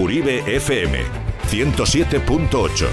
Uribe 0.00 0.40
FM 0.46 0.96
107.8. 1.50 2.88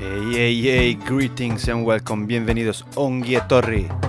Hey, 0.00 0.32
hey, 0.32 0.60
hey, 0.60 0.94
greetings 0.94 1.68
and 1.68 1.86
welcome, 1.86 2.26
bienvenidos, 2.26 2.84
Ongie 2.96 3.40
Torri. 3.46 4.07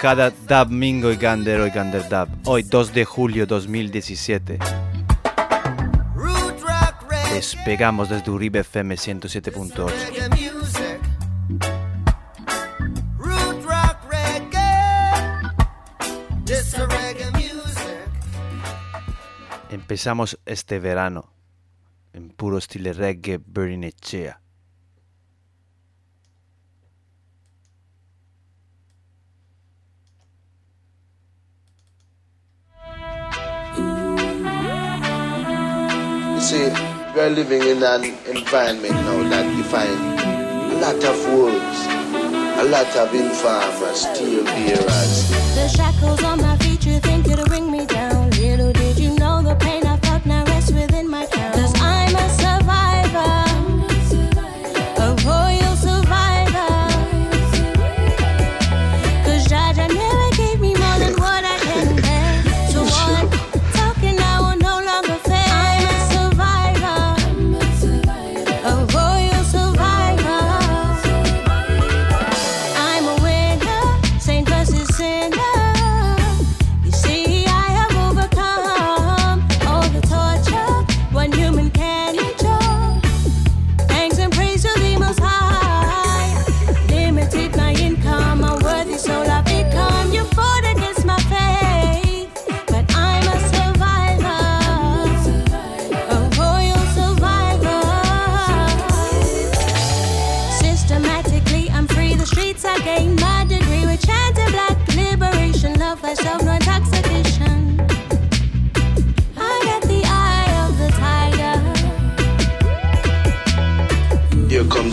cada 0.00 0.30
Dab 0.30 0.70
Mingo 0.70 1.12
y 1.12 1.16
Gander 1.16 1.60
hoy 1.60 1.68
Gander 1.68 2.08
Dab. 2.08 2.28
Hoy 2.46 2.62
2 2.62 2.94
de 2.94 3.04
julio 3.04 3.46
2017. 3.46 4.58
Despegamos 7.34 8.08
desde 8.08 8.30
Uribe 8.30 8.60
FM 8.60 8.94
107.8. 8.94 9.92
Empezamos 19.68 20.38
este 20.46 20.80
verano 20.80 21.34
en 22.14 22.30
puro 22.30 22.56
estilo 22.56 22.90
reggae 22.94 23.38
Berinechea. 23.44 24.39
see, 36.50 36.68
we 37.14 37.20
are 37.20 37.30
living 37.30 37.62
in 37.62 37.80
an 37.82 38.02
environment 38.26 38.94
now 39.06 39.22
that 39.30 39.46
you 39.56 39.62
find 39.74 40.00
a 40.74 40.76
lot 40.84 41.00
of 41.10 41.16
wolves, 41.30 41.80
a 42.62 42.64
lot 42.74 42.90
of 43.02 43.14
infamers 43.14 44.00
steel 44.02 44.44
here. 44.58 44.84
The 45.54 45.68
shackles 45.68 46.24
on 46.24 46.40
my 46.42 46.56
feet, 46.58 46.84
you 46.84 46.98
think 46.98 47.28
it'll 47.28 47.46
me 47.70 47.86
down. 47.86 47.99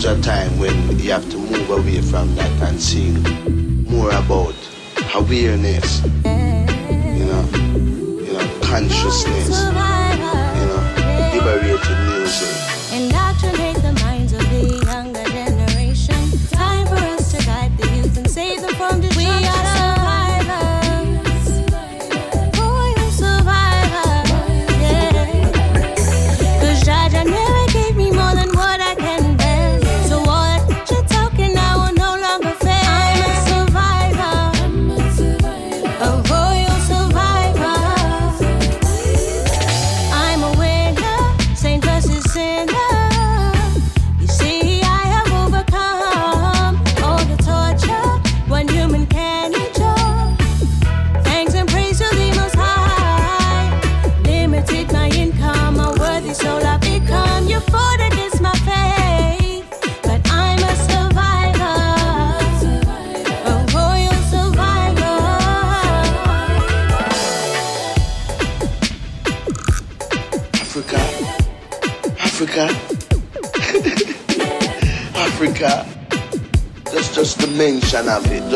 a 0.08 0.22
time 0.22 0.58
when 0.58 0.98
you 1.00 1.12
have 1.12 1.30
to 1.30 1.38
move 1.38 1.70
away 1.70 2.02
from 2.02 2.34
that 2.36 2.50
and 2.62 2.80
see 2.80 3.12
more 3.92 4.10
about 4.10 4.56
awareness, 5.16 6.02
you 6.24 7.26
know, 7.26 7.44
you 8.24 8.32
know, 8.32 8.60
consciousness, 8.62 9.50
you 9.50 10.66
know, 10.66 11.32
liberated 11.34 11.98
music. 12.08 12.67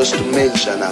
του 0.10 0.26
Μίλτσον 0.34 0.84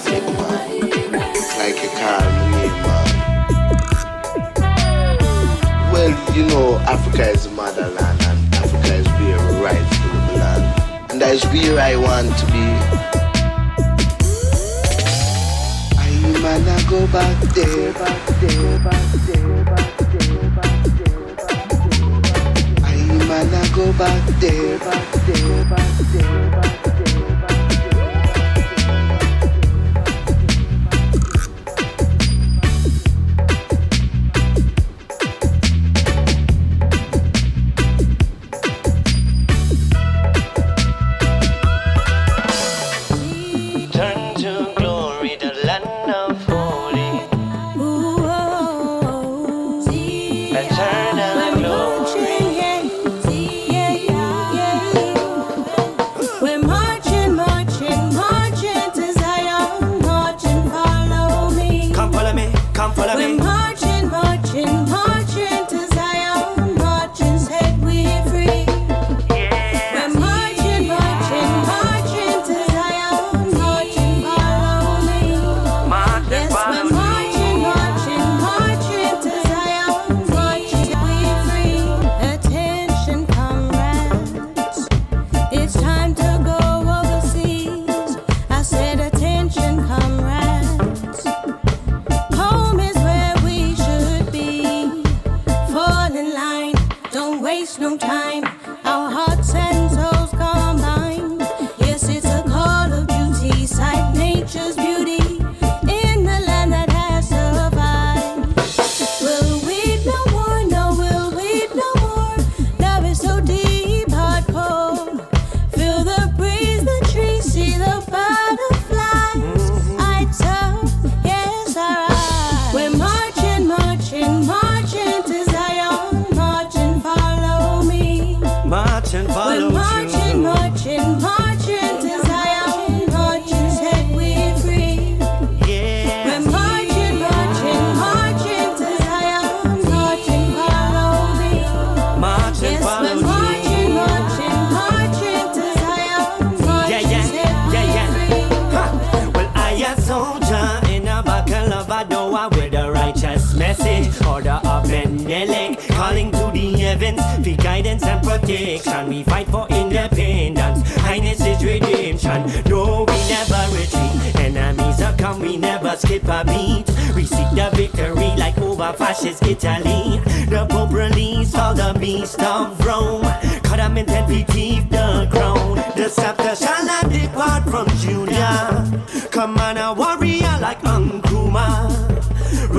heavens 156.99 157.47
for 157.47 157.63
guidance 157.63 158.03
and 158.03 158.23
protection. 158.23 159.07
We 159.07 159.23
fight 159.23 159.47
for 159.47 159.67
independence. 159.69 160.95
Highness 160.97 161.41
is 161.45 161.63
redemption. 161.63 162.43
No, 162.69 163.05
we 163.07 163.17
never 163.29 163.61
retreat. 163.71 164.35
Enemies 164.35 165.01
are 165.01 165.15
come, 165.17 165.41
we 165.41 165.57
never 165.57 165.95
skip 165.95 166.23
a 166.25 166.43
beat. 166.45 166.85
We 167.15 167.25
seek 167.25 167.49
the 167.51 167.69
victory 167.73 168.31
like 168.37 168.57
over 168.59 168.93
fascist 168.93 169.43
Italy. 169.43 170.19
The 170.49 170.67
Pope 170.69 170.91
released 170.91 171.55
all 171.55 171.73
the 171.73 171.97
beast 171.99 172.41
of 172.41 172.79
Rome. 172.85 173.23
Cut 173.63 173.77
them 173.77 173.97
in 173.97 174.05
ten 174.05 174.27
feet, 174.27 174.47
keep 174.47 174.89
the 174.89 175.27
crown. 175.31 175.75
The 175.95 176.09
scepter 176.09 176.55
shall 176.55 176.85
not 176.85 177.09
depart 177.09 177.63
from 177.69 177.87
Judah. 177.97 178.85
Come 179.31 179.57
on, 179.57 179.77
a 179.77 179.93
warrior 179.93 180.57
like 180.59 180.81
Nkrumah. 180.81 181.98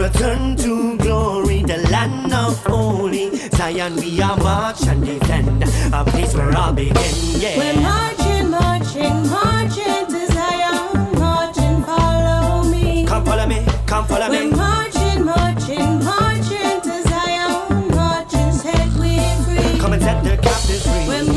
Return 0.01 0.57
to 0.57 0.97
glory, 0.97 1.63
the 1.63 1.77
land 1.91 2.33
of 2.33 2.57
holy 2.65 3.37
Zion. 3.51 3.97
We 3.97 4.23
are 4.23 4.35
march 4.39 4.81
and 4.87 5.05
defend 5.05 5.63
a 5.93 6.05
place 6.07 6.35
where 6.35 6.57
all 6.57 6.73
begin. 6.73 7.15
Yeah. 7.39 7.59
We're 7.59 7.83
marching, 7.83 8.49
marching, 8.49 9.29
marching 9.29 10.07
to 10.07 10.27
Zion. 10.33 11.19
Marching, 11.21 11.83
follow 11.85 12.65
me. 12.71 13.05
Come 13.05 13.27
follow 13.27 13.47
me, 13.47 13.67
come 13.87 14.07
follow 14.07 14.31
We're 14.31 14.45
me. 14.47 14.57
marching, 14.57 15.23
marching, 15.23 16.03
marching 16.03 16.81
to 16.81 17.03
Zion. 17.07 17.89
Marching, 17.95 18.53
set 18.53 18.89
we 18.95 19.19
free. 19.45 19.79
Come 19.81 19.93
and 19.93 20.03
set 20.03 20.25
the 20.25 20.37
captives 20.39 20.83
free. 20.83 21.09
We're 21.09 21.31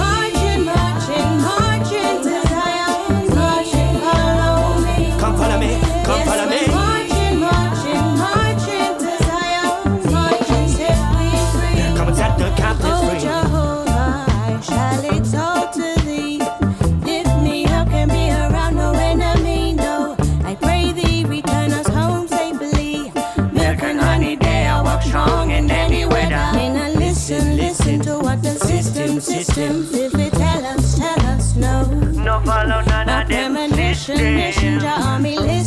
system. 29.53 29.87
If 29.93 30.15
it 30.15 30.33
tell 30.33 30.65
us, 30.65 30.97
tell 30.97 31.19
us 31.27 31.55
no. 31.55 31.83
No 31.85 32.41
follow 32.45 32.81
none 32.81 33.09
of 33.09 33.27
them. 33.27 33.53
premonition, 33.53 34.17
mission, 34.35 34.79
your 34.79 34.89
army, 34.89 35.37
listen, 35.37 35.62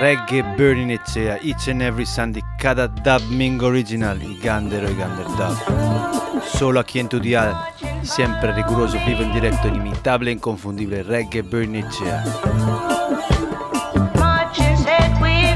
Reggae 0.00 0.42
Burning 0.56 0.92
Echea 0.92 1.38
Each 1.42 1.68
and 1.68 1.82
every 1.82 2.06
Sunday 2.06 2.42
Cada 2.58 2.88
dub 2.88 3.20
mingo 3.28 3.66
original 3.66 4.18
Y 4.22 4.38
Gander 4.38 4.90
y 4.90 4.94
Gander 4.94 5.26
Dub. 5.36 6.42
Solo 6.42 6.80
aquí 6.80 7.00
en 7.00 7.08
tu 7.10 7.20
dial 7.20 7.54
Siempre 8.02 8.54
riguroso, 8.54 8.96
vivo 9.06 9.20
en 9.20 9.34
directo 9.34 9.68
Inimitable 9.68 10.30
e 10.30 10.34
inconfundible 10.34 11.02
Reggae 11.02 11.42
Burning 11.42 11.84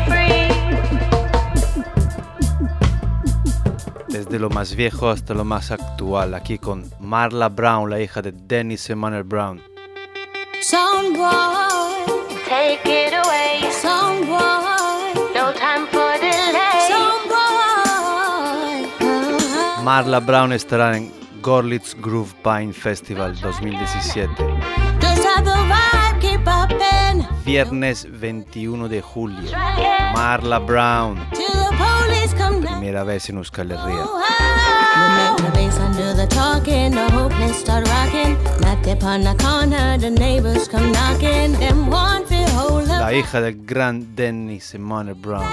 free. 0.06 0.48
Desde 4.08 4.38
lo 4.38 4.50
más 4.50 4.74
viejo 4.74 5.08
hasta 5.08 5.32
lo 5.32 5.46
más 5.46 5.70
actual 5.70 6.34
Aquí 6.34 6.58
con 6.58 6.90
Marla 7.00 7.48
Brown 7.48 7.88
La 7.88 7.98
hija 7.98 8.20
de 8.20 8.32
Dennis 8.32 8.90
Emanuel 8.90 9.24
Brown. 9.24 9.62
Someone, 10.60 11.63
take 12.48 12.80
it 12.84 13.12
away. 13.12 13.70
Someone, 13.70 15.14
no 15.34 15.52
time 15.52 15.86
for 15.88 16.18
delay. 16.18 16.88
Someone, 16.88 17.34
Marla 19.84 20.20
Brown 20.20 20.52
estará 20.52 20.96
en 20.96 21.12
Gorlitz 21.42 21.94
Groove 22.00 22.34
Pine 22.42 22.72
Festival 22.72 23.34
2017 23.40 24.84
just 25.00 25.24
have 25.24 25.44
the 25.44 25.50
vibe, 25.50 26.20
keep 26.20 26.44
popping. 26.44 27.26
Viernes 27.44 28.06
21 28.10 28.88
de 28.88 29.02
julio 29.02 29.50
Marla 30.14 30.58
Brown 30.58 31.28
Till 31.32 31.46
the 31.48 31.76
police 31.76 32.34
come 32.34 32.60
down. 32.60 32.80
Primera 32.80 33.04
vez 33.04 33.28
en 33.28 33.36
Euskal 33.36 33.70
Herria 33.70 34.06
We 34.96 35.06
make 35.16 35.36
the 35.36 35.50
bass 35.52 35.76
undo 35.78 36.14
the 36.14 36.26
talking, 36.28 36.92
the 36.92 37.10
hopeless 37.10 37.58
start 37.58 37.86
rocking. 37.88 38.38
Not 38.60 38.82
dip 38.82 39.02
on 39.02 39.22
the 39.22 39.34
corner, 39.42 39.98
the 39.98 40.10
neighbors 40.10 40.68
come 40.68 40.90
knocking. 40.92 41.52
Them 41.58 41.90
one 41.90 42.24
feel 42.26 42.33
hold 42.33 42.33
La 43.04 43.12
hija 43.12 43.42
del 43.42 43.66
gran 43.66 44.16
Dennis 44.16 44.75
Emanuel 44.75 45.14
Brown 45.14 45.52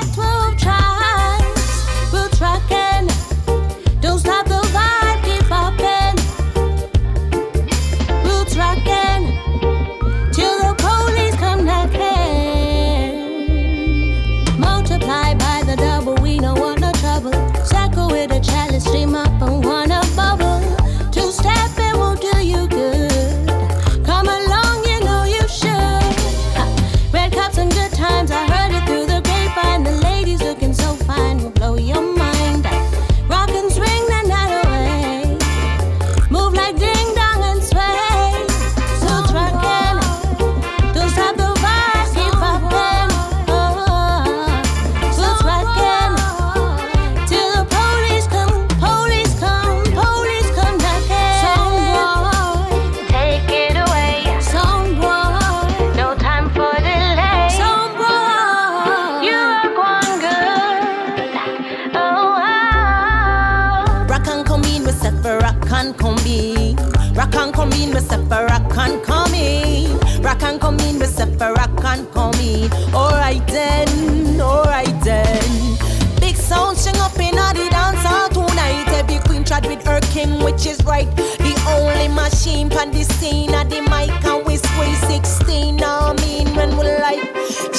then, 73.51 74.39
alright 74.39 74.99
then. 75.03 75.77
Big 76.19 76.35
sound 76.35 76.77
sing 76.77 76.95
up 76.97 77.17
in 77.19 77.35
the 77.35 77.67
dance 77.69 78.03
hall 78.03 78.29
tonight. 78.29 78.87
Every 78.89 79.19
queen 79.27 79.43
tried 79.43 79.65
with 79.65 79.85
her 79.85 79.99
king, 80.13 80.43
which 80.43 80.65
is 80.65 80.83
right. 80.85 81.09
The 81.15 81.53
only 81.67 82.07
machine 82.07 82.69
pan 82.69 82.91
the 82.91 83.03
scene 83.03 83.53
at 83.53 83.69
the 83.69 83.81
mic 83.81 84.11
and 84.23 84.45
we 84.45 84.57
squeeze 84.57 84.99
16. 85.07 85.75
Now 85.75 86.11
I 86.11 86.13
mean 86.21 86.55
when 86.55 86.77
we 86.77 86.85
like. 87.03 87.23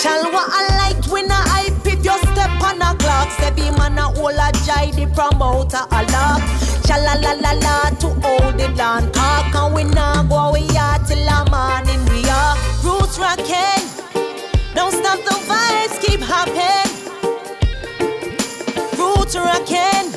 Chal 0.00 0.22
what 0.32 0.48
I 0.52 0.62
like 0.82 1.10
when 1.10 1.30
I 1.30 1.40
hype 1.52 1.86
if 1.86 2.04
you 2.04 2.16
step 2.32 2.52
on 2.62 2.82
a 2.82 2.94
clock. 2.98 3.28
Every 3.40 3.70
man 3.78 3.98
a 3.98 4.02
hold 4.02 4.34
a 4.34 4.52
jive 4.66 4.96
the 4.96 5.06
promoter 5.14 5.84
a 5.90 6.00
lock. 6.12 6.42
Chala 6.86 7.14
la 7.22 7.32
la 7.44 7.52
la 7.64 7.90
to 8.00 8.08
hold 8.20 8.60
it 8.60 8.76
down. 8.76 9.10
Talk 9.12 9.54
and 9.54 9.74
we 9.74 9.84
nah 9.84 10.22
go 10.24 10.52
are 10.52 10.98
till 11.06 11.24
the 11.24 11.38
morning. 11.50 12.02
We 12.10 12.28
are 12.28 12.56
roots 12.84 13.18
rocking 13.18 13.71
love 15.14 15.24
the 15.24 15.38
vibes 15.52 16.00
keep 16.00 16.20
hopping. 16.20 16.90
Roots 18.98 19.36
rocking 19.36 20.10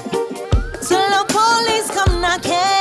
till 0.88 1.08
the 1.16 1.25
police 1.28 1.90
come 1.92 2.22
knocking. 2.22 2.75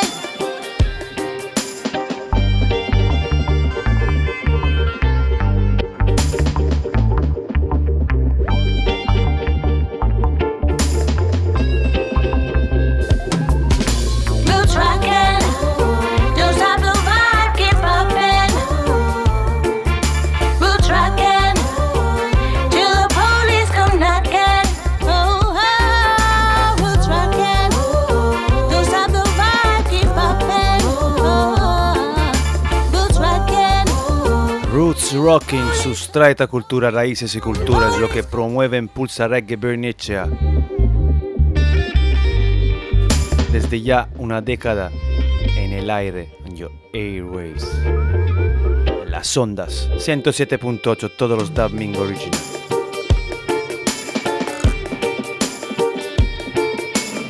Rocking, 35.25 35.73
sustraita 35.73 36.49
cultura, 36.49 36.91
raíces 36.91 37.35
y 37.35 37.41
culturas, 37.41 37.99
lo 37.99 38.11
que 38.11 38.23
promueve 38.23 38.77
impulsa 38.77 39.27
Reggae 39.27 39.57
Bernicea. 39.57 40.29
Desde 43.51 43.81
ya 43.81 44.11
una 44.19 44.43
década 44.43 44.93
en 45.57 45.73
el 45.73 45.89
aire, 45.89 46.37
en 46.45 46.57
your 46.57 46.71
airways. 46.93 47.67
Las 49.07 49.35
ondas, 49.39 49.89
107.8, 49.95 51.13
todos 51.17 51.39
los 51.39 51.55
dubbing 51.55 51.97
original. 51.97 52.41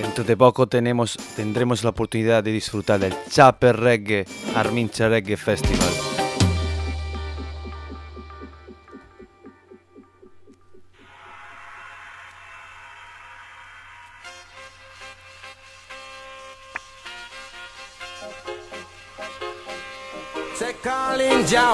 Dentro 0.02 0.24
de 0.24 0.36
poco 0.36 0.66
tenemos, 0.66 1.16
tendremos 1.36 1.84
la 1.84 1.90
oportunidad 1.90 2.42
de 2.42 2.50
disfrutar 2.50 2.98
del 2.98 3.14
Chaper 3.30 3.76
Reggae 3.76 4.26
Armincha 4.56 5.08
Reggae 5.08 5.36
Festival. 5.36 6.13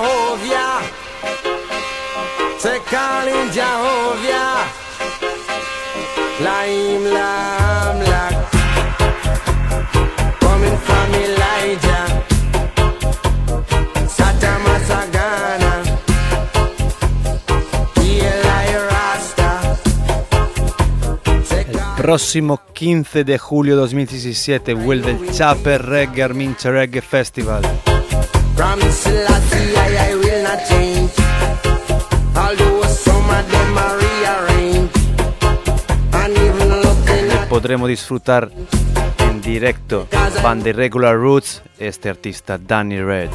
ovja 0.01 0.81
Se 2.59 2.79
kalinđa 2.91 3.69
ovja 4.09 4.51
La 6.45 6.67
im 6.67 7.11
Prossimo 22.11 22.57
15 22.57 23.25
de 23.25 23.39
julio 23.39 23.77
2017, 23.77 24.75
Will 24.75 25.01
del 25.01 25.33
Chapper 25.33 25.81
Reggae 25.81 26.25
Armincia 26.25 26.71
Reggae 26.71 27.01
Festival. 27.01 27.63
Promise 28.71 29.03
Selassie, 29.03 29.75
I, 29.75 30.11
I 30.11 30.15
will 30.15 30.43
not 30.45 30.65
change. 30.69 31.11
Although 32.37 32.87
some 32.87 33.29
of 33.29 33.51
them 33.51 33.77
are 33.77 33.99
rearranged. 33.99 34.97
And 36.13 36.37
even 36.37 36.69
looking 36.81 37.33
at 37.33 37.49
Podremos 37.49 37.89
disfrutar 37.89 38.49
en 39.19 39.41
directo 39.41 40.07
Band 40.41 40.63
de 40.63 40.73
Regular 40.73 41.17
Roots, 41.17 41.63
este 41.81 42.11
artista 42.11 42.59
Danny 42.59 43.03
Red. 43.03 43.31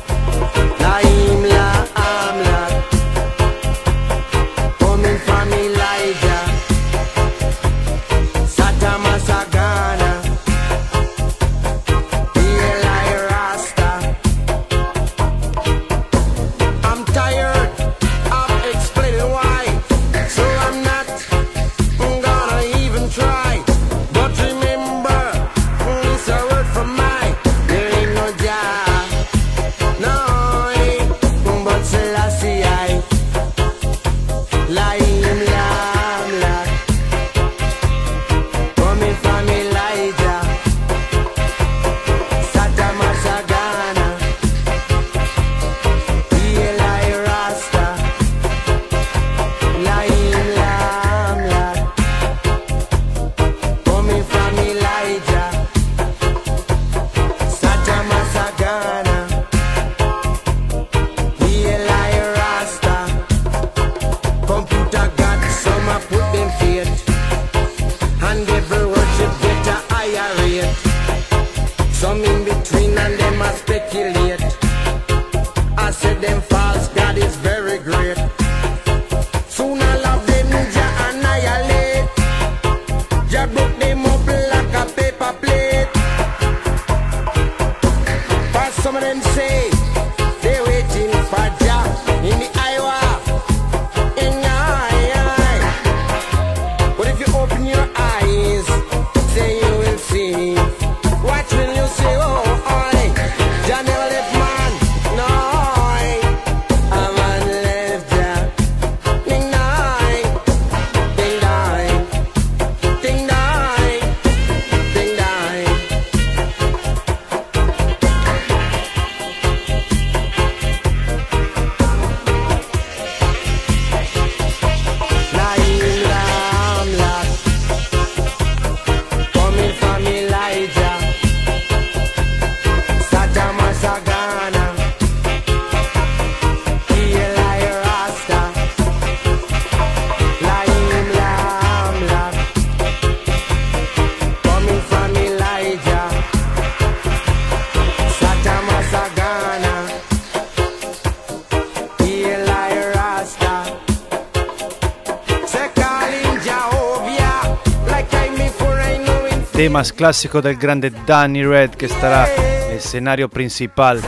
Temas 159.75 159.91
clásico 159.91 160.41
del 160.41 160.55
grande 160.55 160.89
Danny 161.05 161.43
Red 161.43 161.71
que 161.71 161.87
estará 161.87 162.33
en 162.33 162.71
el 162.71 162.77
escenario 162.77 163.27
principal 163.27 163.99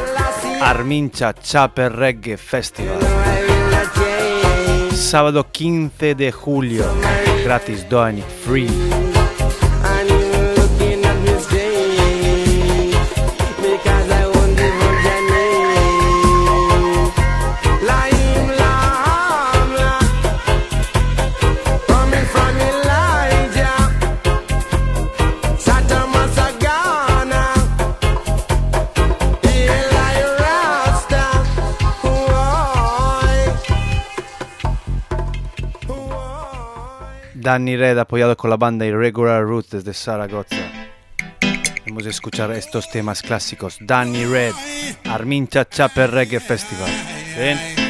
Armincha 0.61 1.33
Chaper 1.33 1.91
Reggae 1.91 2.37
Festival. 2.37 2.97
Sábado 4.93 5.45
15 5.51 6.15
de 6.15 6.31
julio, 6.31 6.85
gratis 7.43 7.85
Danny 7.89 8.23
Free. 8.45 9.06
Danny 37.47 37.77
Red 37.77 37.97
apoyado 37.97 38.35
con 38.35 38.49
la 38.49 38.57
banda 38.57 38.85
Irregular 38.85 39.41
Roots 39.41 39.69
desde 39.69 39.93
Zaragoza. 39.93 40.69
Vamos 41.87 42.05
a 42.05 42.09
escuchar 42.09 42.51
estos 42.51 42.89
temas 42.89 43.21
clásicos. 43.21 43.77
Danny 43.79 44.25
Red, 44.25 44.51
Armincha 45.05 45.63
Chaper 45.63 46.11
Reggae 46.11 46.41
Festival. 46.41 46.91
¿Ven? 47.37 47.86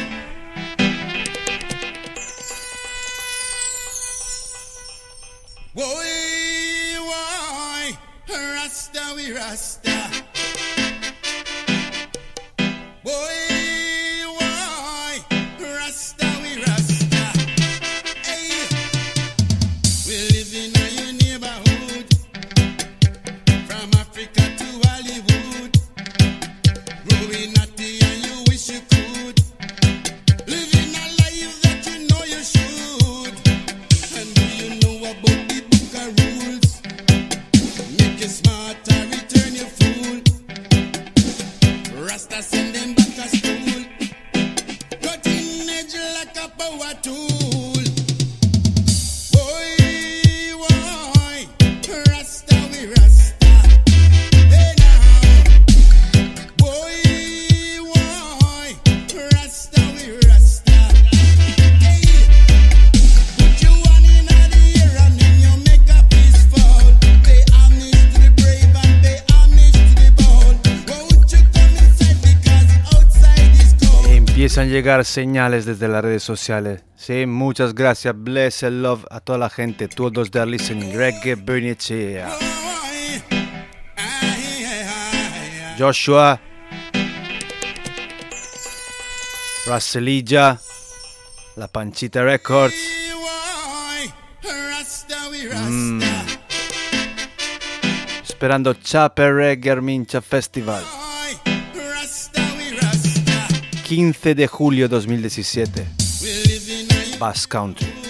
llegar 74.68 75.04
señales 75.04 75.64
desde 75.64 75.88
las 75.88 76.02
redes 76.02 76.22
sociales. 76.22 76.84
Sí, 76.96 77.26
muchas 77.26 77.74
gracias. 77.74 78.14
Bless 78.16 78.62
and 78.62 78.82
love 78.82 79.04
a 79.10 79.20
toda 79.20 79.38
la 79.38 79.50
gente. 79.50 79.88
Todos 79.88 80.30
that 80.30 80.46
listening. 80.46 80.94
Reggae 80.94 81.34
Benicia. 81.34 82.28
Joshua. 85.78 86.40
Rasselilla. 89.66 90.58
La 91.56 91.68
Panchita 91.68 92.22
Records. 92.22 92.74
Mm. 95.68 96.02
Esperando 98.22 98.74
Chape 98.74 99.32
Reggae 99.32 99.80
Mincha 99.80 100.20
Festival. 100.20 100.97
15 103.88 104.34
de 104.34 104.46
julio 104.46 104.86
2017. 104.86 105.86
Bass 107.18 107.46
Country. 107.46 108.07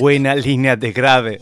buena 0.00 0.34
línea 0.34 0.76
de 0.76 0.92
grave. 0.92 1.40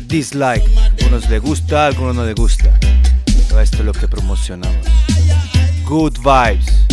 dislike. 0.00 0.64
Algunos 0.98 1.28
le 1.28 1.38
gusta, 1.38 1.86
algunos 1.86 2.14
no 2.14 2.24
le 2.24 2.34
gusta. 2.34 2.78
Esto 3.26 3.78
es 3.78 3.84
lo 3.84 3.92
que 3.92 4.08
promocionamos. 4.08 4.86
Good 5.84 6.18
vibes. 6.18 6.83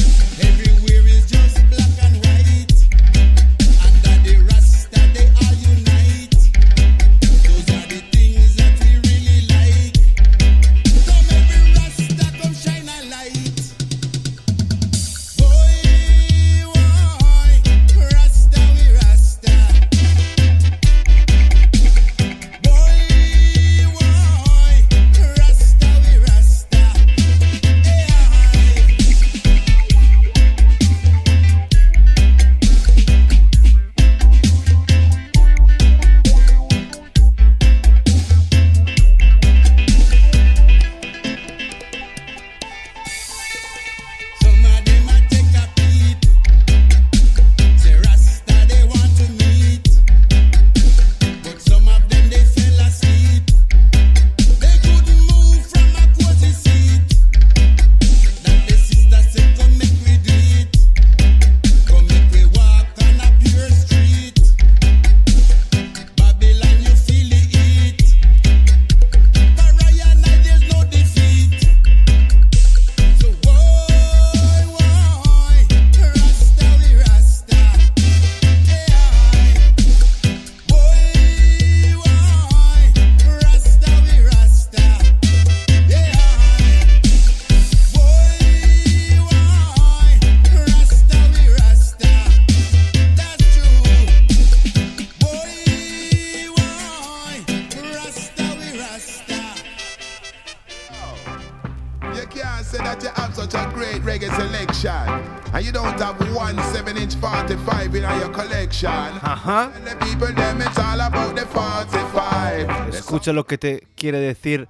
45. 113.32 113.34
Escucha 113.34 113.34
lo 113.34 113.46
que 113.46 113.58
te 113.58 113.88
quiere 113.96 114.20
decir 114.20 114.68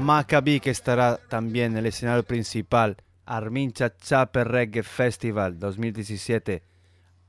Maccabi 0.00 0.60
que 0.60 0.70
estará 0.70 1.18
también 1.28 1.72
en 1.72 1.78
el 1.78 1.86
escenario 1.86 2.22
principal 2.22 2.96
Armincha 3.24 3.96
Chape 3.96 4.44
Reggae 4.44 4.82
Festival 4.82 5.58
2017. 5.58 6.62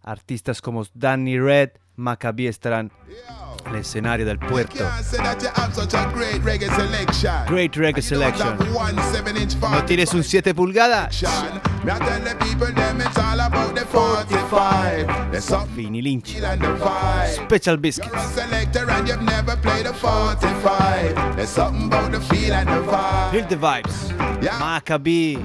Artistas 0.02 0.62
como 0.62 0.84
Danny 0.94 1.40
Red, 1.40 1.72
Maccabi 1.96 2.48
estarán 2.48 2.92
en 3.66 3.76
el 3.76 3.82
escenario 3.82 4.26
del 4.26 4.40
puerto. 4.40 4.84
Great 7.48 7.76
reggae 7.76 8.02
selection. 8.02 8.58
¿No 9.62 9.86
tienes 9.86 10.14
un 10.14 10.24
7 10.24 10.54
pulgadas? 10.54 11.24
Vinny 15.76 16.02
Lynch. 16.02 16.36
Special 17.46 17.78
Biscuits. 17.78 18.12
Feel 23.32 23.48
the 23.48 23.56
vibes. 23.56 24.12
Maccabi. 24.60 25.38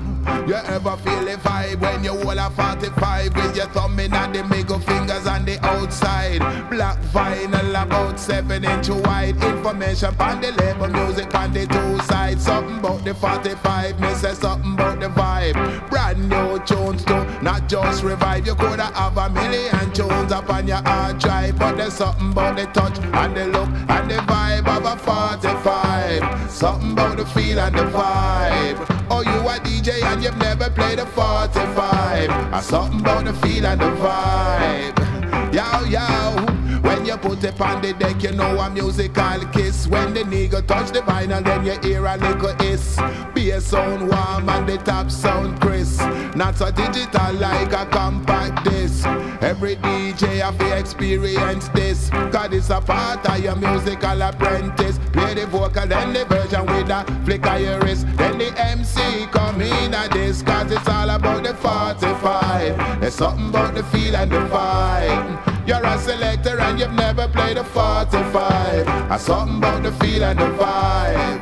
You 0.47 0.55
ever 0.55 0.97
feel 0.99 1.25
the 1.25 1.37
vibe 1.43 1.81
when 1.81 2.05
you 2.05 2.13
hold 2.13 2.39
a 2.39 2.51
45 2.51 3.35
with 3.35 3.57
your 3.57 3.67
thumb 3.67 3.99
in 3.99 4.13
and 4.13 4.35
the 4.35 4.45
middle 4.45 4.79
fingers 4.79 5.27
on 5.27 5.45
the 5.45 5.59
outside? 5.65 6.38
Black 6.71 6.99
vinyl 7.13 7.83
about 7.83 8.19
7 8.19 8.65
inch 8.65 8.89
wide. 8.89 9.43
Information 9.43 10.15
on 10.21 10.41
the 10.41 10.53
label, 10.53 10.89
music 10.89 11.35
on 11.35 11.53
the 11.53 11.67
two 11.67 11.99
sides. 12.07 12.45
Something 12.45 12.79
about 12.79 13.05
the 13.05 13.15
45, 13.15 14.01
me 14.01 14.15
say 14.15 14.35
something 14.35 14.75
about 14.75 15.01
the 15.01 15.09
vibe. 15.09 15.91
Brand 15.91 16.29
new 16.29 16.59
tunes 16.65 17.05
too, 17.05 17.25
not 17.43 17.69
just 17.69 18.03
revive. 18.03 18.47
You 18.47 18.55
could 18.55 18.81
have 18.81 19.17
a 19.17 19.31
million 19.31 19.93
tunes 19.93 20.33
up 20.33 20.51
on 20.51 20.67
your 20.67 20.83
hard 20.83 21.19
drive, 21.19 21.59
but 21.59 21.77
there's 21.77 21.95
something 21.95 22.33
about 22.33 22.57
the 22.57 22.67
touch 22.67 22.99
and 22.99 23.37
the 23.37 23.47
look 23.47 23.69
and 23.89 24.11
the 24.11 24.17
vibe 24.29 24.67
of 24.69 24.85
a 24.85 24.97
45. 24.97 26.51
Something 26.51 26.93
about 26.93 27.17
the 27.17 27.27
feel 27.27 27.59
and 27.59 27.75
the 27.77 27.85
vibe. 27.85 28.99
Oh, 29.11 29.23
you 29.23 29.49
a 29.49 29.59
DJ 29.61 30.03
and 30.03 30.23
you've 30.23 30.37
never 30.39 30.71
played 30.71 30.99
a 30.99 31.07
45. 31.07 32.55
Or 32.55 32.63
something 32.63 33.01
about 33.01 33.25
the 33.25 33.33
feel 33.35 33.67
and 33.67 33.81
the 33.81 33.87
vibe. 33.87 35.18
Yo, 35.53 35.85
yo. 35.85 36.59
When 36.83 37.07
you 37.07 37.17
put 37.17 37.43
it 37.43 37.61
on 37.61 37.81
the 37.81 37.93
deck, 37.95 38.23
you 38.23 38.33
know 38.33 38.59
a 38.59 38.71
musical 38.71 39.41
kiss. 39.53 39.87
When 39.89 40.13
the 40.13 40.21
nigga 40.21 40.67
touch 40.67 40.91
the 40.91 41.01
vinyl, 41.01 41.43
then 41.43 41.65
you 41.65 41.79
hear 41.81 42.05
a 42.05 42.17
little 42.17 42.55
hiss. 42.57 42.97
Bass 43.35 43.65
sound 43.65 44.09
warm 44.09 44.49
and 44.49 44.69
the 44.69 44.77
top 44.79 45.11
sound 45.11 45.61
crisp. 45.61 46.03
Not 46.37 46.57
so 46.57 46.71
digital 46.71 47.33
like 47.35 47.73
a 47.73 47.87
compact 47.87 48.65
disc. 48.65 49.07
Every 49.41 49.77
DJ 49.77 50.41
have 50.41 50.59
to 50.59 50.79
experience 50.79 51.69
this. 51.69 52.11
Cause 52.11 52.53
it's 52.53 52.71
a 52.71 52.81
part 52.81 53.29
of 53.29 53.39
your 53.43 53.57
musical 53.57 54.23
apprentice. 54.23 54.99
Play 55.13 55.35
the 55.35 55.47
vocal, 55.47 55.87
then 55.87 56.13
the 56.13 56.25
version 56.27 56.67
with 56.67 56.91
a 56.91 57.05
flick 57.25 57.47
of 57.47 57.61
your 57.61 57.81
wrist. 57.81 58.07
Then 58.17 58.39
the 58.39 58.53
MC 58.59 59.27
come 59.33 59.63
in 59.63 59.95
at 59.95 60.13
this. 60.13 60.43
Cause 60.43 60.71
it's 60.71 60.89
all 60.89 61.11
about 61.11 61.43
the 61.43 61.55
45. 61.55 62.78
There's 63.09 63.17
something 63.17 63.49
about 63.49 63.75
the 63.75 63.83
feel 63.85 64.15
and 64.17 64.31
the 64.31 64.37
vibe. 64.37 65.67
You're 65.67 65.83
a 65.83 65.99
selector 65.99 66.61
and 66.61 66.79
you've 66.79 66.93
never 66.93 67.27
played 67.27 67.57
a 67.57 67.65
45. 67.65 69.11
Or 69.11 69.19
something 69.19 69.57
about 69.57 69.83
the 69.83 69.93
feel 69.93 70.25
and 70.25 70.39
the 70.39 70.45
vibe. 70.45 71.41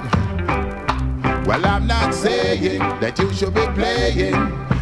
Well, 1.44 1.66
I'm 1.66 1.88
not 1.88 2.14
saying 2.14 2.78
that 3.00 3.18
you 3.18 3.32
should 3.32 3.52
be 3.52 3.66
playing 3.74 4.36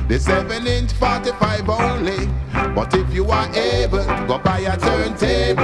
the 0.09 0.21
7 0.21 0.67
inch 0.67 0.93
45 0.93 1.71
only. 1.71 2.29
But 2.75 2.95
if 2.95 3.15
you 3.15 3.31
are 3.31 3.49
able, 3.57 4.05
go 4.29 4.39
buy 4.39 4.59
a 4.59 4.77
turntable. 4.77 5.64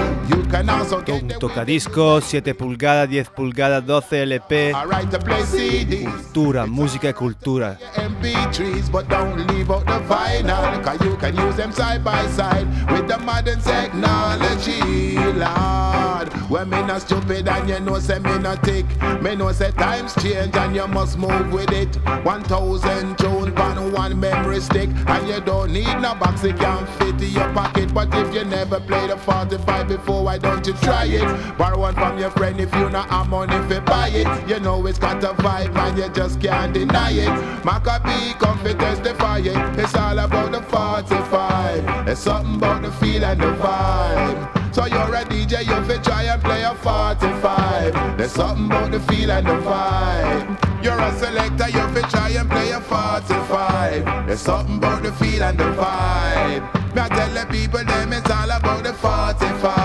Un 0.80 1.28
tocadiscos, 1.38 2.24
7 2.24 2.54
pulgadas, 2.54 3.08
10 3.08 3.28
pulgadas, 3.30 3.84
12 3.84 4.22
LP. 4.22 4.72
Alright 4.72 5.10
to 5.10 5.18
play 5.18 5.42
CDs. 5.44 6.08
Cultura, 6.08 6.66
música 6.66 7.10
y 7.10 7.12
cultura. 7.12 7.78
MP3s, 7.96 8.90
but 8.90 9.06
don't 9.08 9.46
leave 9.48 9.70
out 9.70 9.84
the 9.84 10.00
vinyl. 10.08 10.82
Cause 10.82 10.98
you 11.04 11.16
can 11.16 11.36
use 11.36 11.56
them 11.56 11.72
side 11.72 12.02
by 12.02 12.26
side 12.28 12.66
with 12.90 13.06
the 13.06 13.18
modern 13.18 13.60
technology, 13.60 15.16
Lord. 15.38 16.32
When 16.48 16.68
me 16.68 16.82
not 16.82 17.02
stupid 17.02 17.46
and 17.46 17.68
you 17.68 17.78
know 17.78 17.98
say 18.00 18.18
me 18.18 18.38
not 18.38 18.64
tick. 18.64 18.84
Me 19.22 19.36
know 19.36 19.52
say 19.52 19.70
times 19.72 20.14
change 20.20 20.56
and 20.56 20.74
you 20.74 20.86
must 20.88 21.18
move 21.18 21.52
with 21.52 21.70
it. 21.72 21.94
1000 22.24 23.18
tunes 23.18 23.60
on 23.60 23.92
one 23.92 24.18
memory 24.18 24.60
stick. 24.60 24.88
And 25.06 25.28
you 25.28 25.40
don't 25.40 25.72
need 25.72 26.00
no 26.00 26.14
box, 26.14 26.42
it 26.44 26.58
can 26.58 26.86
fit 26.98 27.20
in 27.22 27.32
your 27.32 27.52
pocket. 27.52 27.94
But 27.94 28.08
if 28.14 28.34
you 28.34 28.44
never 28.44 28.80
played 28.80 29.10
a 29.10 29.16
45 29.16 29.88
before, 29.88 30.24
why 30.24 30.38
don't 30.38 30.66
you 30.66 30.72
try 30.80 31.04
it? 31.04 31.58
Borrow 31.58 31.78
one 31.78 31.94
from 31.94 32.18
your 32.18 32.30
friend 32.30 32.60
if 32.60 32.74
you 32.74 32.90
not 32.90 33.08
have 33.10 33.28
money 33.28 33.54
if 33.56 33.84
buy 33.84 34.08
it. 34.08 34.48
You 34.48 34.60
know 34.60 34.86
it's 34.86 34.98
got 34.98 35.22
a 35.24 35.28
vibe 35.34 35.76
and 35.76 35.98
you 35.98 36.08
just 36.10 36.40
can't 36.40 36.72
deny 36.72 37.12
it. 37.12 37.28
Macka 37.64 38.02
B 38.04 38.34
come 38.38 38.58
fi 38.58 38.72
testify 38.72 39.38
it. 39.38 39.78
It's 39.78 39.94
all 39.94 40.18
about 40.18 40.52
the 40.52 40.62
45. 40.62 42.08
It's 42.08 42.20
something 42.20 42.56
about 42.56 42.82
the 42.82 42.92
feel 42.92 43.24
and 43.24 43.40
the 43.40 43.52
vibe. 43.62 44.74
So 44.74 44.86
you're 44.86 45.14
a 45.14 45.24
DJ, 45.24 45.66
you 45.66 45.84
fi 45.84 46.00
try 46.02 46.22
and 46.24 46.42
play 46.42 46.62
a 46.62 46.74
45. 46.74 48.16
There's 48.16 48.32
something 48.32 48.66
about 48.66 48.90
the 48.92 49.00
feel 49.00 49.30
and 49.30 49.46
the 49.46 49.58
vibe. 49.68 50.84
You're 50.84 50.98
a 50.98 51.12
selector, 51.18 51.68
you 51.68 51.86
fi 51.94 52.08
try 52.08 52.28
and 52.30 52.48
play 52.48 52.70
a 52.70 52.80
45. 52.80 54.26
There's 54.26 54.40
something 54.40 54.76
about 54.76 55.02
the 55.02 55.12
feel 55.12 55.42
and 55.42 55.58
the 55.58 55.64
vibe. 55.64 56.94
Me 56.94 57.00
I 57.02 57.08
tell 57.08 57.34
the 57.34 57.46
people 57.50 57.84
them 57.84 58.12
it's 58.12 58.30
all 58.30 58.50
about 58.50 58.84
the 58.84 58.92
45. 58.94 59.79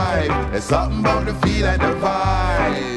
There's 0.55 0.63
something 0.63 1.01
about 1.01 1.25
the 1.25 1.33
feel 1.45 1.65
and 1.65 1.81
the 1.81 1.99
vibe. 1.99 2.95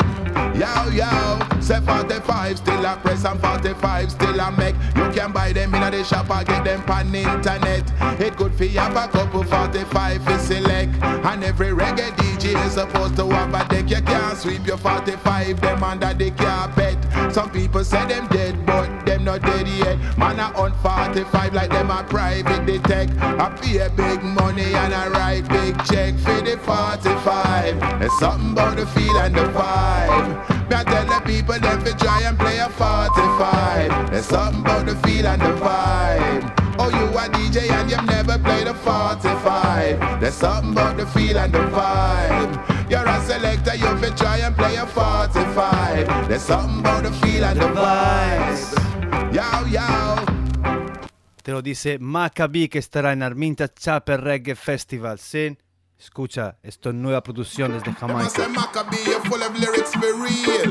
Yo, 0.54 0.90
yo, 0.94 1.60
say 1.60 1.80
45 1.80 2.58
still 2.58 2.86
I 2.86 2.94
press 2.94 3.24
and 3.24 3.40
45 3.40 4.12
still 4.12 4.40
I 4.40 4.50
make. 4.50 4.76
You 4.94 5.10
can 5.10 5.32
buy 5.32 5.52
them 5.52 5.74
in 5.74 5.90
the 5.90 6.04
shop 6.04 6.30
or 6.30 6.44
get 6.44 6.62
them 6.62 6.88
on 6.88 7.12
internet. 7.12 7.82
It 8.20 8.36
for 8.36 8.64
you 8.64 8.78
have 8.78 8.94
a 8.94 9.08
couple 9.08 9.42
45 9.42 10.24
to 10.24 10.38
select. 10.38 11.17
And 11.28 11.44
every 11.44 11.66
reggae 11.66 12.08
DJ 12.16 12.56
is 12.64 12.72
supposed 12.72 13.16
to 13.16 13.28
have 13.28 13.52
a 13.52 13.68
deck. 13.68 13.90
You 13.90 14.00
can't 14.00 14.38
sweep 14.38 14.66
your 14.66 14.78
45 14.78 15.60
them 15.60 15.84
under 15.84 16.14
the 16.14 16.30
carpet. 16.30 16.96
Some 17.30 17.50
people 17.50 17.84
say 17.84 18.06
them 18.06 18.26
dead, 18.28 18.64
but 18.64 19.04
them 19.04 19.24
not 19.24 19.42
dead 19.42 19.68
yet. 19.68 19.98
Man, 20.16 20.40
I 20.40 20.50
on 20.54 20.72
45 20.82 21.52
like 21.52 21.68
them 21.68 21.90
a 21.90 22.02
private 22.02 22.64
detect. 22.64 23.12
I 23.20 23.50
pay 23.60 23.86
big 23.94 24.22
money 24.22 24.72
and 24.72 24.94
I 24.94 25.08
write 25.08 25.46
big 25.50 25.76
check 25.84 26.14
for 26.14 26.40
the 26.40 26.56
45. 26.64 28.00
There's 28.00 28.18
something 28.18 28.52
about 28.52 28.78
the 28.78 28.86
feel 28.86 29.18
and 29.18 29.34
the 29.34 29.44
vibe. 29.52 30.70
Me 30.70 30.76
I 30.76 30.84
tell 30.84 31.04
the 31.04 31.20
people 31.26 31.60
them 31.60 31.84
fi 31.84 31.92
try 31.92 32.22
and 32.22 32.38
play 32.38 32.56
a 32.56 32.70
45. 32.70 34.12
There's 34.12 34.24
something 34.24 34.62
about 34.62 34.86
the 34.86 34.96
feel 35.06 35.26
and 35.26 35.42
the 35.42 35.52
vibe. 35.60 36.67
Oh, 36.80 36.88
you 36.90 37.06
a 37.18 37.28
DJ 37.28 37.70
and 37.70 37.90
you've 37.90 38.06
never 38.06 38.38
played 38.38 38.68
a 38.68 38.74
45. 38.74 40.20
There's 40.20 40.34
something 40.34 40.72
about 40.72 40.96
the 40.96 41.06
feel 41.06 41.36
and 41.36 41.52
the 41.52 41.58
vibe. 41.58 42.90
You're 42.90 43.04
a 43.04 43.20
selector, 43.22 43.74
you 43.74 43.96
fi 43.98 44.10
try 44.10 44.38
and 44.38 44.56
play 44.56 44.76
a 44.76 44.86
45. 44.86 46.28
There's 46.28 46.42
something 46.42 46.80
about 46.80 47.02
the 47.02 47.12
feel 47.12 47.44
and 47.44 47.60
the 47.60 47.66
vibe. 47.66 49.34
Yo, 49.34 49.66
yo. 49.66 50.38
Te 51.42 51.52
lo 51.52 51.62
dice 51.62 51.98
Maccabi 51.98 52.68
que 52.68 52.78
estará 52.78 53.12
en 53.12 53.22
Arminta 53.22 53.68
Chapel 53.68 54.20
Reggae 54.20 54.54
Festival. 54.54 55.18
Sí, 55.18 55.56
escucha, 55.98 56.56
esto 56.62 56.90
es 56.90 56.94
nueva 56.94 57.22
producción 57.22 57.72
desde 57.72 57.92
Jamaica. 57.92 58.48
you're 59.06 59.20
full 59.24 59.42
of 59.42 59.58
lyrics 59.58 59.92
for 59.92 60.14
real. 60.14 60.70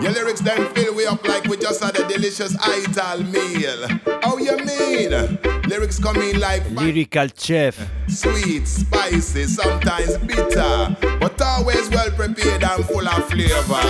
Your 0.00 0.12
lyrics 0.12 0.40
then 0.40 0.66
fill 0.74 0.94
we 0.94 1.06
up 1.06 1.26
like 1.26 1.44
we 1.48 1.56
just 1.56 1.82
had 1.82 1.98
a 1.98 2.06
delicious 2.08 2.56
ital 2.60 3.22
meal. 3.24 3.88
How 4.22 4.38
you 4.38 4.56
mean? 4.58 5.38
Lyrics 5.68 5.98
come 5.98 6.16
in 6.22 6.40
like 6.40 6.62
Lyrical 6.70 7.28
Chef. 7.36 7.76
sweet, 8.08 8.66
spicy, 8.66 9.44
sometimes 9.44 10.16
bitter, 10.18 10.96
but 11.20 11.40
always 11.42 11.88
well 11.90 12.10
prepared 12.12 12.62
and 12.64 12.84
full 12.86 13.06
of 13.08 13.28
flavor. 13.28 13.82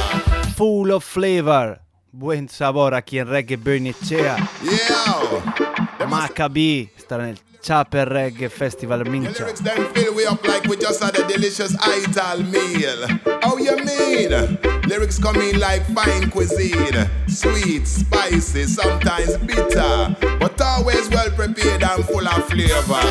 Full 0.57 0.93
of 0.93 1.05
flavor. 1.05 1.81
Buen 2.13 2.49
sabor 2.49 2.95
aquí 2.95 3.19
en 3.19 3.29
Reggae 3.29 3.57
Bernicea. 3.57 4.37
Yeah. 4.63 6.07
Maccabi 6.09 6.91
estará 6.99 7.25
en 7.25 7.31
el 7.31 7.39
Txapel 7.63 8.07
Reggae 8.09 8.51
Festival 8.51 9.05
Mincha. 9.05 9.39
lyrics 9.39 9.61
then 9.61 9.93
fill 9.93 10.15
we 10.15 10.25
up 10.25 10.43
like 10.47 10.65
we 10.65 10.77
just 10.77 11.03
had 11.03 11.19
a 11.19 11.29
delicious 11.29 11.77
ital 11.83 12.43
meal. 12.45 13.07
How 13.43 13.59
you 13.59 13.77
mean? 13.85 14.59
Lyrics 14.89 15.19
come 15.19 15.37
in 15.37 15.61
like 15.61 15.85
fine 15.95 16.31
cuisine. 16.31 17.09
Sweet, 17.29 17.87
spicy, 17.87 18.65
sometimes 18.65 19.37
bitter, 19.39 20.17
but 20.41 20.59
always 20.61 21.09
well 21.11 21.31
prepared 21.31 21.83
and 21.83 22.05
full 22.07 22.27
of 22.27 22.49
flavor. 22.49 23.05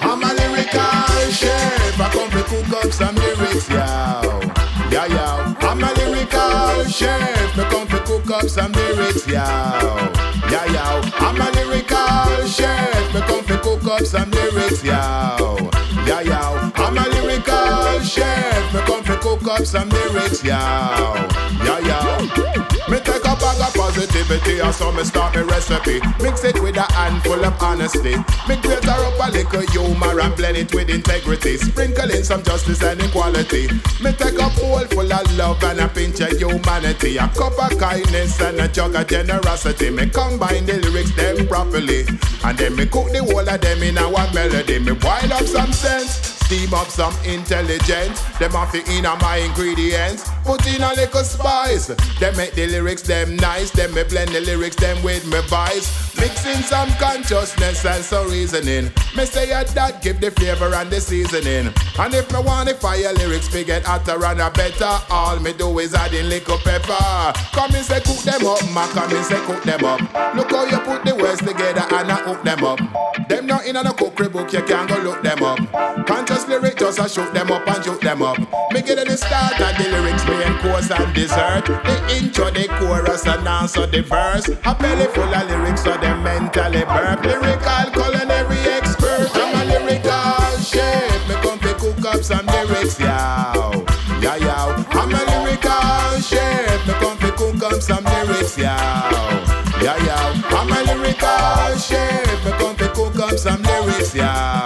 I'm 0.00 0.22
a 0.22 0.34
lyrical 0.34 1.30
chef. 1.30 2.00
I 2.00 2.10
come 2.12 2.30
to 2.30 2.42
cook 2.42 2.84
up 2.84 2.92
some 2.92 3.14
lyrics. 3.14 3.70
Yeah, 3.70 5.06
yeah. 5.06 5.54
I'm 5.60 5.82
a 5.82 5.92
lyrical 5.94 6.84
chef. 6.90 7.56
I 7.56 7.70
come 7.70 7.86
to 7.86 7.98
cook 8.00 8.30
up 8.30 8.48
some 8.48 8.72
lyrics. 8.72 9.28
Yeah. 9.28 9.92
I'm 10.54 11.40
a 11.40 11.51
lyrical 12.24 12.48
chef. 12.48 13.14
Me 13.14 13.20
come 13.20 13.44
fi 13.44 13.56
cook 13.58 13.84
up 13.84 14.04
some 14.04 14.30
lyrics, 14.30 14.84
yo. 14.84 15.70
Yeah, 16.06 16.20
yo. 16.20 16.72
I'm 16.76 16.98
a 16.98 17.08
lyrical 17.08 18.00
chef. 18.00 18.74
Me 18.74 18.80
come 18.80 19.04
fi 19.04 19.16
cook 19.16 19.46
up 19.46 19.64
some 19.64 19.88
lyrics, 19.88 20.44
yo. 20.44 21.31
And 24.62 24.74
so 24.74 24.92
me 24.92 25.04
start 25.04 25.34
me 25.34 25.42
recipe. 25.42 26.00
Mix 26.22 26.44
it 26.44 26.60
with 26.62 26.76
a 26.76 26.86
handful 26.92 27.44
of 27.44 27.60
honesty. 27.62 28.16
Me 28.48 28.56
grate 28.62 28.86
up 28.88 29.18
a 29.20 29.30
little 29.30 29.60
humor 29.72 30.20
and 30.20 30.36
blend 30.36 30.56
it 30.56 30.72
with 30.74 30.88
integrity. 30.88 31.56
Sprinkle 31.56 32.10
in 32.10 32.22
some 32.22 32.42
justice 32.42 32.82
and 32.82 33.00
equality. 33.02 33.68
Me 34.02 34.12
take 34.12 34.38
a 34.38 34.48
bowl 34.58 34.84
full 34.90 35.12
of 35.12 35.36
love 35.36 35.62
and 35.64 35.80
a 35.80 35.88
pinch 35.88 36.20
of 36.20 36.32
humanity. 36.38 37.16
A 37.16 37.28
cup 37.28 37.58
of 37.58 37.78
kindness 37.78 38.40
and 38.40 38.60
a 38.60 38.68
jug 38.68 38.94
of 38.94 39.06
generosity. 39.06 39.90
Me 39.90 40.08
combine 40.08 40.66
the 40.66 40.78
lyrics 40.78 41.14
them 41.16 41.46
properly. 41.48 42.04
And 42.44 42.58
then 42.58 42.76
me 42.76 42.86
cook 42.86 43.10
the 43.12 43.22
whole 43.22 43.48
of 43.48 43.60
them 43.60 43.82
in 43.82 43.96
one 43.96 44.34
melody. 44.34 44.78
Me 44.78 44.92
boil 44.92 45.32
up 45.32 45.44
some 45.44 45.72
sense. 45.72 46.31
Steam 46.46 46.74
up 46.74 46.88
some 46.88 47.14
intelligence. 47.24 48.20
Them 48.38 48.52
have 48.52 48.72
to 48.72 48.80
in 48.90 49.04
my 49.04 49.36
ingredients. 49.36 50.28
Put 50.44 50.66
in 50.66 50.82
a 50.82 50.92
little 50.94 51.24
spice. 51.24 51.86
Them 52.18 52.36
make 52.36 52.54
the 52.54 52.66
lyrics 52.66 53.02
them 53.02 53.36
nice. 53.36 53.70
Them 53.70 53.94
me 53.94 54.04
blend 54.04 54.30
the 54.30 54.40
lyrics 54.40 54.76
them 54.76 55.02
with 55.02 55.26
me 55.26 55.40
vice. 55.48 56.16
Mixing 56.18 56.62
some 56.62 56.90
consciousness 56.92 57.84
and 57.84 58.04
some 58.04 58.30
reasoning. 58.30 58.92
Me 59.16 59.24
say 59.24 59.46
that 59.46 60.02
give 60.02 60.20
the 60.20 60.30
flavor 60.30 60.72
and 60.74 60.90
the 60.90 61.00
seasoning. 61.00 61.72
And 61.98 62.14
if 62.14 62.32
me 62.32 62.40
want 62.40 62.68
the 62.68 62.74
fire 62.74 63.12
lyrics 63.14 63.52
me 63.52 63.64
get 63.64 63.84
hotter 63.84 64.24
and 64.24 64.40
a 64.40 64.50
better, 64.50 65.00
all 65.10 65.38
me 65.40 65.52
do 65.52 65.78
is 65.78 65.94
add 65.94 66.14
in 66.14 66.28
little 66.28 66.58
pepper. 66.58 67.32
Come 67.52 67.74
and 67.74 67.84
say 67.84 68.00
cook 68.00 68.18
them 68.22 68.46
up, 68.46 68.62
ma 68.72 68.86
come 68.88 69.14
and 69.14 69.24
say 69.24 69.40
cook 69.46 69.62
them 69.62 69.84
up. 69.84 70.00
Look 70.34 70.50
how 70.50 70.64
you 70.64 70.78
put 70.78 71.04
the 71.04 71.14
words 71.14 71.40
together 71.40 71.82
and 71.90 72.10
I 72.10 72.16
hook 72.22 72.42
them 72.42 72.64
up. 72.64 72.78
Them 73.28 73.46
not 73.46 73.66
in 73.66 73.76
a 73.76 73.92
cookery 73.92 74.28
book, 74.28 74.52
you 74.52 74.62
can't 74.62 74.88
go 74.88 74.98
look 74.98 75.22
them 75.22 75.42
up. 75.42 75.58
Conscious 76.06 76.41
lyric 76.48 76.78
just 76.78 76.98
a 76.98 77.08
shoot 77.08 77.32
them 77.34 77.50
up 77.50 77.66
and 77.66 77.84
shoot 77.84 78.00
them 78.00 78.22
up. 78.22 78.38
Me 78.72 78.82
get 78.82 79.06
the 79.06 79.16
start 79.16 79.60
and 79.60 79.76
the 79.76 79.90
lyrics, 79.90 80.24
main 80.26 80.58
course 80.58 80.90
and 80.90 81.14
dessert. 81.14 81.66
The 81.66 82.16
intro, 82.16 82.50
the 82.50 82.68
chorus 82.78 83.26
and 83.26 83.46
also 83.46 83.86
the 83.86 84.02
verse. 84.02 84.48
A 84.48 84.74
belly 84.74 85.06
full 85.12 85.24
of 85.24 85.48
lyrics 85.48 85.84
so 85.84 85.96
them 85.98 86.22
mentally 86.22 86.84
burp. 86.84 87.24
Lyrical 87.24 87.90
culinary 87.92 88.58
expert, 88.70 89.30
I'm 89.34 89.54
a 89.60 89.64
lyrical 89.64 90.58
chef. 90.62 91.28
Me 91.28 91.34
come 91.42 91.58
to 91.60 91.74
cook 91.74 92.04
up 92.04 92.22
some 92.22 92.46
lyrics, 92.46 92.98
yow. 93.00 93.84
Yeah, 94.20 94.36
yow. 94.36 94.84
I'm 94.90 95.12
a 95.12 95.22
lyrical 95.30 96.20
chef. 96.20 96.86
Me 96.86 96.94
come 96.94 97.18
to 97.18 97.32
cook 97.32 97.62
up 97.62 97.82
some 97.82 98.04
lyrics, 98.04 98.56
yow. 98.56 99.42
Yeah, 99.82 99.98
yow. 100.06 100.32
I'm 100.56 100.70
a 100.70 100.94
lyrical 100.94 101.78
chef. 101.78 102.44
Me 102.44 102.50
come 102.52 102.76
to 102.76 102.88
cook 102.88 103.18
up 103.18 103.38
some 103.38 103.62
lyrics, 103.62 104.14
yow. 104.14 104.24
Yeah, 104.24 104.61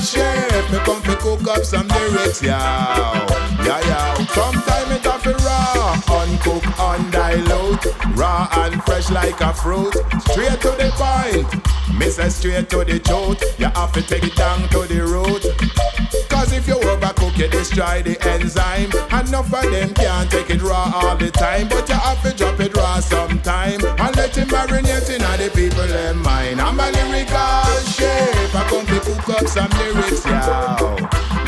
chef. 0.00 0.72
Me 0.72 0.78
come 0.78 1.02
to 1.02 1.16
cook 1.16 1.46
up 1.48 1.64
some 1.64 1.88
lyrics, 1.88 2.42
yow. 2.42 3.26
Yeah, 3.64 3.80
yow. 3.88 4.14
Sometimes 4.34 4.90
it 4.92 5.04
have 5.04 5.26
raw, 5.44 6.00
uncooked, 6.20 6.66
undilute, 6.78 8.16
raw 8.16 8.48
and 8.52 8.82
fresh 8.84 9.10
like 9.10 9.40
a 9.40 9.52
fruit. 9.52 9.94
Straight 10.22 10.60
to 10.60 10.70
the 10.78 10.90
point. 10.94 11.70
Say 12.10 12.28
straight 12.28 12.68
to 12.70 12.82
the 12.82 12.98
truth. 12.98 13.38
You 13.56 13.66
have 13.66 13.92
to 13.92 14.02
take 14.02 14.24
it 14.24 14.34
down 14.34 14.68
to 14.70 14.80
the 14.80 15.00
root. 15.06 15.46
Cause 16.28 16.52
if 16.52 16.66
you 16.66 16.74
overcook, 16.74 17.38
you 17.38 17.46
destroy 17.46 18.02
the 18.02 18.18
enzyme. 18.26 18.90
Enough 19.14 19.54
of 19.54 19.70
them 19.70 19.94
can't 19.94 20.28
take 20.28 20.50
it 20.50 20.60
raw 20.60 20.90
all 20.92 21.16
the 21.16 21.30
time. 21.30 21.68
But 21.68 21.88
you 21.88 21.94
have 21.94 22.20
to 22.22 22.36
drop 22.36 22.58
it 22.58 22.76
raw 22.76 22.98
sometime. 22.98 23.78
And 23.84 24.16
let 24.16 24.36
it 24.36 24.48
marinate 24.48 25.08
in 25.08 25.22
the 25.22 25.50
people 25.54 25.86
in 25.86 26.16
mind. 26.18 26.60
I'm 26.60 26.80
a 26.80 26.90
lyrical 26.90 27.62
chef. 27.86 28.56
I 28.56 28.66
come 28.68 28.86
to 28.86 28.99
up 29.40 29.48
some 29.48 29.70
lyrics, 29.78 30.24
yow. 30.26 30.96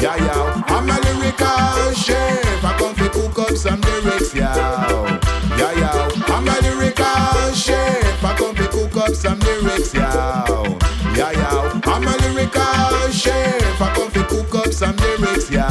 Yeah, 0.00 0.16
yow. 0.16 0.62
I'm 0.68 0.88
a 0.88 0.96
lyrical 1.04 1.92
chef. 1.92 2.64
I 2.64 2.74
come 2.78 2.94
to 2.96 3.08
cook 3.10 3.38
up 3.38 3.56
some 3.56 3.80
lyrics, 3.80 4.34
yow. 4.34 5.20
Yeah, 5.58 5.72
yow. 5.76 6.08
I'm 6.28 6.48
a 6.48 6.56
lyrical 6.62 7.52
chef. 7.54 8.24
I 8.24 8.34
come 8.36 8.54
to 8.56 8.68
cook 8.68 8.96
up 8.96 9.14
some 9.14 9.38
lyrics, 9.40 9.92
yow. 9.94 10.78
Yeah, 11.14 11.32
yow. 11.32 11.80
I'm 11.84 12.06
a 12.06 12.16
lyrical 12.22 13.10
chef. 13.12 13.80
I 13.80 13.92
come 13.94 14.10
to 14.12 14.24
cook 14.24 14.54
up 14.54 14.72
some 14.72 14.96
lyrics, 14.96 15.50
yow. 15.50 15.68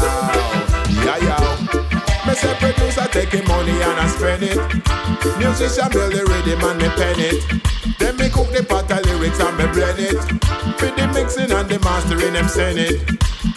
Yeah, 1.06 1.18
yow. 1.26 1.58
Me 2.28 2.34
say 2.36 2.54
producer 2.60 3.08
taking 3.12 3.48
money 3.48 3.72
and 3.72 4.00
I 4.00 4.08
spend 4.08 4.44
it. 4.44 4.58
Musician 5.40 5.90
build 5.92 6.14
the 6.14 6.24
rhythm 6.26 6.70
and 6.70 6.82
me 6.82 6.90
pen 6.90 7.20
it. 7.20 7.98
Then 7.98 8.16
me 8.18 8.30
cook 8.30 8.52
the 8.52 8.64
pot 8.64 8.92
of 8.92 9.06
lyrics 9.06 9.40
and 9.40 9.58
me 9.58 9.66
blend 9.74 10.00
it. 10.00 11.01
And 11.38 11.70
the 11.70 11.80
mastering, 11.80 12.34
them 12.34 12.48
send 12.48 12.78
it. 12.78 13.00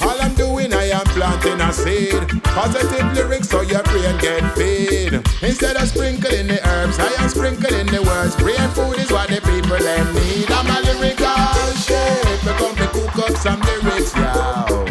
All 0.01 0.21
I'm 0.21 0.35
doing, 0.35 0.73
I 0.73 0.91
am 0.91 1.05
planting 1.07 1.61
a 1.61 1.73
seed. 1.73 2.43
Positive 2.45 3.13
lyrics 3.15 3.49
so 3.49 3.63
your 3.63 3.83
brain 3.83 4.17
get 4.19 4.43
feed. 4.57 5.15
Instead 5.43 5.77
of 5.77 5.89
sprinkling 5.89 6.47
the 6.47 6.61
herbs, 6.69 6.99
I 6.99 7.11
am 7.23 7.29
sprinkling 7.29 7.87
the 7.87 8.03
words. 8.03 8.37
Brain 8.37 8.69
food 8.71 8.99
is 8.99 9.11
what 9.11 9.29
the 9.29 9.41
people 9.43 9.79
them 9.79 10.07
need. 10.15 10.51
I'm 10.51 10.71
a 10.71 10.79
lyrical 10.87 11.75
chef. 11.83 12.45
Me 12.47 12.53
come 12.59 12.77
to 12.77 12.87
cook 12.95 13.19
up 13.19 13.37
some 13.37 13.61
lyrics, 13.61 14.15
yow. 14.15 14.87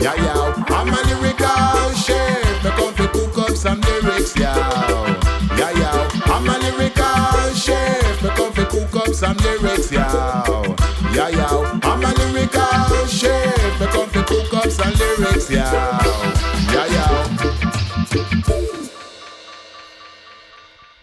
Yeah, 0.00 0.14
yow. 0.20 0.52
I'm 0.68 0.88
a 0.92 1.00
lyrical 1.08 1.94
chef. 1.96 2.64
Me 2.64 2.70
come 2.76 2.94
to 2.96 3.08
cook 3.08 3.38
up 3.38 3.56
some 3.56 3.80
lyrics, 3.80 4.36
yow. 4.36 5.16
Yeah, 5.56 5.72
yow. 5.72 6.08
I'm 6.26 6.48
a 6.48 6.58
lyrical 6.58 7.54
chef. 7.54 8.22
Me 8.22 8.28
come 8.36 8.52
to 8.54 8.66
cook 8.66 8.94
up 8.96 9.14
some 9.14 9.36
lyrics, 9.38 9.90
yow. 9.90 10.76
Yeah, 11.14 11.28
yow. 11.30 11.45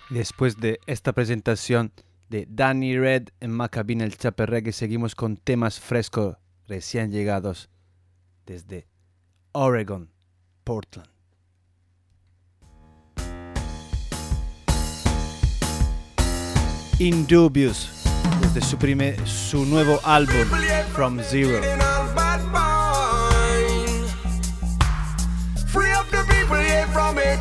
Después 0.09 0.59
de 0.59 0.79
esta 0.85 1.13
presentación 1.13 1.93
de 2.29 2.45
Danny 2.49 2.97
Red 2.97 3.29
en 3.39 3.51
Maccabee 3.51 3.93
en 3.93 4.01
el 4.01 4.17
Chapel 4.17 4.47
Reggae, 4.47 4.73
seguimos 4.73 5.15
con 5.15 5.37
temas 5.37 5.79
frescos 5.79 6.35
recién 6.67 7.11
llegados 7.11 7.69
desde 8.45 8.87
Oregon, 9.53 10.09
Portland. 10.63 11.09
Indubious, 16.99 17.89
desde 18.41 18.61
su, 18.61 18.77
primer, 18.77 19.27
su 19.27 19.65
nuevo 19.65 19.99
álbum, 20.03 20.47
From 20.93 21.19
Zero. 21.21 21.61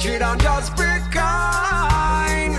Hatred 0.03 0.23
and 0.23 0.41
just 0.41 0.77
be 0.77 0.83
kind. 1.11 2.57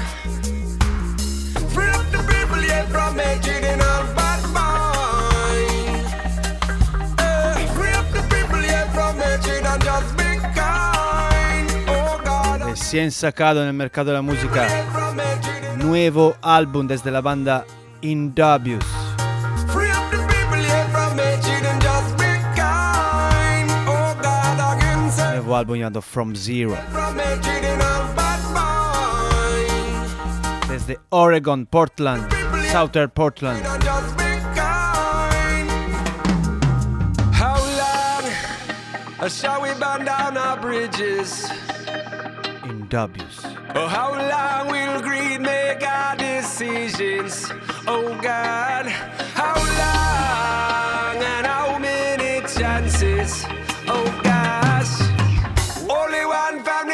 Free 1.73 1.89
up 1.89 2.05
the 2.11 2.19
people 2.19 2.61
here 2.61 2.85
from 2.89 3.19
hatred 3.19 3.63
and 3.65 3.81
all 3.81 4.03
bad 4.15 4.41
mind. 4.53 6.07
Free 7.75 7.91
up 7.91 8.09
the 8.11 8.21
people 8.33 8.61
here 8.61 8.87
from 8.93 9.17
hatred 9.17 9.65
and 9.65 9.83
just 9.83 10.17
be 10.17 10.39
kind. 10.55 11.69
Oh 11.87 12.21
God, 12.23 12.61
Recién 12.61 13.11
sacado 13.11 13.61
en 13.61 13.67
el 13.67 13.73
mercado 13.73 14.11
de 14.11 14.13
la 14.13 14.21
música, 14.21 14.67
nuevo 15.77 16.37
álbum 16.41 16.87
desde 16.87 17.11
la 17.11 17.21
banda 17.21 17.65
Indubious. 18.01 19.02
Álbum 25.63 25.77
llamado 25.77 26.01
From 26.01 26.35
Zero. 26.35 26.75
from 26.91 27.17
hatred 27.19 27.63
and 27.63 27.81
all 27.81 28.13
bad 28.15 28.39
mind. 28.53 30.11
Desde 30.69 30.99
Oregon, 31.11 31.65
Portland, 31.65 32.23
Southern 32.71 33.09
Portland. 33.09 33.65
and 33.65 33.83
just 33.83 34.17
be 34.17 34.23
kind. 34.55 35.69
How 37.33 37.57
long 37.79 39.29
shall 39.29 39.61
we 39.61 39.69
burn 39.79 40.05
down 40.05 40.37
our 40.37 40.57
bridges? 40.59 41.49
Indubious. 42.65 43.45
Oh, 43.75 43.87
how 43.87 44.11
long 44.11 44.67
will 44.71 45.01
greed 45.01 45.41
make 45.41 45.83
our 45.87 46.15
decisions? 46.17 47.49
Oh 47.87 48.17
God, 48.21 48.85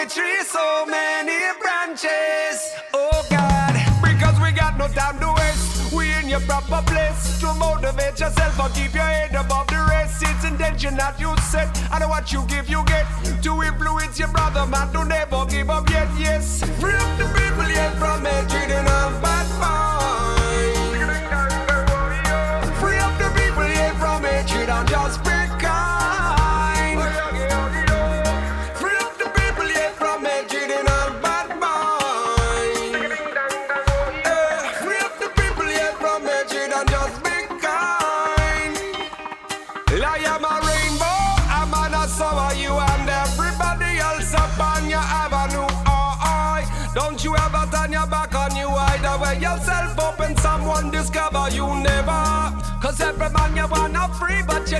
tree, 0.09 0.41
so 0.43 0.85
many 0.87 1.37
branches. 1.61 2.73
Oh 2.93 3.23
God, 3.29 3.73
because 4.01 4.39
we 4.41 4.51
got 4.51 4.77
no 4.77 4.87
time 4.87 5.19
to 5.19 5.31
waste. 5.37 5.93
We 5.93 6.11
in 6.17 6.27
your 6.27 6.39
proper 6.41 6.81
place 6.89 7.39
to 7.41 7.53
motivate 7.53 8.19
yourself 8.19 8.59
or 8.59 8.69
keep 8.69 8.93
your 8.93 9.03
head 9.03 9.35
above 9.35 9.67
the 9.67 9.85
rest. 9.87 10.23
It's 10.23 10.43
intention 10.43 10.95
that 10.97 11.19
you 11.19 11.37
set, 11.51 11.69
and 11.93 12.09
what 12.09 12.33
you 12.33 12.43
give, 12.47 12.69
you 12.69 12.83
get. 12.85 13.05
To 13.43 13.61
influence 13.61 14.17
your 14.17 14.29
brother, 14.29 14.65
man, 14.65 14.91
to 14.93 15.05
never 15.05 15.45
give 15.45 15.69
up 15.69 15.87
yet. 15.89 16.07
Yes, 16.17 16.63
free 16.79 16.95
up 16.95 17.17
the 17.17 17.25
people 17.37 17.69
yet 17.69 17.93
from 17.97 18.25
hatred 18.25 18.71
and 18.71 19.21
bad 19.21 19.47
mind. 19.61 19.88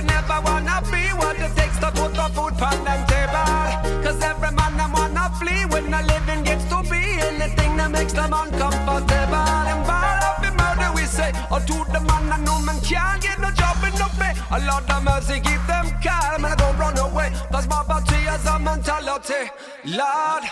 You 0.00 0.06
never 0.06 0.40
wanna 0.42 0.80
be 0.90 1.02
what 1.20 1.36
it 1.38 1.54
takes 1.56 1.78
to 1.78 1.90
put 1.92 2.12
the 2.14 2.26
food 2.34 2.56
on 2.62 2.84
them 2.84 3.00
table. 3.06 4.02
Cause 4.02 4.20
every 4.22 4.52
man 4.52 4.76
them 4.76 4.92
wanna 4.92 5.30
flee 5.38 5.64
when 5.72 5.90
the 5.90 6.00
living 6.12 6.42
gets 6.44 6.64
to 6.72 6.82
be 6.90 7.02
anything 7.28 7.76
that 7.76 7.90
makes 7.90 8.12
them 8.12 8.32
uncomfortable. 8.32 9.68
And 9.70 9.82
ball 9.86 10.20
up 10.28 10.36
the 10.42 10.50
murder 10.56 10.90
we 10.94 11.04
say, 11.04 11.32
or 11.50 11.60
to 11.60 11.76
the 11.92 12.00
man 12.00 12.32
I 12.32 12.38
know 12.44 12.58
man 12.60 12.80
can't 12.80 13.20
get 13.20 13.38
no 13.40 13.50
job 13.50 13.76
and 13.84 13.98
no 13.98 14.08
pay. 14.18 14.32
A 14.50 14.58
lot 14.64 14.88
of 14.90 15.04
mercy, 15.04 15.40
keep 15.40 15.62
them 15.66 15.86
calm 16.02 16.44
and 16.44 16.56
don't 16.56 16.76
run 16.78 16.98
away. 16.98 17.32
Cause 17.52 17.68
my 17.68 17.82
body 17.84 18.20
is 18.34 18.46
a 18.46 18.58
mentality. 18.58 19.50
Lord. 19.84 20.44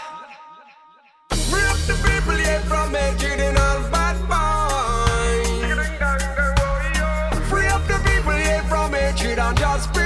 Up 1.69 1.79
the 1.87 1.95
people 2.07 2.39
yet 2.39 2.63
from 2.65 2.95
hatred 2.95 3.41
and 3.41 3.59
all 3.59 3.91
bad 3.91 4.17
mind. 4.29 4.68
Just 9.55 9.98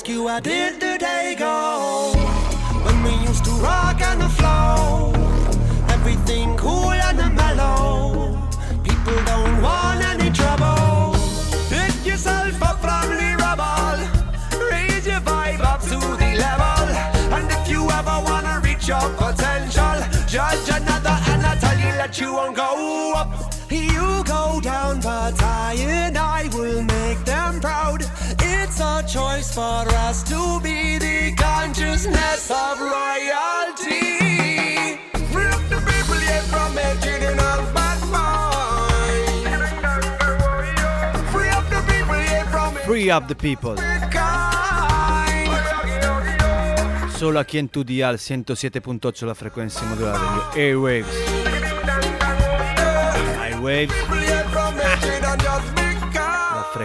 ask 0.00 0.08
you, 0.08 0.28
how 0.28 0.40
did 0.40 0.80
the 0.80 0.96
day 0.98 1.34
go? 1.38 2.12
When 2.84 3.02
we 3.02 3.10
used 3.28 3.44
to 3.44 3.50
rock 3.60 4.00
on 4.00 4.18
the 4.18 4.30
flow, 4.30 5.12
everything 5.88 6.56
cool 6.56 6.92
and 6.92 7.18
mellow. 7.34 8.38
People 8.82 9.18
don't 9.26 9.60
want 9.60 10.00
any 10.02 10.30
trouble. 10.30 11.16
Pick 11.68 12.06
yourself 12.06 12.62
up 12.62 12.80
from 12.80 13.10
the 13.20 13.30
rubble, 13.44 13.98
raise 14.70 15.06
your 15.06 15.20
vibe 15.20 15.60
up 15.60 15.82
to 15.82 15.98
the 16.22 16.30
level. 16.46 16.86
And 17.36 17.50
if 17.50 17.68
you 17.68 17.82
ever 17.90 18.16
wanna 18.24 18.60
reach 18.64 18.88
your 18.88 19.06
potential, 19.18 19.98
judge 20.26 20.68
another 20.80 21.16
and 21.30 21.44
I 21.44 21.56
tell 21.60 21.78
you 21.78 21.92
that 22.00 22.18
you 22.18 22.32
won't 22.32 22.56
go 22.56 23.12
up. 23.14 23.28
You 23.70 24.24
go 24.24 24.60
down, 24.62 25.00
but 25.00 25.40
I 25.42 25.74
and 25.78 26.16
I 26.16 26.48
will 26.54 26.82
make 26.82 27.22
them 27.26 27.60
proud. 27.60 27.99
A 28.82 29.02
choice 29.02 29.52
for 29.52 29.84
us 30.08 30.22
to 30.24 30.58
be 30.62 30.98
the 30.98 31.34
consciousness 31.36 32.50
of 32.50 32.80
royalty. 32.80 34.16
Free 35.30 35.48
up 35.48 35.68
the 35.68 35.80
people 35.84 36.18
yet 36.22 36.44
from 36.44 36.78
and 36.78 37.40
all 37.40 37.62
bad 37.74 38.00
mind. 38.08 39.58
Free 41.30 41.50
up 41.50 41.68
the 41.68 41.82
people 41.92 42.16
yet 42.16 42.46
from 42.48 42.74
Free 42.86 43.10
up 43.10 43.28
the 43.28 43.34
people. 43.34 43.76
Solo 47.18 47.38
aquí 47.38 47.58
en 47.58 47.68
tu 47.68 47.84
dial 47.84 48.18
107.8 48.18 49.26
la 49.26 49.34
frecuencia 49.34 49.82
modulada 49.82 50.52
de 50.54 50.68
Airwaves. 50.68 51.06
Airwaves, 53.42 53.92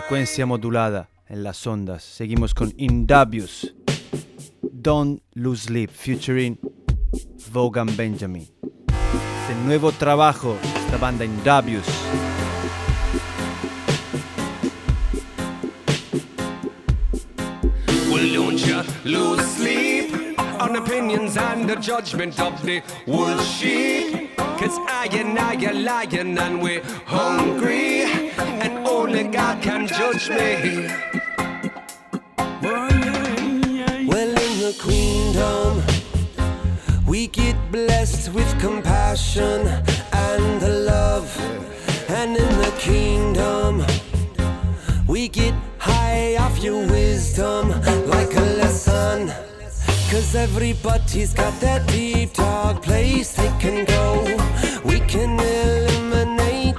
frecuencia 0.02 0.46
modulada 0.46 1.10
en 1.30 1.42
las 1.42 1.66
ondas. 1.66 2.04
Seguimos 2.04 2.54
con 2.54 2.74
Indabius. 2.76 3.74
Don't 4.62 5.22
Lose 5.36 5.68
Sleep 5.68 5.90
featuring 5.90 6.60
Vaughan 7.54 7.88
Benjamin. 7.96 8.46
El 9.50 9.66
nuevo 9.66 9.94
trabajo 9.94 10.58
de 10.62 10.80
esta 10.80 10.98
banda 10.98 11.24
Indabius. 11.24 11.86
Well, 18.12 18.34
don't 18.34 18.58
you 18.58 18.84
lose 19.06 19.46
sleep 19.56 20.38
on 20.60 20.76
opinions 20.76 21.38
and 21.38 21.70
the 21.70 21.78
judgment 21.78 22.38
of 22.42 22.62
the 22.64 22.84
wool 23.08 23.38
sheep. 23.40 24.36
Cause 24.58 24.78
I 24.88 25.08
and 25.12 25.38
I 25.38 25.56
are 25.66 25.74
lying 25.74 26.38
and 26.38 26.62
we're 26.62 26.82
hungry, 27.06 28.25
and 28.38 28.88
only 28.88 29.24
God 29.24 29.62
can 29.62 29.88
judge 29.88 30.30
me. 30.30 30.88
Well, 34.08 34.30
in 34.30 34.54
the 34.60 34.76
queendom, 34.80 35.84
we 37.08 37.28
get 37.28 37.56
blessed 37.72 38.34
with 38.34 38.60
compassion 38.60 39.68
and 40.14 40.86
love. 40.86 41.30
And 42.10 42.38
in 42.38 42.58
the 42.60 42.74
kingdom, 42.78 43.86
we 45.08 45.28
get 45.28 45.54
high 45.78 46.36
off 46.38 46.62
your 46.64 46.86
wisdom 46.88 47.70
like 48.08 48.34
a 48.36 48.46
lesson. 48.62 49.32
Cause 50.10 50.36
everybody's 50.36 51.34
got 51.34 51.60
that 51.62 51.88
deep 51.88 52.34
dark 52.34 52.82
place 52.82 53.34
they 53.34 53.52
can 53.60 53.86
go. 53.86 54.24
We 54.86 55.00
can 55.02 55.40
eliminate 55.40 56.05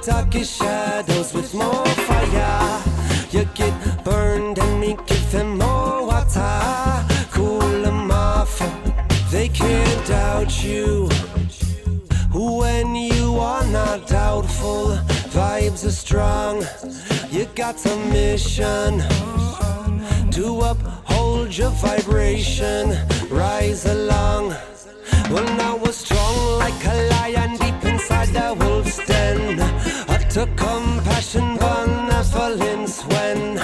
darkest 0.07 0.57
shadows 0.57 1.33
with 1.33 1.53
more 1.53 1.85
fire. 2.07 2.81
You 3.29 3.43
get 3.53 3.73
burned 4.05 4.57
and 4.57 4.79
we 4.79 4.95
give 5.05 5.31
them 5.33 5.57
more 5.57 6.07
water. 6.07 7.05
Cool 7.33 7.81
them 7.81 8.09
off. 8.09 8.57
They 9.29 9.49
can't 9.49 10.07
doubt 10.07 10.63
you. 10.63 11.09
When 12.33 12.95
you 12.95 13.37
are 13.37 13.65
not 13.67 14.07
doubtful, 14.07 14.97
vibes 15.35 15.85
are 15.85 15.97
strong. 16.05 16.63
You 17.29 17.43
got 17.53 17.85
a 17.85 17.95
mission 18.17 19.03
to 20.31 20.45
uphold 20.71 21.57
your 21.57 21.71
vibration. 21.71 22.95
Rise 23.29 23.85
along. 23.85 24.55
Well, 25.29 25.49
now 25.57 25.75
we're 25.75 25.91
strong 25.91 26.59
like 26.59 26.81
a 26.85 26.95
lion 27.09 27.57
deep 27.57 27.83
inside 27.83 28.29
the. 28.29 28.66
To 30.37 30.45
compassion, 30.55 31.57
benevolence 31.57 33.01
when 33.07 33.55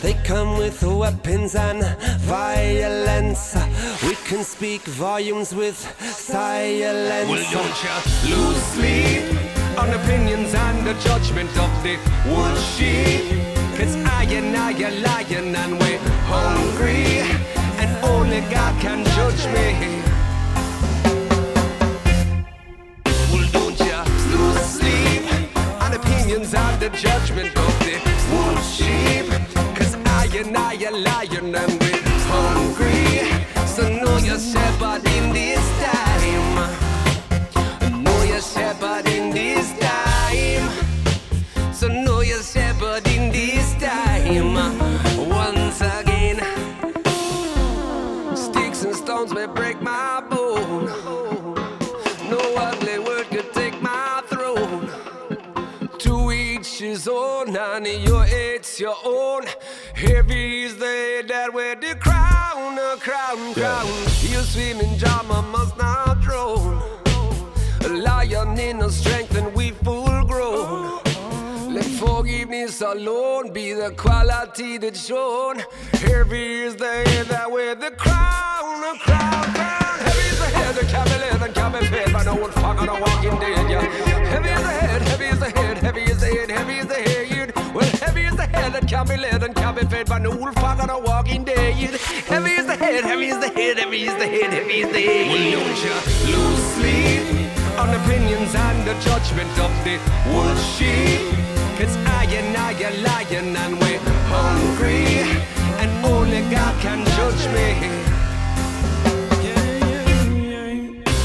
they 0.00 0.14
come 0.24 0.56
with 0.56 0.82
weapons 0.82 1.54
and 1.54 1.84
violence. 2.20 3.54
We 4.02 4.14
can 4.14 4.42
speak 4.42 4.80
volumes 4.80 5.54
with 5.54 5.76
silence. 6.00 7.28
Well, 7.28 7.52
don't 7.52 7.76
you 7.84 8.34
lose 8.34 8.62
sleep 8.72 9.78
on 9.78 9.90
opinions 9.90 10.54
and 10.54 10.86
the 10.86 10.94
judgment 11.04 11.50
of 11.58 11.70
the 11.82 11.98
wool 12.26 12.56
sheep. 12.56 13.28
Cause 13.76 13.94
I 13.96 14.24
and 14.30 14.56
I 14.56 14.72
are 14.84 15.00
lying 15.04 15.54
and 15.54 15.78
we're 15.78 15.98
hungry, 16.32 17.28
and 17.76 17.90
only 18.06 18.40
God 18.50 18.80
can 18.80 19.04
judge 19.04 19.44
me. 19.52 20.11
millions 26.32 26.54
at 26.54 26.78
the 26.78 26.88
judgment 26.90 27.48
of 27.56 27.78
the 27.80 27.94
wolf 28.32 28.64
sheep. 28.64 29.26
Cause 29.76 29.94
I 30.06 30.28
and 30.34 30.56
I 30.56 30.76
are 30.86 30.92
lion 30.92 31.54
and 31.54 31.80
we're 31.80 32.02
hungry. 32.30 33.66
So 33.66 33.88
know 33.88 34.16
your 34.18 34.38
shepherd. 34.38 35.11
It's 57.80 58.78
your 58.78 58.96
own. 59.04 59.44
Heavy 59.94 60.64
is 60.64 60.76
the 60.76 60.84
head 60.84 61.28
that 61.28 61.52
wear 61.54 61.74
the 61.74 61.94
crown, 61.94 62.78
a 62.78 62.96
crown, 62.98 63.54
crown. 63.54 63.86
You 64.20 64.40
swim 64.42 64.80
in 64.80 64.98
drama, 64.98 65.42
must 65.50 65.76
not 65.78 66.20
drown. 66.20 66.82
A 67.84 67.88
lion 67.88 68.58
in 68.58 68.82
a 68.82 68.90
strength 68.90 69.36
and 69.36 69.54
we 69.54 69.70
full 69.70 70.24
grown. 70.24 71.00
Let 71.72 71.84
forgiveness 71.84 72.82
alone 72.82 73.52
be 73.52 73.72
the 73.72 73.92
quality 73.96 74.76
that's 74.76 75.06
shown. 75.06 75.62
Heavy 75.92 76.62
is 76.62 76.76
the 76.76 76.92
head 77.08 77.26
that 77.26 77.50
wear 77.50 77.74
the 77.74 77.90
crown, 77.92 78.84
a 78.84 78.98
crown, 78.98 79.44
crown. 79.54 79.98
Heavy 80.06 80.28
is 80.28 80.38
the 80.38 80.44
head 80.44 80.74
that 80.74 80.88
can 80.88 81.04
be 81.06 81.16
led 81.24 81.42
and 81.42 81.54
can 81.54 81.72
be 81.72 81.86
fed 81.86 82.12
by 82.12 82.24
no 82.24 82.42
old 82.42 82.52
fuck 82.52 82.82
on 82.82 82.88
a 82.88 83.00
walking 83.00 83.38
dead. 83.40 83.70
Yeah. 83.70 83.80
Heavy 83.80 84.48
is 84.50 84.60
the 84.60 84.70
head, 84.70 85.02
heavy 85.02 85.24
is 85.24 85.40
the 85.40 85.50
head, 85.50 85.78
heavy 85.78 86.02
is 86.02 86.20
the 86.20 86.26
head, 86.26 86.50
heavy 86.50 86.78
is 86.78 86.86
the 86.86 86.94
head. 86.94 87.31
Well, 87.74 87.88
heavy 88.04 88.24
is 88.26 88.36
the 88.36 88.46
head 88.46 88.74
that 88.74 88.86
can 88.86 89.06
be 89.06 89.16
led 89.16 89.42
and 89.42 89.54
can 89.54 89.74
be 89.74 89.80
fed 89.86 90.06
by 90.06 90.18
no 90.18 90.30
old 90.30 90.54
fuck 90.56 90.78
on 90.82 90.90
a 90.90 90.98
walking 90.98 91.42
dead. 91.42 91.74
Heavy 92.28 92.50
is 92.50 92.66
the 92.66 92.76
head, 92.76 93.02
heavy 93.02 93.28
is 93.28 93.38
the 93.38 93.48
head, 93.48 93.78
heavy 93.78 94.02
is 94.02 94.14
the 94.16 94.26
head, 94.26 94.52
heavy 94.52 94.80
is 94.80 94.92
the 94.92 95.00
head. 95.00 95.28
Well, 95.32 95.50
don't 95.56 95.80
you 95.84 95.94
lose 96.36 96.62
sleep 96.76 97.24
on 97.80 97.88
opinions 98.00 98.54
and 98.54 98.86
the 98.86 98.92
judgment 99.00 99.50
of 99.58 99.72
the 99.84 99.96
wolf 100.32 100.60
sheep. 100.76 101.32
Cause 101.78 101.96
I 102.04 102.24
and 102.28 102.54
I 102.54 102.74
are 102.84 102.96
lying 103.08 103.56
and 103.56 103.80
we're 103.80 103.98
hungry, 104.28 105.24
and 105.80 105.90
only 106.04 106.42
God 106.50 106.78
can 106.82 107.06
judge 107.16 107.46
me. 107.56 107.68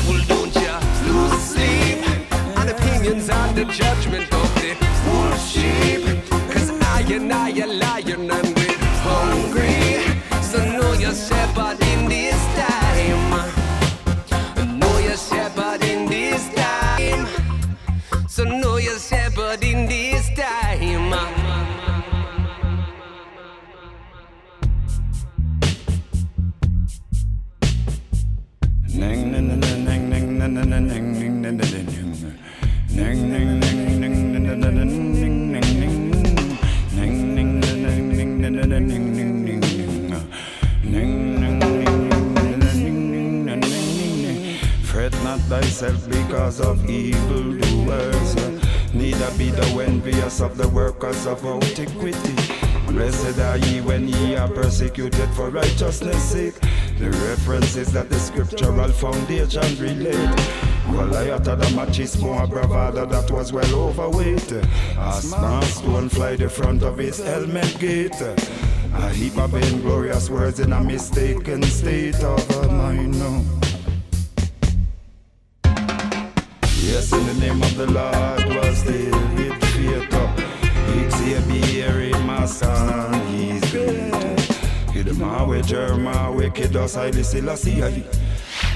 Well, 0.08 0.24
don't 0.30 0.56
sheep. 5.68 6.04
Cause 6.52 6.70
I 6.70 7.02
and 7.16 7.32
I 7.34 7.52
are 7.64 7.68
lying 7.68 8.30
and 8.38 8.50
we're 8.58 8.78
hungry. 9.08 9.78
So 10.42 10.58
know 10.78 10.94
your 10.94 11.16
shepherd 11.16 11.82
in 11.92 12.10
this 12.10 12.40
time. 12.62 13.22
Know 14.80 14.98
your 15.00 15.18
shepherd 15.18 15.84
in 15.84 16.08
this 16.08 16.44
time. 16.56 17.28
So 18.28 18.44
know 18.44 18.78
your 18.78 19.00
shepherd 19.00 19.64
in 19.64 19.88
this 19.88 20.30
time. 20.36 21.48
Fret 28.98 30.80
not 30.82 30.97
thyself 45.48 46.10
because 46.10 46.60
of 46.60 46.90
evil 46.90 47.54
doers, 47.58 48.36
neither 48.94 49.38
be 49.38 49.50
thou 49.50 49.80
envious 49.80 50.42
of 50.42 50.58
the 50.58 50.68
workers 50.70 51.26
of 51.26 51.46
antiquity. 51.46 52.36
Blessed 52.88 53.40
are 53.40 53.58
ye 53.58 53.80
when 53.82 54.08
ye 54.10 54.36
are 54.36 54.50
persecuted 54.50 55.30
for 55.32 55.50
righteousness' 55.50 56.32
sake. 56.32 56.60
The 57.00 57.12
reference 57.30 57.78
is 57.78 57.94
that 57.94 58.10
the 58.10 58.20
scriptural 58.20 58.90
foundation 58.90 59.78
relate. 59.80 60.36
Goliath 60.92 61.46
had 61.46 61.62
a 61.62 61.66
machismo, 61.68 62.44
a 62.44 62.48
bravado 62.48 63.06
that 63.06 63.32
was 63.32 63.54
well 63.54 63.74
overweight. 63.76 64.52
A 64.52 65.22
small 65.22 65.62
stone 65.62 66.10
fly 66.10 66.36
the 66.36 66.50
front 66.50 66.84
of 66.84 66.98
his 66.98 67.20
helmet 67.20 67.78
gate. 67.80 68.20
A 68.20 69.10
heap 69.12 69.38
of 69.38 69.54
inglorious 69.54 70.30
words 70.30 70.60
in 70.60 70.74
a 70.74 70.82
mistaken 70.82 71.64
state 71.64 72.22
of 72.24 72.72
mind. 72.72 73.18
No. 73.20 73.67
Name 77.40 77.62
of 77.62 77.78
the 77.78 77.88
Lord 77.88 78.46
was 78.56 78.84
David 78.84 79.64
faithful. 79.66 80.30
Xavier 81.12 82.02
in 82.02 82.26
my 82.26 82.46
son, 82.46 83.28
he's 83.28 83.72
great. 83.72 84.14
Kid 84.94 85.18
my 85.18 85.62
Jeremiah, 85.62 86.32
wicked 86.32 86.76
us, 86.76 86.98
I 86.98 87.10
listen, 87.10 87.50
I 87.50 87.56
see 87.56 87.82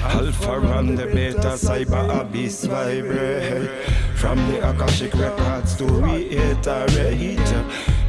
Alpha 0.04 0.60
and 0.78 0.98
the 0.98 1.06
beta, 1.06 1.56
cyber 1.56 2.20
abyss 2.20 2.64
vibrate. 2.64 3.68
From 4.16 4.38
the 4.48 4.70
Akashic 4.70 5.14
records 5.14 5.76
to 5.76 5.84
reiterate. 5.84 7.38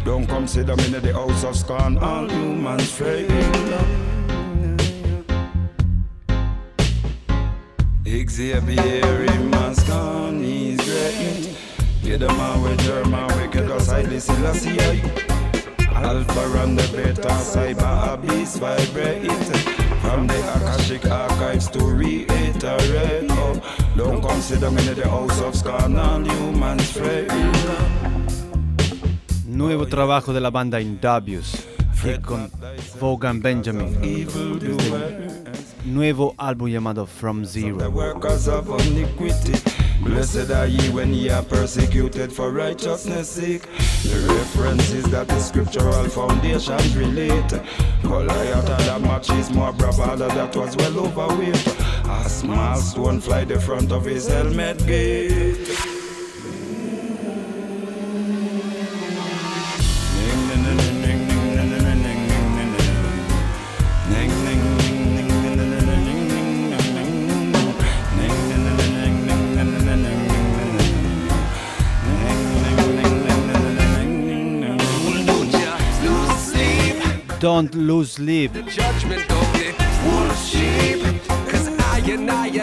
Don't 0.05 0.27
consider 0.27 0.75
me 0.75 0.85
in 0.85 1.01
the 1.01 1.13
house 1.13 1.43
of 1.43 1.55
scorn, 1.55 1.97
all 1.97 2.29
humans 2.29 2.91
fail. 2.91 4.22
Xavier 8.13 9.73
scorn, 9.73 10.43
he's 10.43 10.77
great. 10.85 11.57
Get 12.03 12.19
them 12.19 12.61
with 12.61 12.79
Jeremiah, 12.81 13.35
wicked 13.37 13.71
us, 13.71 13.89
I 13.89 14.01
listen, 14.03 14.45
I 14.45 14.53
see 14.53 14.77
Alpha 15.95 16.61
and 16.61 16.77
the 16.77 16.85
beta, 16.95 17.29
cyber 17.29 18.13
abyss 18.13 18.57
vibrate. 18.57 19.25
From 20.01 20.27
the 20.27 20.37
Akashic 20.55 21.05
archives 21.09 21.67
to 21.69 21.79
reiterate. 21.79 23.31
Oh, 23.31 23.59
don't 23.97 24.21
consider 24.21 24.69
me 24.69 24.83
the 24.93 25.09
house 25.09 25.41
of 25.41 25.55
scorn, 25.55 25.97
all 25.97 26.23
humans 26.23 26.91
fail. 26.91 27.27
Nuevo 29.47 29.87
trabajo 29.87 30.33
de 30.33 30.39
la 30.39 30.51
banda 30.51 30.79
Indubious 30.79 31.65
y 32.03 32.17
con 32.19 32.51
Vaughan 32.99 33.41
Benjamin. 33.41 33.97
Nuevo 35.85 36.33
álbum 36.37 36.69
llamado 36.69 37.05
From 37.05 37.45
Zero. 37.45 37.77
Blessed 40.03 40.51
are 40.51 40.67
ye 40.67 40.89
when 40.89 41.13
ye 41.13 41.29
are 41.29 41.43
persecuted 41.43 42.31
for 42.31 42.51
righteousness' 42.51 43.29
sake. 43.29 43.61
The 44.03 44.33
reference 44.33 44.91
is 44.91 45.05
that 45.11 45.29
the 45.29 45.39
scriptural 45.39 46.09
foundations 46.09 46.95
relate. 46.97 47.53
Goliath 48.01 48.67
had 48.67 49.01
a 49.01 49.07
machismo, 49.07 49.69
a 49.69 49.71
bravado 49.73 50.27
that 50.27 50.55
was 50.57 50.75
well 50.75 50.99
overweight. 50.99 51.67
A 52.05 52.29
small 52.29 52.75
stone 52.75 53.21
fly 53.21 53.45
the 53.45 53.59
front 53.59 53.93
of 53.93 54.03
his 54.03 54.27
helmet 54.27 54.85
gate. 54.85 55.92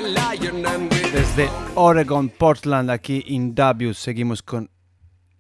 Lying 0.01 0.47
and 0.47 0.91
we're 0.91 1.13
Desde 1.13 1.51
Oregon, 1.75 2.31
Portland, 2.31 2.91
aquí 2.91 3.23
Indubious, 3.27 3.99
seguimos 3.99 4.43
con 4.43 4.71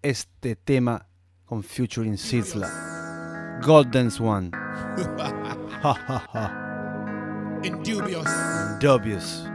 este 0.02 0.56
tema 0.56 1.06
con 1.46 1.62
featuring 1.62 2.18
Sizzla. 2.18 2.68
Golden 3.62 4.10
Swan. 4.10 4.50
Indubious. 7.62 8.28
Dubious. 8.78 9.46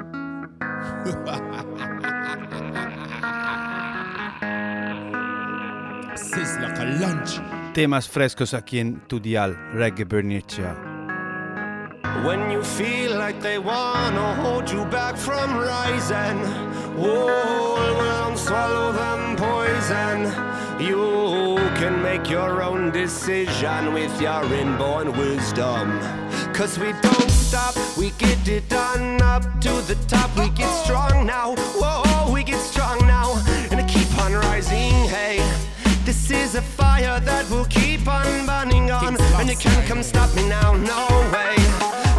Sizzla 6.16 6.70
like 6.70 6.80
a 6.80 6.86
lunch. 7.00 7.65
Temas 7.76 8.08
frescos 8.08 8.54
aquí 8.54 8.80
en 8.80 9.02
tu 9.06 9.20
dial, 9.20 9.54
Reggae 9.74 10.06
Berniccia. 10.06 10.78
When 12.24 12.50
you 12.50 12.64
feel 12.64 13.18
like 13.18 13.42
they 13.42 13.58
wanna 13.58 14.34
hold 14.36 14.72
you 14.72 14.86
back 14.86 15.18
from 15.18 15.58
rising, 15.58 16.40
hold 16.96 18.00
on, 18.00 18.38
swallow 18.38 18.94
them 18.94 19.36
poison. 19.36 20.32
You 20.80 21.58
can 21.76 22.02
make 22.02 22.30
your 22.30 22.64
own 22.64 22.92
decision 22.92 23.94
with 23.94 24.22
your 24.22 24.46
inborn 24.54 25.12
wisdom. 25.12 26.00
Cause 26.54 26.80
we 26.80 26.94
don't 27.02 27.30
stop, 27.30 27.76
we 27.98 28.12
get 28.12 28.48
it 28.48 28.70
done 28.70 29.22
up 29.22 29.44
to 29.60 29.74
the 29.82 29.98
top. 30.08 30.34
We 30.38 30.48
get 30.52 30.72
strong 30.86 31.26
now, 31.26 31.56
whoa, 31.76 32.05
This 36.28 36.50
is 36.50 36.56
a 36.56 36.62
fire 36.64 37.20
that 37.20 37.48
will 37.52 37.66
keep 37.66 38.08
on 38.08 38.48
burning 38.48 38.90
on, 38.90 39.16
and 39.40 39.48
you 39.48 39.56
can't 39.56 39.86
come 39.88 40.02
stop 40.02 40.36
me 40.36 40.50
now, 40.50 40.74
no 40.74 41.06
way. 41.32 41.56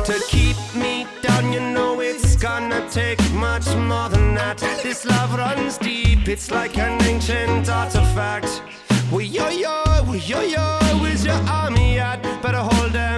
To 0.04 0.14
keep 0.28 0.56
me 0.76 1.08
down, 1.22 1.52
you 1.52 1.58
know 1.58 1.98
it's 2.00 2.36
gonna 2.36 2.88
take 2.88 3.18
much 3.32 3.66
more 3.74 4.08
than 4.08 4.32
that. 4.36 4.58
This 4.80 5.04
love 5.04 5.34
runs 5.34 5.76
deep, 5.76 6.28
it's 6.28 6.52
like 6.52 6.78
an 6.78 7.02
ancient 7.02 7.68
artifact. 7.68 8.62
We 9.10 9.24
yo 9.24 9.48
yo, 9.48 9.82
we 10.08 10.18
yo, 10.18 10.40
yo, 10.40 10.78
where's 11.00 11.24
your 11.24 11.42
army 11.48 11.98
at? 11.98 12.22
Better 12.42 12.58
hold 12.58 12.92
them 12.92 13.15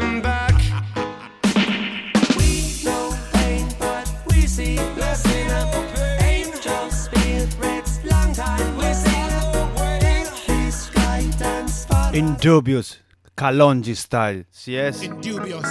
follow. 12.40 12.58
Indubious, 12.58 12.98
Kalonji 13.36 13.96
style. 13.96 14.44
Yes. 14.66 15.00
Dubious. 15.20 15.64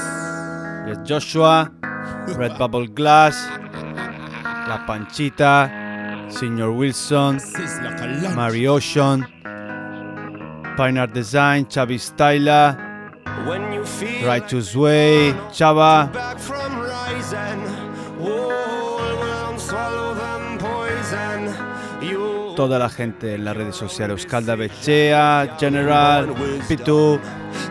Yes, 0.87 0.97
Joshua, 1.05 1.71
Red 2.35 2.57
Bubble 2.59 2.87
Glass, 2.87 3.35
La 4.67 4.85
Panchita, 4.87 6.31
Senior 6.31 6.71
Wilson, 6.71 7.37
Sizzler 7.37 8.35
Mary 8.35 8.67
Ocean, 8.67 9.25
Pioneer 10.77 11.07
Design, 11.07 11.65
Chavi 11.65 11.97
Styla, 11.99 12.75
When 13.45 13.73
you 13.73 13.85
feel 13.85 14.25
Righteous 14.27 14.75
Way, 14.75 15.33
Chava, 15.51 16.11
toda 22.57 22.79
la 22.79 22.89
gente 22.89 23.35
en 23.35 23.45
las 23.45 23.55
redes 23.55 23.75
sociales, 23.75 24.19
Euskalda 24.19 24.55
Bechea, 24.55 25.57
General, 25.59 26.27
Pitu, 26.67 27.19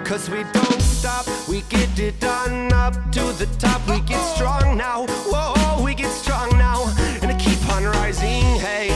Cause 0.04 0.30
we 0.30 0.44
don't 0.52 0.80
stop, 0.80 1.26
we 1.48 1.62
get 1.68 1.98
it 1.98 2.20
done 2.20 2.72
up 2.72 2.94
to 3.10 3.32
the 3.36 3.46
top. 3.58 3.82
We 3.88 3.98
get 4.02 4.20
strong 4.36 4.76
now, 4.76 5.04
whoa, 5.26 5.82
we 5.82 5.92
get 5.92 6.12
strong 6.12 6.50
now, 6.50 6.84
and 7.20 7.32
I 7.32 7.34
keep 7.34 7.58
on 7.74 7.82
rising. 7.82 8.44
Hey, 8.60 8.92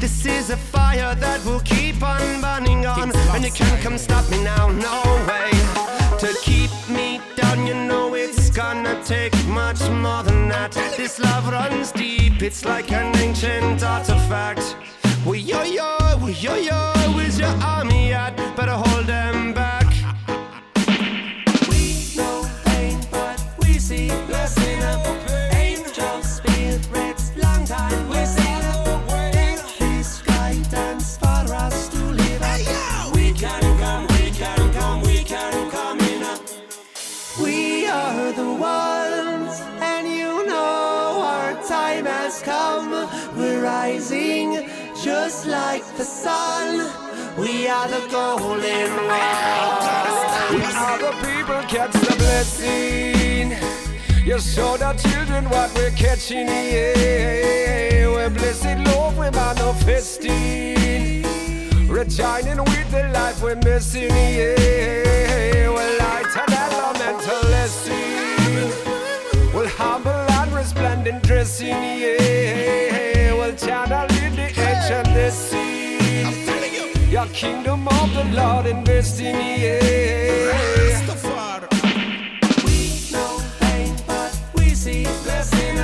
this 0.00 0.26
is 0.26 0.50
a 0.50 0.56
fire 0.56 1.14
that 1.14 1.44
will 1.44 1.60
keep 1.60 2.02
on 2.02 2.40
burning 2.40 2.84
on, 2.84 3.12
and 3.32 3.44
you 3.44 3.52
can't 3.52 3.80
come 3.80 3.98
stop 3.98 4.28
me 4.32 4.42
now, 4.42 4.68
no 4.68 5.00
way. 5.28 5.52
To 6.18 6.34
keep 6.42 6.72
me 6.88 7.20
down, 7.36 7.68
you 7.68 7.74
know 7.74 8.14
it's 8.16 8.50
gonna 8.50 9.00
take 9.04 9.36
much 9.46 9.80
more 9.90 10.24
than 10.24 10.48
that. 10.48 10.72
This 10.96 11.20
love 11.20 11.48
runs 11.52 11.92
deep, 11.92 12.42
it's 12.42 12.64
like 12.64 12.90
an 12.90 13.16
ancient 13.16 13.84
artifact. 13.84 14.74
We 15.26 15.38
yo 15.40 15.62
yo, 15.62 16.16
we 16.24 16.32
yo 16.32 16.54
yo, 16.54 16.92
where's 17.14 17.38
your 17.38 17.54
army 17.62 18.12
at? 18.12 18.34
Better 18.56 18.72
hold 18.72 19.06
them 19.06 19.52
back. 19.52 19.86
We 21.68 22.16
know 22.16 22.48
pain, 22.64 22.98
but 23.10 23.38
we 23.58 23.78
see 23.78 24.08
blessing 24.26 24.82
up. 24.82 25.06
Angels, 25.52 26.36
spirits, 26.36 27.32
long 27.36 27.66
time 27.66 28.08
we 28.08 28.24
sing 28.24 28.62
up. 28.64 29.06
Peace, 29.78 30.22
guidance 30.22 31.18
for 31.18 31.26
us 31.26 31.88
to 31.90 31.98
live 31.98 32.42
up. 32.42 33.14
We 33.14 33.32
can 33.34 33.60
come, 33.78 34.06
we 34.16 34.30
can 34.30 34.72
come, 34.72 35.02
we 35.02 35.22
can 35.22 35.70
come 35.70 36.00
in 36.00 36.22
up. 36.22 36.40
We 37.42 37.86
are 37.86 38.32
the 38.32 38.52
ones, 38.54 39.60
and 39.82 40.08
you 40.08 40.46
know 40.46 41.22
our 41.22 41.52
time 41.68 42.06
has 42.06 42.40
come. 42.40 42.90
We're 43.36 43.62
rising 43.62 44.66
just 45.10 45.44
like 45.46 45.84
the 45.96 46.04
sun. 46.04 46.68
We 47.36 47.66
are 47.66 47.88
the 47.88 48.02
golden 48.16 48.90
ones. 49.18 49.84
We 50.54 50.62
are 50.84 50.98
the 51.04 51.12
people 51.26 51.62
catch 51.74 51.94
the 52.08 52.14
blessing. 52.22 53.48
You 54.24 54.38
show 54.38 54.76
the 54.76 54.92
children 55.04 55.42
what 55.54 55.68
we're 55.74 55.96
catching. 56.04 56.46
Yeah, 56.46 58.06
we're 58.14 58.30
blessed 58.30 58.78
love, 58.88 59.18
we're 59.18 59.32
manifesting. 59.32 61.24
Rejoining 61.88 62.62
with 62.70 62.88
the 62.96 63.02
life 63.12 63.42
we're 63.42 63.62
missing. 63.68 64.14
Yeah, 64.38 65.68
we're 65.74 65.94
light 66.04 66.32
and 66.42 66.52
elemental 66.64 67.42
lesson. 67.54 68.66
We'll 69.54 69.72
humble 69.80 70.24
and 70.38 70.52
resplendent 70.52 71.24
dressing. 71.24 71.80
Yeah, 72.02 73.34
we'll 73.38 73.56
channel 73.56 74.09
in 75.06 75.14
the 75.14 75.20
ancient 75.20 76.46
destiny. 76.46 77.10
Your 77.10 77.26
kingdom 77.26 77.88
of 77.88 78.14
the 78.14 78.24
Lord 78.24 78.66
investing. 78.66 79.34
Yeah. 79.34 79.80
We 82.64 83.10
know 83.12 83.40
pain, 83.60 83.96
but 84.06 84.38
we 84.54 84.74
see 84.74 85.04
blessing 85.24 85.78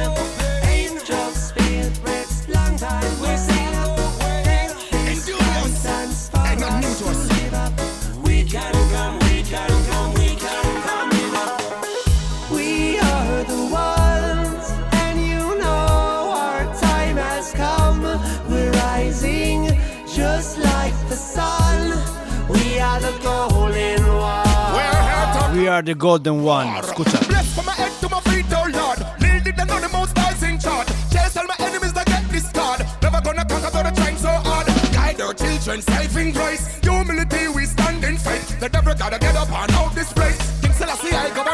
are 25.77 25.83
the 25.83 25.95
golden 25.95 26.43
one. 26.43 26.69
Escucha. 26.69 27.21
Bless 27.29 27.55
from 27.55 27.67
my 27.67 27.73
head 27.73 27.93
to 28.01 28.09
my 28.09 28.21
feet, 28.21 28.47
oh 28.51 28.67
Lord. 28.73 28.99
Kneel 29.21 29.41
did 29.45 29.57
know 29.59 29.79
the 29.79 29.91
most 29.93 30.19
eyes 30.19 30.43
in. 30.43 30.57
Chase 30.59 31.37
all 31.37 31.47
my 31.47 31.57
enemies 31.59 31.93
that 31.93 32.07
get 32.07 32.25
this 32.31 32.51
card. 32.53 32.81
Never 33.03 33.21
gonna 33.21 33.45
conquer 33.45 33.71
though 33.71 33.83
the 33.85 33.93
trying 33.95 34.17
so 34.17 34.33
hard. 34.49 34.67
Guide 34.97 35.21
our 35.21 35.35
children 35.35 35.83
safe 35.83 36.15
grace. 36.33 36.65
Humility 36.81 37.49
we 37.49 37.67
stand 37.67 38.03
in 38.05 38.17
faith. 38.17 38.59
The 38.59 38.71
devil 38.71 38.95
gotta 38.95 39.19
get 39.19 39.37
up 39.37 39.51
and 39.53 39.73
out 39.73 39.95
this 39.95 40.11
place. 40.15 40.39
King 40.63 40.73
Selassie, 40.73 41.15
I 41.15 41.29
govern 41.37 41.46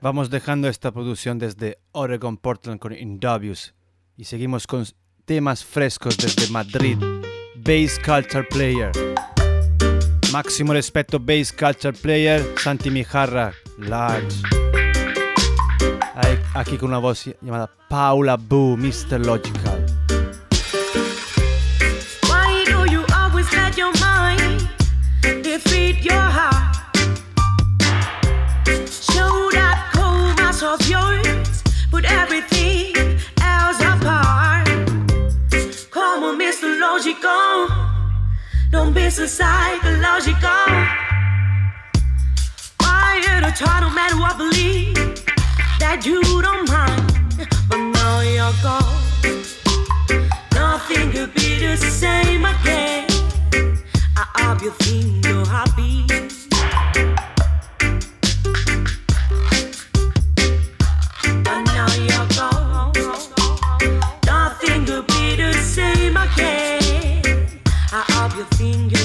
Vamos 0.00 0.30
dejando 0.30 0.66
esta 0.68 0.92
producción 0.92 1.38
desde 1.38 1.78
Oregon, 1.92 2.38
Portland 2.38 2.80
con 2.80 2.96
Indubious 2.96 3.74
y 4.16 4.24
seguimos 4.24 4.66
con 4.66 4.86
temas 5.26 5.62
frescos 5.62 6.16
desde 6.16 6.50
Madrid. 6.50 6.96
Bass 7.56 7.98
Culture 7.98 8.46
Player. 8.48 8.92
Máximo 10.32 10.72
respeto, 10.72 11.18
Bass 11.20 11.52
Culture 11.52 11.92
Player. 11.92 12.42
Santi 12.56 12.90
Mijarra, 12.90 13.52
Large. 13.78 14.79
Aquí 16.54 16.76
con 16.76 16.88
una 16.88 16.98
voz 16.98 17.24
llamada 17.40 17.70
Paula 17.88 18.36
Boo, 18.36 18.76
Mr. 18.76 19.24
Logical. 19.24 19.86
Why 22.28 22.64
do 22.66 22.90
you 22.90 23.04
always 23.14 23.50
let 23.52 23.76
your 23.76 23.92
mind 24.00 24.68
defeat 25.42 26.04
your 26.04 26.14
heart. 26.14 26.76
Show 28.66 29.50
that 29.52 29.90
cold 29.94 30.36
mass 30.36 30.62
of 30.62 30.80
yours, 30.88 31.62
put 31.90 32.04
everything 32.04 32.96
else 33.42 33.80
apart. 33.80 34.68
Come 35.90 36.24
on, 36.24 36.38
Mr. 36.38 36.78
Logical, 36.80 37.68
don't 38.70 38.92
be 38.92 39.08
so 39.10 39.26
psychological. 39.26 40.50
Why 42.80 43.20
you 43.22 43.52
try 43.52 43.80
to 43.80 43.90
matter 43.90 44.16
what 44.16 44.36
believe 44.38 45.29
that 45.80 46.04
you 46.04 46.20
don't 46.42 46.68
mind, 46.68 47.48
but 47.68 47.78
now 47.78 48.20
you're 48.20 48.52
gone. 48.62 48.84
Nothing 50.52 51.10
could 51.10 51.34
be 51.34 51.58
the 51.58 51.76
same 51.76 52.44
again. 52.44 53.06
I 54.16 54.26
hope 54.36 54.62
you 54.62 54.70
think 54.82 55.26
you're 55.26 55.46
happy. 55.46 56.04
But 61.44 61.60
now 61.74 61.88
you're 62.08 62.28
gone. 62.36 62.92
Nothing 64.26 64.84
could 64.84 65.06
be 65.06 65.36
the 65.36 65.52
same 65.54 66.16
again. 66.16 67.48
I 67.92 68.04
hope 68.12 68.36
you 68.36 68.44
think 68.58 68.99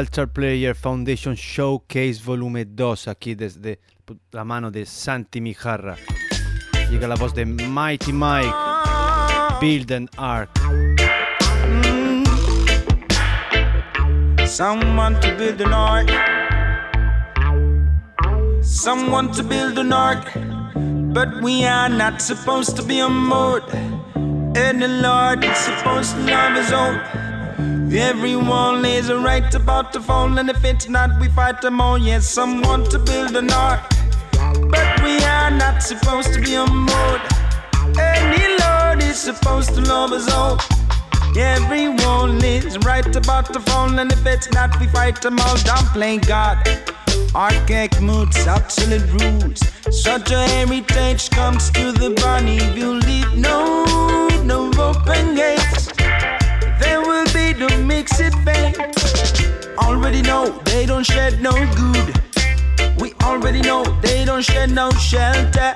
Culture 0.00 0.28
Player 0.28 0.74
Foundation 0.74 1.36
Showcase 1.36 2.22
Volume 2.22 2.64
2 2.64 3.06
aquí 3.08 3.34
desde 3.34 3.80
la 4.32 4.44
mano 4.44 4.70
de 4.70 4.86
Santi 4.86 5.42
Mijarra. 5.42 5.94
Llega 6.90 7.06
la 7.06 7.16
voz 7.16 7.34
de 7.34 7.44
Mighty 7.44 8.10
Mike, 8.10 8.50
Build 9.60 9.92
an 9.92 10.08
Ark. 10.16 10.48
Someone 14.46 15.20
to 15.20 15.36
build 15.36 15.60
an 15.60 15.74
ark. 15.74 16.08
Someone 18.62 19.30
to 19.32 19.42
build 19.42 19.78
an 19.78 19.92
ark. 19.92 20.32
But 21.12 21.42
we 21.42 21.66
are 21.66 21.90
not 21.90 22.22
supposed 22.22 22.74
to 22.76 22.82
be 22.82 23.02
on 23.02 23.28
board. 23.28 23.64
And 24.56 24.80
the 24.80 24.88
Lord 24.88 25.44
is 25.44 25.58
supposed 25.58 26.14
to 26.14 26.22
love 26.22 26.56
his 26.56 26.72
own. 26.72 27.19
Everyone 27.92 28.84
is 28.84 29.12
right 29.12 29.52
about 29.52 29.92
to 29.92 30.00
fall, 30.00 30.38
and 30.38 30.48
if 30.48 30.64
it's 30.64 30.88
not, 30.88 31.10
we 31.20 31.28
fight 31.28 31.60
them 31.60 31.80
all. 31.80 31.98
Yes, 31.98 32.24
some 32.28 32.62
want 32.62 32.88
to 32.92 33.00
build 33.00 33.34
an 33.34 33.50
ark. 33.50 33.80
But 34.70 35.02
we 35.02 35.18
are 35.24 35.50
not 35.50 35.82
supposed 35.82 36.32
to 36.34 36.40
be 36.40 36.54
on 36.54 36.86
board. 36.86 37.20
Any 37.98 38.56
Lord 38.62 39.02
is 39.02 39.18
supposed 39.18 39.74
to 39.74 39.80
love 39.80 40.12
us 40.12 40.30
all. 40.32 40.58
Everyone 41.36 42.42
is 42.44 42.78
right 42.78 43.16
about 43.16 43.52
to 43.54 43.60
fall, 43.60 43.98
and 43.98 44.12
if 44.12 44.24
it's 44.24 44.50
not, 44.52 44.78
we 44.78 44.86
fight 44.86 45.20
them 45.20 45.40
all. 45.40 45.56
Don't 45.56 45.88
play 45.92 46.18
God. 46.18 46.58
Archaic 47.34 48.00
moods, 48.00 48.46
obsolete 48.46 49.02
rules. 49.20 49.60
Such 49.90 50.30
a 50.30 50.46
heritage 50.46 51.28
comes 51.30 51.70
to 51.70 51.90
the. 51.90 52.14
If 52.46 52.76
you 52.76 52.94
leave 52.94 53.36
no, 53.36 53.84
no 54.44 54.70
open 54.78 55.34
gates, 55.34 55.79
be 57.90 58.04
it 58.26 58.34
vein. 58.46 58.74
Already 59.78 60.22
know 60.22 60.44
they 60.64 60.86
don't 60.86 61.04
shed 61.04 61.42
no 61.42 61.52
good. 61.82 62.08
We 63.00 63.12
already 63.28 63.60
know 63.60 63.82
they 64.00 64.24
don't 64.24 64.44
shed 64.44 64.70
no 64.70 64.90
shelter. 65.08 65.72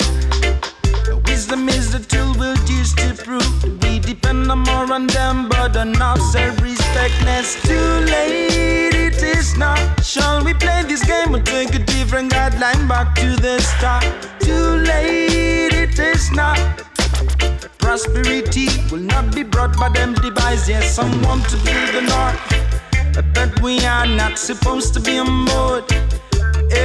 Wisdom 1.27 1.69
is 1.69 1.91
the 1.95 1.99
tool 2.13 2.33
we'll 2.39 2.61
use 2.79 2.93
to 2.95 3.09
prove 3.25 3.55
we 3.83 3.99
depend 3.99 4.51
on 4.51 4.61
more 4.61 4.93
on 4.93 5.07
them, 5.09 5.49
but 5.49 5.75
enough 5.75 6.21
self-respectness. 6.35 7.61
Too 7.63 7.91
late, 8.15 8.95
it 9.09 9.21
is 9.23 9.57
not. 9.57 9.79
Shall 10.05 10.45
we 10.45 10.55
play 10.55 10.85
this 10.85 11.05
game 11.05 11.35
or 11.35 11.43
take 11.43 11.75
a 11.75 11.81
different 11.81 12.33
guideline 12.33 12.87
back 12.89 13.15
to 13.17 13.29
the 13.47 13.59
start? 13.61 14.05
Too 14.41 14.69
late, 14.91 15.73
it 15.85 15.99
is 15.99 16.31
not. 16.31 16.94
Prosperity 17.79 18.69
will 18.91 19.01
not 19.01 19.35
be 19.35 19.43
brought 19.43 19.77
by 19.79 19.89
them 19.89 20.15
devices. 20.15 20.69
Yes, 20.69 20.95
someone 20.95 21.41
to 21.43 21.57
build 21.65 21.95
an 22.03 22.09
ark, 22.11 22.39
but 23.35 23.61
we 23.63 23.85
are 23.85 24.07
not 24.07 24.39
supposed 24.39 24.95
to 24.95 25.01
be 25.01 25.19
on 25.19 25.45
board. 25.45 25.85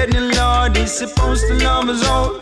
The 0.09 0.33
Lord 0.37 0.77
is 0.77 0.91
supposed 0.91 1.47
to 1.47 1.53
love 1.55 1.89
us 1.89 2.05
all. 2.05 2.39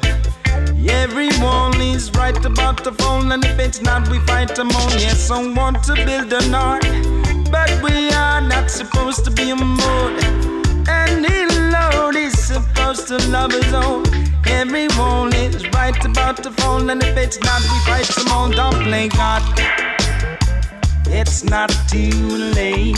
Everyone 0.90 1.80
is 1.82 2.12
right 2.12 2.46
about 2.46 2.84
the 2.84 2.92
phone, 2.94 3.32
and 3.32 3.44
if 3.44 3.60
it's 3.60 3.82
not, 3.82 4.08
we 4.10 4.20
fight 4.20 4.56
them 4.56 4.70
on. 4.72 4.92
Yes, 4.94 5.30
want 5.30 5.84
to 5.84 5.94
build 6.06 6.32
an 6.34 6.56
art, 6.56 6.86
but 7.52 7.70
we 7.84 8.10
are 8.12 8.42
not 8.42 8.70
supposed 8.72 9.26
to 9.26 9.32
be 9.32 9.50
a 9.52 9.56
mode. 9.56 10.57
And 10.88 11.26
the 11.26 11.72
Lord 11.76 12.16
is 12.16 12.34
supposed 12.38 13.08
to 13.10 13.18
love 13.30 13.54
us 13.54 13.74
all. 13.74 14.04
Everyone 14.48 15.34
is 15.34 15.68
right 15.70 16.06
about 16.06 16.42
the 16.44 16.52
phone, 16.52 16.90
and 16.90 17.04
if 17.04 17.18
it's 17.18 17.40
not, 17.42 17.62
we 17.62 17.80
fight 17.86 18.08
them 18.08 18.28
on. 18.32 18.52
Don't 18.52 18.84
play 18.84 19.10
God. 19.10 19.44
It's 21.08 21.44
not 21.44 21.70
too 21.90 22.12
late. 22.56 22.98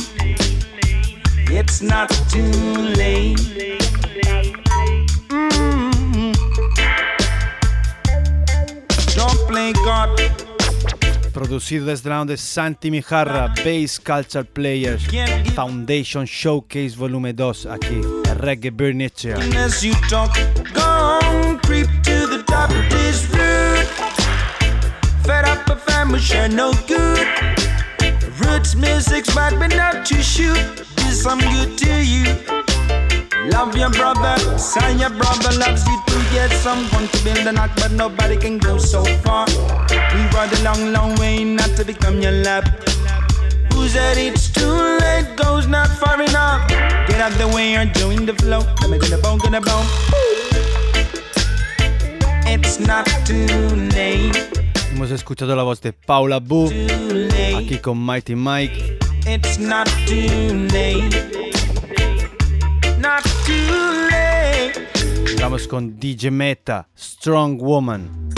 It's 1.51 1.81
not 1.81 2.09
too 2.29 2.51
late. 2.97 3.37
Mm. 5.29 6.33
Don't 9.15 9.47
play 9.47 9.73
God. 9.73 10.48
Producido 11.29 11.85
desde 11.85 12.09
la 12.09 12.17
donde 12.17 12.37
Santi 12.37 12.91
Mijarra, 12.91 13.53
Bass 13.63 13.99
Culture 13.99 14.43
Players, 14.43 15.03
Foundation 15.55 16.25
Showcase 16.25 16.95
Volume 16.95 17.33
2, 17.33 17.67
aquí, 17.69 18.01
Reggae 18.37 18.71
Bernicia. 18.71 19.37
Fed 25.23 25.45
up 25.45 25.69
of 25.69 25.87
ambition, 25.89 26.55
no 26.55 26.71
good. 26.87 27.27
Roots 28.39 28.75
music's 28.75 29.33
bad, 29.35 29.59
but 29.59 29.75
not 29.75 30.05
to 30.07 30.15
shoot. 30.23 30.57
This 30.95 31.25
I'm 31.25 31.39
good 31.39 31.77
to 31.77 32.03
you. 32.03 32.68
Love 33.47 33.75
your 33.77 33.89
brother, 33.89 34.35
say 34.57 34.97
your 34.97 35.09
brother 35.09 35.57
loves 35.57 35.87
you 35.87 35.97
too. 36.07 36.21
Get 36.33 36.51
someone 36.51 37.07
to 37.07 37.23
build 37.23 37.47
a 37.47 37.51
knot, 37.53 37.71
but 37.77 37.91
nobody 37.91 38.35
can 38.35 38.57
go 38.57 38.77
so 38.77 39.03
far. 39.23 39.45
We 39.87 40.21
ride 40.35 40.51
a 40.51 40.63
long, 40.63 40.91
long 40.91 41.15
way 41.15 41.43
not 41.45 41.69
to 41.77 41.85
become 41.85 42.21
your 42.21 42.33
lap. 42.33 42.65
Who 43.73 43.87
said 43.87 44.17
it's 44.17 44.49
too 44.51 44.99
late? 44.99 45.37
Goes 45.37 45.67
not 45.67 45.87
far 45.87 46.21
enough. 46.21 46.67
Get 47.07 47.21
out 47.21 47.31
the 47.37 47.47
way 47.47 47.77
or 47.77 47.85
join 47.85 48.25
the 48.25 48.33
flow. 48.33 48.59
Let 48.81 48.89
me 48.89 48.97
gonna 48.97 49.17
bone, 49.17 49.37
gonna 49.37 49.61
bone. 49.61 49.85
It's 52.45 52.79
not 52.79 53.07
too 53.25 53.45
late. 53.95 54.49
Hemos 54.91 55.11
escuchado 55.11 55.55
la 55.55 55.63
voz 55.63 55.79
de 55.79 55.93
Paula 55.93 56.39
Boo, 56.39 56.69
aquí 57.55 57.79
con 57.81 57.97
Mighty 57.97 58.35
Mike. 58.35 58.99
It's 59.25 59.57
not 59.57 59.87
too 60.05 60.67
late. 60.73 61.38
Vamos 65.39 65.67
con 65.67 65.99
DJ 65.99 66.31
Meta, 66.31 66.89
Strong 66.95 67.61
Woman. 67.61 68.29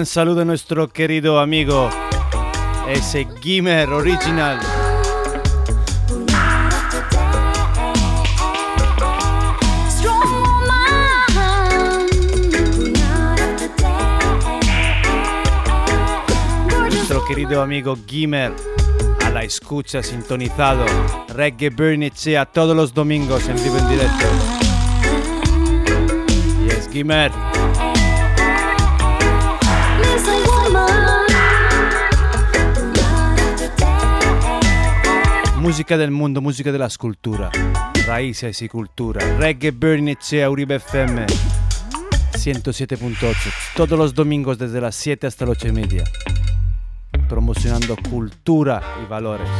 Gran 0.00 0.06
saludo 0.06 0.40
a 0.40 0.44
nuestro 0.46 0.88
querido 0.88 1.38
amigo, 1.38 1.90
ese 2.88 3.28
Gimmer 3.42 3.90
Original. 3.90 4.58
Nuestro 16.88 17.22
querido 17.26 17.60
amigo 17.60 17.98
Gimmer, 18.06 18.54
a 19.22 19.28
la 19.28 19.42
escucha 19.42 20.02
sintonizado. 20.02 20.86
Reggae 21.28 21.68
Bernicea 21.68 22.46
todos 22.46 22.74
los 22.74 22.94
domingos 22.94 23.46
en 23.50 23.62
vivo 23.62 23.76
en 23.76 23.88
directo. 23.90 24.26
Yes, 26.64 26.88
Gimmer. 26.90 27.30
Listen, 27.30 27.49
Musica 35.60 35.98
del 35.98 36.10
mundo, 36.10 36.40
música 36.40 36.72
de 36.72 36.78
la 36.78 36.86
escultura. 36.86 37.50
Raíces 38.06 38.62
y 38.62 38.68
cultura. 38.68 39.20
Reggae 39.36 39.70
Burning 39.72 40.16
Uribe 40.48 40.76
FM 40.76 41.26
107.8. 42.32 43.36
Todos 43.76 43.98
los 43.98 44.14
domingos 44.14 44.56
desde 44.56 44.80
las 44.80 44.96
7 44.96 45.26
hasta 45.26 45.44
las 45.44 45.58
8 45.58 45.68
y 45.68 45.72
media. 45.72 46.04
Promocionando 47.28 47.94
cultura 48.08 48.82
y 49.04 49.06
valores. 49.06 49.50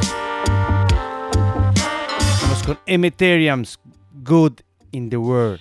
Vamos 2.43 2.63
con 2.65 2.79
Emeteriums, 2.87 3.79
Good 4.25 4.61
in 4.93 5.11
the 5.11 5.19
world. 5.19 5.61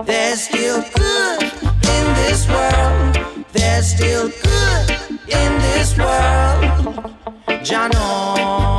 There's 0.00 0.40
still 0.40 0.82
good 0.94 1.42
in 1.42 2.04
this 2.14 2.48
world. 2.48 3.44
There's 3.52 3.86
still 3.88 4.30
good 4.42 4.90
in 5.28 5.58
this 5.60 5.96
world. 5.98 7.14
Jano. 7.62 8.78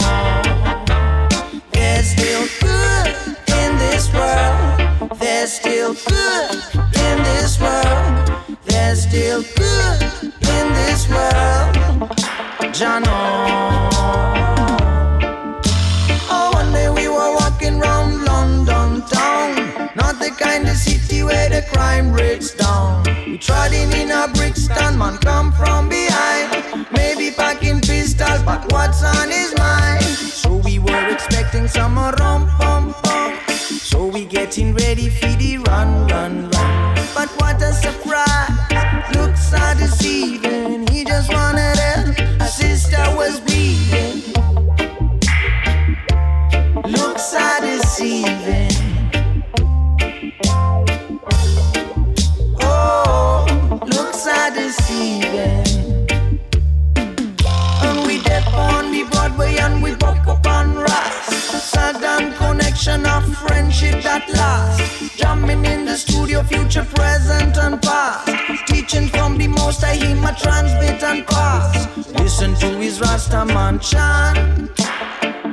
There's 1.72 2.08
still 2.08 2.48
good 2.60 3.38
in 3.48 3.78
this 3.78 4.12
world. 4.12 5.20
There's 5.20 5.54
still 5.54 5.94
good 5.94 6.64
in 6.98 7.24
this 7.24 7.60
world. 7.62 8.58
There's 8.66 9.04
still 9.04 9.44
good 9.56 10.02
in 10.24 10.74
this 10.74 11.08
world. 11.08 11.76
Jano. 12.74 14.53
Not 20.54 20.66
the 20.68 20.76
city 20.76 21.24
where 21.24 21.50
the 21.50 21.64
crime 21.74 22.12
breaks 22.12 22.52
down. 22.52 23.04
We 23.26 23.40
trotting 23.40 23.92
in 23.92 24.12
a 24.12 24.28
Brixton, 24.36 25.00
man 25.00 25.18
come 25.18 25.52
from 25.52 25.90
behind. 25.90 26.86
Maybe 26.92 27.32
packing 27.32 27.82
pistol, 27.82 28.38
but 28.46 28.72
what's 28.72 29.04
on 29.04 29.30
his 29.32 29.56
mind? 29.58 30.04
So 30.04 30.58
we 30.58 30.78
were 30.78 31.10
expecting 31.10 31.68
some 31.68 31.98
rum 31.98 32.48
pum 32.60 32.94
pum. 33.02 33.40
So 33.50 34.06
we 34.06 34.26
getting 34.26 34.76
ready 34.76 35.10
for 35.10 35.34
the 35.42 35.58
run, 35.58 36.08
run, 36.10 36.52
run. 36.52 36.96
But 37.16 37.30
what 37.40 37.60
a 37.60 37.74
surprise! 37.74 38.03
And 57.84 58.08
we 58.08 58.22
dip 58.24 58.48
on 58.54 58.94
the 58.94 59.04
Broadway 59.12 59.58
and 59.58 59.84
we 59.84 59.94
buck 59.96 60.26
up 60.26 60.48
on 60.48 60.76
Ross. 60.76 61.28
Sudden 61.72 62.34
connection 62.36 63.06
of 63.06 63.26
friendship 63.40 64.02
that 64.04 64.30
lasts. 64.30 65.18
Jamming 65.18 65.66
in 65.66 65.84
the 65.84 65.98
studio, 65.98 66.44
future, 66.44 66.86
present, 66.96 67.58
and 67.58 67.82
past. 67.82 68.32
Teaching 68.68 69.10
from 69.10 69.38
the 69.38 69.48
most 69.48 69.84
I 69.84 69.96
him 69.96 70.24
a 70.24 70.34
transmit 70.34 71.04
and 71.04 71.28
pass. 71.28 71.98
Listen 72.22 72.56
to 72.56 72.78
his 72.80 73.00
Rastaman 73.00 73.82
chant. 73.82 74.72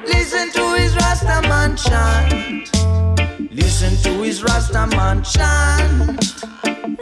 Listen 0.06 0.52
to 0.52 0.74
his 0.74 0.94
Rastaman 0.94 1.76
chant. 1.76 2.79
Listen 3.52 3.96
to 4.04 4.22
his 4.22 4.42
Rastaman 4.42 5.24
chant. 5.26 6.20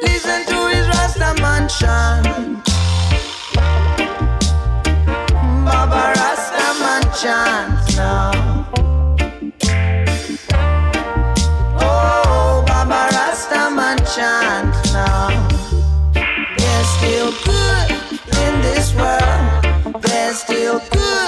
Listen 0.01 0.47
to 0.47 0.69
his 0.73 0.87
Rastaman 0.87 1.69
chant. 1.69 2.65
Baba 5.67 6.15
Rastaman 6.17 7.05
chant 7.21 7.97
now. 7.99 8.67
Oh, 11.81 12.65
Baba 12.67 13.09
Rastaman 13.13 13.99
chant 14.17 14.75
now. 14.95 15.29
There's 16.57 16.89
still 16.97 17.31
good 17.45 17.91
in 18.39 18.63
this 18.63 18.95
world. 18.95 20.03
There's 20.03 20.39
still 20.39 20.81
good 20.91 21.28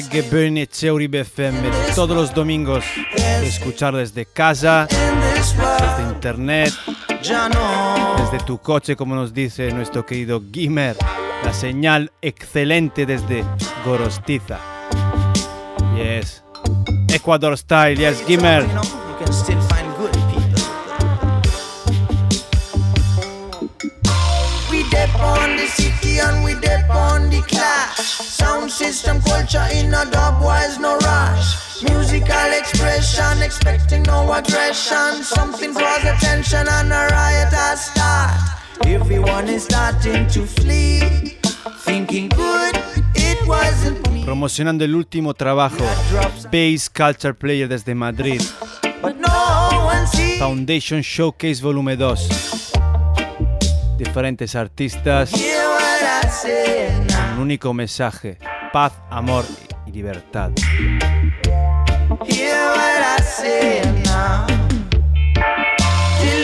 Reggae 0.00 0.62
Echea 0.62 0.94
Uribe 0.94 1.20
FM 1.20 1.68
todos 1.94 2.16
los 2.16 2.32
domingos. 2.32 2.84
Escuchar 3.42 3.94
desde 3.94 4.24
casa, 4.24 4.86
desde 4.88 6.02
internet, 6.10 6.72
desde 7.18 8.44
tu 8.46 8.56
coche, 8.58 8.96
como 8.96 9.14
nos 9.14 9.34
dice 9.34 9.70
nuestro 9.72 10.06
querido 10.06 10.42
Gimer. 10.50 10.96
La 11.44 11.52
señal 11.52 12.12
excelente 12.22 13.04
desde 13.04 13.44
Gorostiza. 13.84 14.58
Yes. 15.94 16.44
Ecuador 17.08 17.58
style, 17.58 17.96
yes, 17.96 18.24
Gimer. 18.26 18.64
Expecting 33.50 34.02
no 34.04 34.32
aggression. 34.32 35.24
Something 35.24 35.72
draws 35.74 36.04
attention 36.04 36.66
and 36.68 36.92
a 36.92 37.08
riot 37.10 37.52
has 37.52 37.86
start. 37.86 38.38
Everyone 38.86 39.48
is 39.48 39.64
starting 39.64 40.26
to 40.28 40.46
flee. 40.46 41.36
Thinking 41.84 42.28
good, 42.28 42.74
it 43.14 43.38
wasn't 43.46 44.08
me. 44.12 44.24
Promocionando 44.24 44.84
el 44.84 44.94
último 44.94 45.34
trabajo, 45.34 45.84
Bass 46.52 46.88
Culture 46.88 47.34
Player 47.34 47.68
desde 47.68 47.94
Madrid. 47.94 48.40
Foundation 50.38 51.02
Showcase 51.02 51.60
Volume 51.60 51.96
2. 51.96 52.72
Diferentes 53.98 54.54
artistas, 54.54 55.32
un 57.34 57.40
único 57.40 57.74
mensaje, 57.74 58.38
paz, 58.72 58.92
amor 59.10 59.44
y 59.86 59.90
libertad. 59.90 60.52
Till 63.30 63.46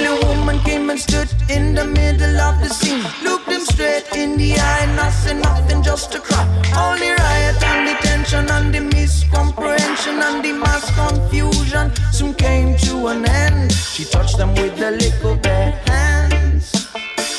a 0.07 0.27
woman 0.27 0.61
came 0.61 0.89
and 0.89 1.01
stood 1.01 1.29
in 1.51 1.75
the 1.75 1.85
middle 1.85 2.41
of 2.41 2.61
the 2.63 2.69
scene. 2.69 3.03
Looked 3.25 3.51
straight 3.63 4.07
in 4.15 4.37
the 4.37 4.55
eye, 4.55 4.87
nothing, 4.95 5.41
nothing, 5.41 5.83
just 5.83 6.15
a 6.15 6.21
cry. 6.21 6.47
Only 6.77 7.11
riot 7.11 7.63
and 7.63 7.89
the 7.89 7.95
tension 8.07 8.49
and 8.51 8.73
the 8.73 8.79
miscomprehension 8.79 10.23
and 10.23 10.45
the 10.45 10.53
mass 10.53 10.89
confusion 10.95 11.93
soon 12.13 12.35
came 12.35 12.77
to 12.79 13.09
an 13.09 13.29
end. 13.29 13.73
She 13.73 14.05
touched 14.05 14.39
them 14.39 14.55
with 14.55 14.79
the 14.79 14.93
little 14.93 15.37
bare 15.37 15.73
hands. 15.87 16.89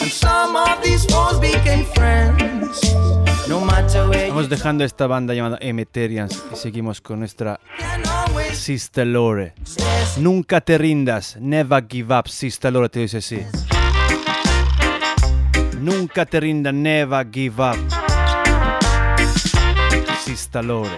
And 0.02 0.12
some 0.12 0.58
of 0.58 0.84
these 0.84 1.06
foes 1.06 1.40
became 1.40 1.86
friends. 1.96 3.27
Vamos 3.50 4.50
dejando 4.50 4.84
esta 4.84 5.08
banda 5.08 5.34
llamada 5.34 5.58
Emeterians 5.62 6.44
y 6.52 6.56
seguimos 6.58 7.00
con 7.00 7.20
nuestra 7.20 7.60
Sister 8.52 9.08
Lore. 9.08 9.54
Nunca 10.18 10.60
te 10.60 10.78
rindas, 10.78 11.38
never 11.40 11.86
give 11.90 12.14
up, 12.14 12.28
Sister 12.28 12.74
Lore 12.74 12.90
te 12.90 13.00
dice 13.00 13.18
así. 13.18 13.40
Nunca 15.80 16.26
te 16.26 16.42
rindas, 16.42 16.74
never 16.74 17.26
give 17.32 17.64
up. 17.64 17.78
Sister 20.26 20.66
Lore. 20.66 20.98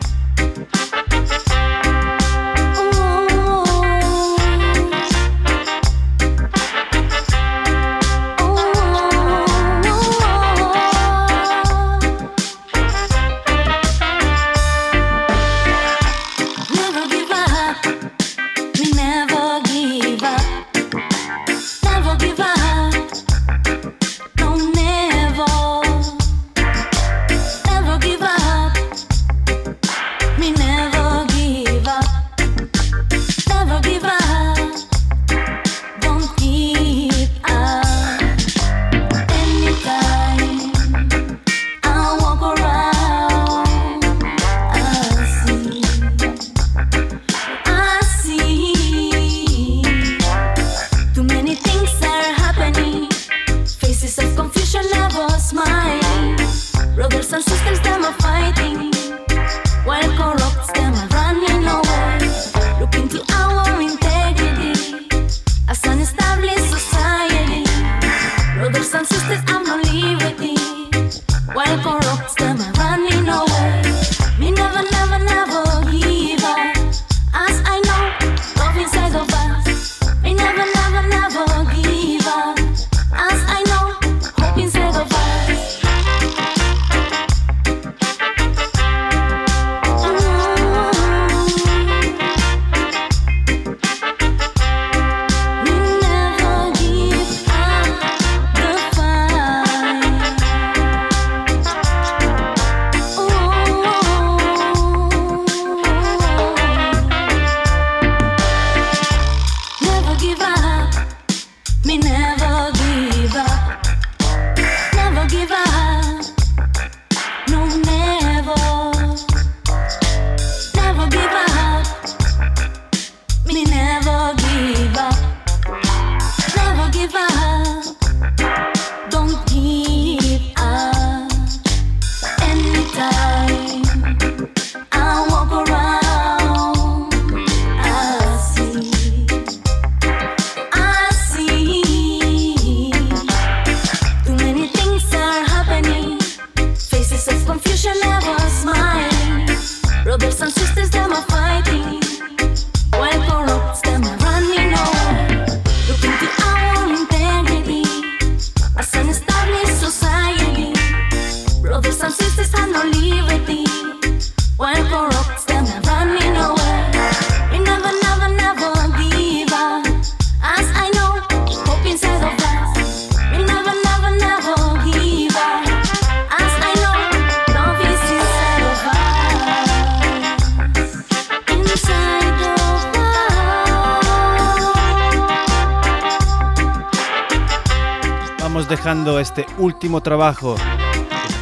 Último 189.89 190.03
trabajo, 190.03 190.55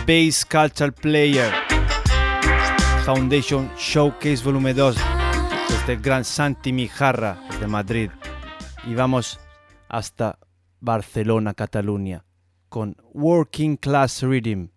Bass 0.08 0.45
Cultural 0.45 0.93
Player 0.93 1.52
Foundation 3.04 3.70
Showcase 3.78 4.41
Volumen 4.41 4.74
2, 4.74 4.95
desde 5.68 5.93
el 5.93 6.00
gran 6.00 6.24
Santi 6.24 6.72
Mijarra 6.72 7.38
de 7.60 7.68
Madrid. 7.68 8.10
Y 8.86 8.93
vamos 8.93 9.38
hasta 9.89 10.39
Barcelona, 10.80 11.54
Cataluña, 11.54 12.24
con 12.70 12.95
Working 13.12 13.76
Class 13.76 14.24
Rhythm. 14.24 14.70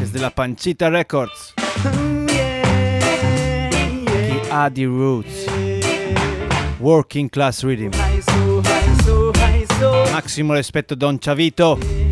Desde 0.00 0.18
la 0.18 0.30
Panchita 0.30 0.88
Records. 0.88 1.52
Adi 4.50 4.86
Roots. 4.86 5.44
Working 6.80 7.28
Class 7.28 7.62
Rhythm. 7.62 7.90
Massimo 10.12 10.54
rispetto 10.54 10.94
Don 10.94 11.18
Chavito. 11.18 12.03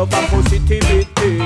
Love 0.00 0.14
and 0.14 0.28
positivity. 0.28 1.44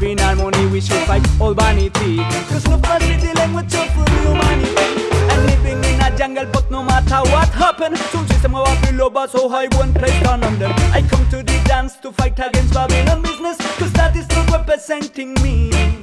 We 0.00 0.12
in 0.12 0.18
harmony, 0.18 0.66
we 0.66 0.80
should 0.80 1.02
fight 1.06 1.26
all 1.40 1.54
vanity. 1.54 2.18
Cause 2.48 2.66
love 2.68 2.82
be 2.82 3.16
the 3.16 3.32
language 3.36 3.74
of 3.74 3.88
humanity. 3.88 5.08
And 5.32 5.42
living 5.46 5.82
in 5.82 6.00
a 6.00 6.14
jungle, 6.16 6.46
but 6.52 6.70
no 6.70 6.82
matter 6.82 7.20
what 7.30 7.48
happen, 7.48 7.96
some 7.96 8.26
system 8.28 8.54
of 8.54 8.68
our 8.68 8.80
below 8.82 9.08
so 9.26 9.48
high 9.48 9.68
one 9.78 9.94
place 9.94 10.20
down 10.22 10.44
under. 10.44 10.66
I 10.92 11.02
come 11.08 11.26
to 11.30 11.38
the 11.38 11.62
dance 11.64 11.96
to 11.96 12.12
fight 12.12 12.38
against 12.38 12.74
Babylon 12.74 13.22
business, 13.22 13.56
cause 13.78 13.92
that 13.94 14.14
is 14.14 14.28
not 14.28 14.50
representing 14.50 15.32
me. 15.42 15.95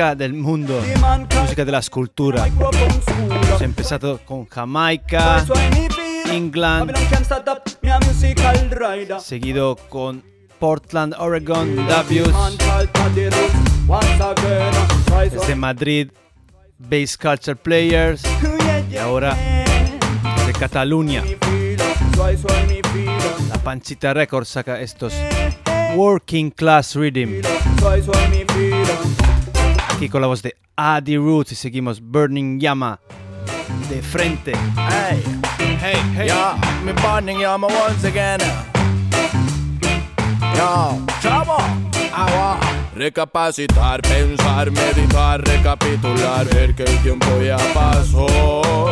del 0.00 0.32
mundo, 0.32 0.80
música 1.42 1.62
della 1.62 1.82
scultura. 1.82 2.46
Hemos 2.46 3.60
empezado 3.60 4.18
con 4.24 4.46
Jamaica, 4.46 5.44
England, 6.32 6.96
seguido 9.20 9.76
con 9.90 10.24
Portland, 10.58 11.14
Oregon, 11.18 11.86
Davius, 11.86 12.32
desde 15.30 15.54
Madrid, 15.54 16.08
Bass 16.78 17.18
Culture 17.18 17.56
Players, 17.56 18.22
y 18.90 18.96
ahora 18.96 19.36
de 20.46 20.52
Cataluña. 20.58 21.22
La 23.50 23.58
Panchita 23.62 24.14
Records 24.14 24.48
saca 24.48 24.80
estos 24.80 25.12
Working 25.94 26.52
Class 26.52 26.96
Rhythm. 26.96 27.42
Aquí 30.00 30.08
con 30.08 30.22
la 30.22 30.28
voz 30.28 30.40
de 30.40 30.56
Adi 30.76 31.18
Roots 31.18 31.52
y 31.52 31.54
seguimos 31.54 32.00
Burning 32.00 32.58
Llama 32.58 32.98
de 33.90 34.00
frente. 34.00 34.52
Hey, 34.74 35.22
hey, 35.78 35.96
hey. 36.16 36.26
Yeah, 36.26 36.56
me 36.82 36.94
burning 36.94 37.38
yama 37.38 37.66
once 37.66 38.08
again. 38.08 38.40
Yo, 40.56 40.98
chamo, 41.20 41.58
agua. 42.14 42.58
Recapacitar, 42.94 44.00
pensar, 44.00 44.70
meditar, 44.70 45.42
recapitular, 45.46 46.46
ver 46.46 46.74
que 46.74 46.84
el 46.84 46.96
tiempo 47.02 47.38
ya 47.42 47.58
pasó. 47.74 48.86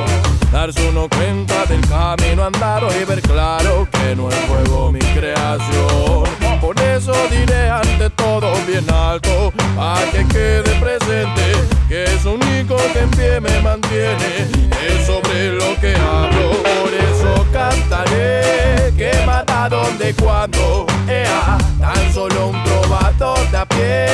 Darse 0.53 0.87
uno 0.91 1.09
cuenta 1.09 1.65
del 1.65 1.81
camino 1.89 2.45
andado 2.45 2.89
y 3.01 3.05
ver 3.07 3.23
claro 3.23 3.89
que 3.91 4.15
no 4.15 4.29
es 4.29 4.37
juego 4.47 4.93
mi 4.93 4.99
creación. 4.99 6.38
Por 6.61 6.79
eso 6.81 7.13
diré 7.31 7.71
ante 7.71 8.11
todo 8.11 8.53
bien 8.67 8.85
alto, 8.91 9.53
para 9.77 10.11
que 10.11 10.27
quede 10.27 10.75
presente, 10.81 11.53
que 11.89 12.05
es 12.05 12.25
único 12.25 12.77
que 12.93 13.01
en 13.01 13.11
pie 13.11 13.41
me 13.41 13.61
mantiene, 13.61 14.49
es 14.87 15.07
sobre 15.07 15.53
lo 15.53 15.79
que 15.81 15.95
hablo. 15.95 16.51
Por 16.63 16.93
eso 16.93 17.47
cantaré, 17.53 18.93
que 18.97 19.13
mata 19.25 19.69
donde 19.69 20.13
cuando, 20.15 20.87
ea, 21.09 21.57
tan 21.81 22.13
solo 22.13 22.49
un 22.49 22.65
trovador 22.65 23.51
de 23.51 23.57
a 23.57 23.65
pie, 23.65 24.07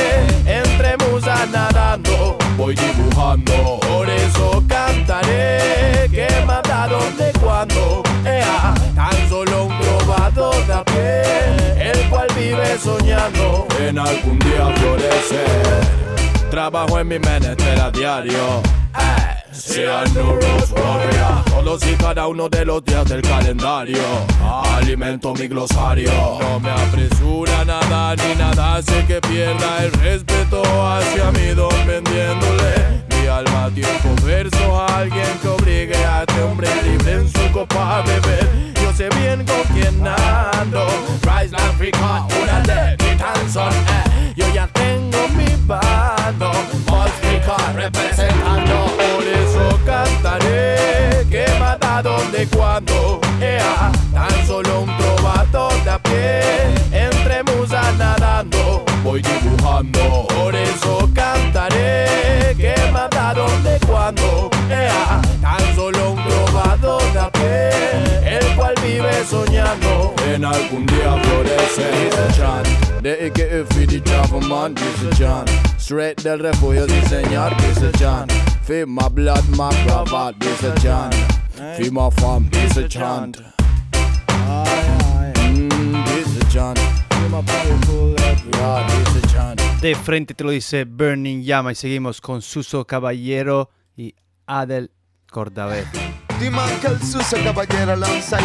entre 0.45 0.95
musas 0.97 1.49
nadando, 1.49 2.37
voy 2.57 2.75
dibujando. 2.75 3.79
Por 3.81 4.09
eso 4.09 4.63
cantaré, 4.67 6.09
que 6.11 6.27
mata 6.45 6.87
donde 6.87 7.31
cuando, 7.39 8.03
ea, 8.25 8.73
tan 8.95 9.29
solo 9.29 9.65
un 9.65 9.79
trovador 9.79 10.67
de 10.67 10.73
a 10.73 10.83
el 11.81 12.09
cual 12.09 12.27
vive 12.35 12.77
soñando 12.77 13.67
en 13.79 13.99
algún 13.99 14.39
día 14.39 14.67
florecer. 14.75 16.49
trabajo 16.49 16.99
en 16.99 17.07
mi 17.07 17.19
menester 17.19 17.79
a 17.79 17.91
diario. 17.91 18.61
Sean 19.57 20.13
Neuros 20.13 20.71
Warrior, 20.71 21.45
todos 21.45 21.85
y 21.87 21.95
cada 21.95 22.27
uno 22.27 22.49
de 22.49 22.65
los 22.65 22.83
días 22.83 23.05
del 23.05 23.21
calendario. 23.21 23.99
Alimento 24.75 25.33
mi 25.33 25.47
glosario. 25.47 26.11
No 26.41 26.59
me 26.59 26.69
apresura 26.69 27.63
nada 27.63 28.15
ni 28.15 28.35
nada 28.35 28.75
hace 28.75 29.05
que 29.05 29.21
pierda 29.21 29.83
el 29.83 29.91
respeto 29.93 30.61
hacia 30.61 31.31
mi 31.31 31.47
don 31.53 31.73
vendiéndole 31.87 33.03
mi 33.09 33.27
alma 33.27 33.69
tiempo 33.73 34.09
verso 34.25 34.79
a 34.79 34.99
alguien 34.99 35.39
que 35.41 35.47
obligue 35.47 35.95
a 35.95 36.21
este 36.27 36.41
hombre 36.43 36.67
libre 36.83 37.13
en 37.13 37.29
su 37.29 37.51
copa 37.51 37.99
a 37.99 38.01
beber. 38.01 38.73
Yo 38.81 38.93
sé 38.93 39.09
bien 39.19 39.45
con 39.45 39.63
quién 39.73 40.05
ando. 40.05 40.85
Rise 41.21 41.55
Africa, 41.55 42.27
una 42.41 42.59
de 42.61 42.97
mi 43.03 43.11
eh. 43.11 44.33
Yo 44.35 44.53
ya 44.53 44.67
tengo 44.67 45.27
mi 45.29 45.47
bando. 45.65 46.51
Representando. 47.73 48.85
Por 48.97 49.23
eso 49.27 49.79
cantaré. 49.85 51.25
Que 51.29 51.45
mata 51.59 52.01
donde 52.01 52.47
cuando. 52.47 53.19
Ea, 53.41 53.91
tan 54.13 54.47
solo 54.47 54.81
un 54.81 54.97
trovador 54.97 55.73
de 55.83 55.89
a 55.89 55.99
pie. 55.99 57.14
Voy 59.05 59.21
dibujando. 59.21 60.25
Por 60.29 60.55
eso 60.55 61.07
cantaré. 61.13 62.55
Que 62.57 62.73
mata 62.91 63.35
donde 63.35 63.79
cuando. 63.85 64.49
Ea, 64.67 65.21
tan 65.41 65.75
solo 65.75 66.13
un 66.13 66.23
trovador 66.23 67.03
de 67.13 67.19
a 67.19 67.31
pie. 67.31 68.37
El 68.39 68.55
cual 68.55 68.73
vive 68.81 69.23
soñando. 69.29 70.15
En 70.27 70.43
algún 70.43 70.87
día 70.87 71.15
florece. 71.21 71.85
Dice 71.91 72.35
Chan. 72.35 72.63
De 73.03 73.31
que 73.31 73.63
fidi 73.75 74.01
man, 74.49 74.73
dice 74.73 75.15
Chan. 75.15 75.45
Straight 75.77 76.23
del 76.23 76.39
refugio 76.39 76.87
diseñar, 76.87 77.55
dice 77.57 77.91
Chan. 77.99 78.27
Fi 78.63 78.85
my 78.87 79.07
blood, 79.07 79.43
my 79.49 79.69
cravat, 79.85 80.35
dice 80.39 80.73
Chan. 80.81 81.11
Fi 81.77 81.91
my 81.91 82.09
fam, 82.09 82.49
dice 82.49 82.89
Chan. 82.89 83.33
Mm, 85.45 86.05
dice 86.05 86.47
Chan. 86.49 86.75
Fi 87.11 87.29
my 87.29 88.14
De 89.81 89.95
frente 89.95 90.33
te 90.33 90.43
lo 90.43 90.51
dice 90.51 90.85
Burning 90.85 91.43
Llama 91.43 91.71
y 91.71 91.75
seguimos 91.75 92.19
con 92.21 92.41
Suso 92.41 92.85
Caballero 92.85 93.69
y 93.95 94.15
Adel 94.47 94.91
Cordavet. 95.29 95.85
The 96.39 96.49
man 96.49 96.69
called 96.81 97.01
Susa 97.01 97.37
Caballero 97.43 97.93
alongside. 97.93 98.43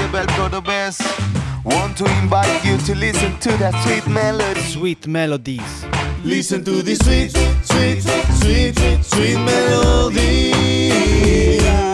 Want 1.62 1.96
to 1.98 2.06
invite 2.22 2.64
you 2.64 2.78
to 2.78 2.94
listen 2.94 3.38
to 3.40 3.50
that 3.58 3.74
sweet 3.84 4.06
melody. 4.06 4.60
Sweet 4.60 5.06
Melodies. 5.06 5.84
Listen 6.24 6.64
to 6.64 6.82
the 6.82 6.94
sweet, 6.94 7.30
sweet, 7.64 8.02
sweet, 8.40 8.74
sweet, 8.74 9.04
sweet 9.04 9.36
melody. 9.36 10.52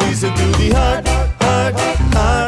Listen 0.06 0.32
to 0.34 0.58
the 0.58 0.70
heart, 0.72 1.08
heart, 1.40 1.74
heart, 2.14 2.45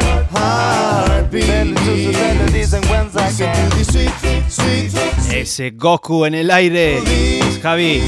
Ese 5.31 5.69
Goku 5.71 6.25
en 6.25 6.33
el 6.33 6.49
aire. 6.49 6.97
Es 6.97 7.59
Javi. 7.61 8.01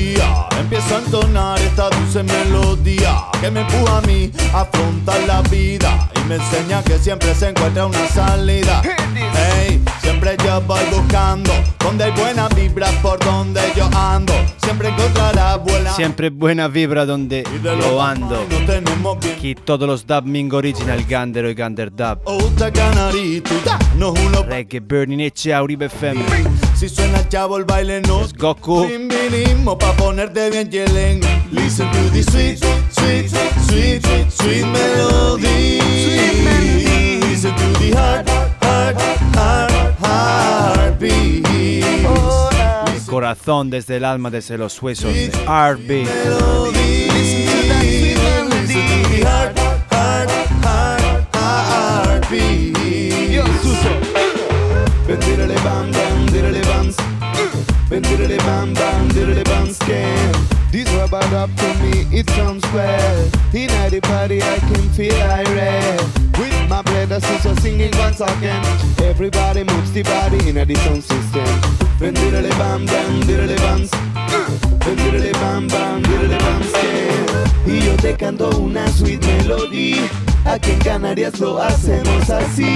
Día, 0.00 0.46
empiezo 0.58 0.96
a 0.96 0.98
entonar 0.98 1.60
esta 1.60 1.90
dulce 1.90 2.22
melodía 2.22 3.24
que 3.40 3.50
me 3.50 3.60
empuja 3.60 3.98
a 3.98 4.00
mí 4.02 4.30
a 4.52 4.62
afrontar 4.62 5.20
la 5.26 5.42
vida 5.42 6.10
y 6.16 6.28
me 6.28 6.36
enseña 6.36 6.82
que 6.82 6.98
siempre 6.98 7.34
se 7.34 7.50
encuentra 7.50 7.86
una 7.86 8.06
salida. 8.08 8.82
Hey, 9.14 9.82
siempre 10.00 10.36
yo 10.44 10.60
voy 10.62 10.80
buscando 10.90 11.52
donde 11.78 12.04
hay 12.04 12.12
buena 12.12 12.48
vibra 12.48 12.88
por 13.02 13.18
donde 13.20 13.60
yo 13.76 13.88
ando. 13.96 14.32
Siempre 14.62 14.88
encontrarás 14.88 15.62
buena. 15.62 15.92
Siempre 15.92 16.30
buena 16.30 16.68
vibra 16.68 17.04
donde 17.04 17.44
yo 17.62 18.02
ando. 18.02 18.46
Aquí 19.32 19.54
todos 19.54 19.88
los 19.88 20.06
Dub 20.06 20.24
Mingo 20.24 20.58
Original 20.58 21.04
Gandero 21.04 21.50
y 21.50 21.54
Gander 21.54 21.94
Dub. 21.94 22.20
Uno 23.96 24.42
Reggae 24.44 24.80
Burning 24.80 25.20
Eche 25.20 25.52
Auribe 25.52 25.86
FM. 25.86 26.22
Si 26.80 26.88
suena 26.88 27.28
chavo 27.28 27.58
el 27.58 27.66
baile 27.66 28.00
no. 28.00 28.22
Es 28.22 28.32
Goku. 28.32 28.86
Vinimos 28.86 29.76
pa' 29.76 29.92
ponerte 29.96 30.48
bien 30.48 30.70
yelen 30.70 31.20
Listen 31.52 31.90
to 31.90 31.98
the 32.10 32.22
sweet, 32.22 32.56
sweet, 32.90 33.28
sweet, 33.68 34.02
sweet, 34.02 34.32
sweet 34.32 34.64
melody. 34.64 35.78
Listen 37.20 37.54
to 37.54 37.78
the 37.78 37.92
heart, 37.94 38.26
heart, 38.62 38.98
heart, 39.36 39.70
heartbeat 40.00 41.44
El 42.94 43.04
corazón 43.04 43.68
desde 43.68 43.98
el 43.98 44.06
alma, 44.06 44.30
desde 44.30 44.56
los 44.56 44.80
huesos 44.80 45.12
de 45.12 45.28
RB. 45.28 46.06
Listen 47.12 47.44
to 48.48 49.10
the 49.10 49.22
heart, 49.22 49.58
heart, 49.92 50.30
heart, 50.64 51.02
heartbeat 51.34 52.74
Yo, 53.30 53.44
Suso 53.62 53.90
Bendirele 57.88 58.38
bam 58.38 58.74
bam, 58.74 59.08
direle 59.08 59.44
bam 59.44 59.72
scan 59.72 60.34
This 60.70 60.88
rubber 60.94 61.18
up 61.34 61.50
to 61.56 61.74
me, 61.82 62.06
it 62.16 62.30
sounds 62.30 62.62
well. 62.72 63.24
In 63.52 63.70
the 63.90 64.00
party, 64.00 64.40
I 64.40 64.58
can 64.58 64.88
feel 64.90 65.14
irate. 65.14 66.00
With 66.38 66.68
my 66.68 66.82
brother, 66.82 67.20
sister 67.20 67.54
singing 67.60 67.90
once 67.98 68.20
again. 68.20 68.64
Everybody 69.02 69.64
moves 69.64 69.92
the 69.92 70.02
body 70.02 70.48
in 70.48 70.58
a 70.58 70.74
sound 70.76 71.02
system. 71.02 71.48
When 71.98 72.14
diddly 72.14 72.50
bam 72.50 72.86
bam, 72.86 73.22
diddly 73.22 73.56
bam. 73.56 73.88
Uh. 74.14 74.50
When 74.86 74.96
diddly 74.96 75.32
bam 75.32 75.66
bam, 75.66 76.02
diddly 76.04 76.38
bam 76.38 76.62
scan. 76.62 77.50
Y 77.66 77.84
yo 77.84 77.96
te 77.96 78.14
canto 78.14 78.48
una 78.60 78.86
sweet 78.92 79.20
melody. 79.26 80.29
Aquí 80.44 80.70
en 80.70 80.78
Canarias 80.78 81.38
lo 81.38 81.60
hacemos 81.60 82.30
así. 82.30 82.74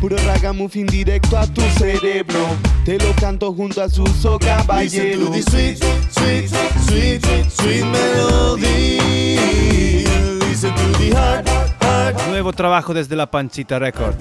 Puro 0.00 0.16
ragamuffin 0.26 0.86
directo 0.86 1.38
a 1.38 1.46
tu 1.46 1.60
cerebro. 1.78 2.40
Te 2.84 2.98
lo 2.98 3.12
canto 3.20 3.52
junto 3.52 3.82
a 3.82 3.88
Suso 3.88 4.38
Listen 4.40 4.58
Caballero. 4.58 5.30
the 5.30 5.42
sweet, 5.42 5.78
sweet, 6.10 6.48
sweet, 6.88 7.50
sweet 7.50 7.84
melody 7.84 8.98
Listen 10.40 10.74
to 10.74 10.98
the 10.98 11.12
heart, 11.14 11.48
heart 11.80 12.16
Nuevo 12.28 12.52
trabajo 12.52 12.92
desde 12.92 13.14
la 13.14 13.30
Panchita 13.30 13.78
Record. 13.78 14.16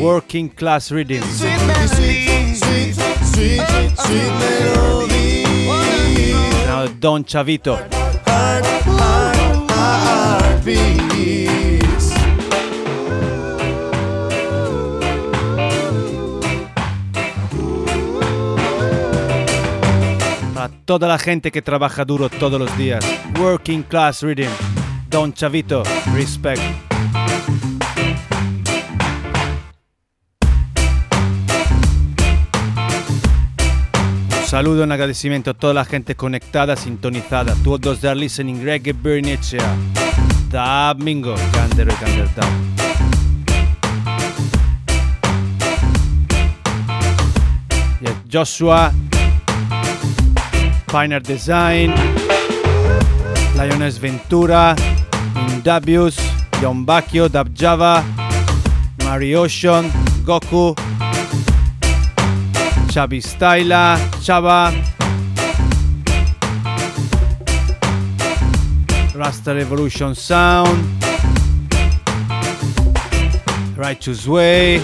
Working 0.00 0.48
Class 0.50 0.92
Reading. 0.92 1.22
Sweet 1.22 1.60
melody 1.66 2.54
Sweet, 2.54 2.94
sweet, 3.24 3.62
sweet 3.98 4.32
melody 4.38 5.44
Now 6.66 6.86
Don 7.00 7.24
Chavito. 7.24 7.76
Heart, 8.26 8.64
heart, 8.86 9.70
heartbeats 9.72 11.37
toda 20.88 21.06
la 21.06 21.18
gente 21.18 21.52
que 21.52 21.60
trabaja 21.60 22.02
duro 22.06 22.30
todos 22.30 22.58
los 22.58 22.74
días. 22.78 23.04
Working 23.38 23.82
Class 23.82 24.22
Reading. 24.22 24.48
Don 25.10 25.34
Chavito. 25.34 25.82
Respect. 26.14 26.62
Saludo, 34.46 34.84
un 34.84 34.92
agradecimiento 34.92 35.50
a 35.50 35.54
toda 35.54 35.74
la 35.74 35.84
gente 35.84 36.14
conectada, 36.14 36.74
sintonizada. 36.74 37.54
Todos 37.62 38.00
de 38.00 38.14
listening 38.14 38.64
reggae 38.64 38.94
burn 38.94 39.26
Echea. 39.26 39.76
Dab 40.50 41.02
Mingo. 41.02 41.34
Gander, 41.52 41.88
gander, 42.00 42.28
Joshua. 48.32 48.90
Pioneer 50.88 51.20
Design, 51.20 51.92
Lioness 53.54 53.98
Ventura, 53.98 54.74
Indubious, 55.50 56.16
John 56.60 56.84
Bacchio, 56.84 57.28
Dab 57.28 57.54
Java, 57.54 58.02
Mari 59.04 59.34
Ocean, 59.34 59.90
Goku, 60.24 60.74
Chabi 62.88 63.20
Styla, 63.20 63.98
Chava, 64.22 64.72
Rasta 69.14 69.54
Revolution 69.54 70.14
Sound, 70.14 71.04
Righteous 73.76 74.26
Way, 74.26 74.78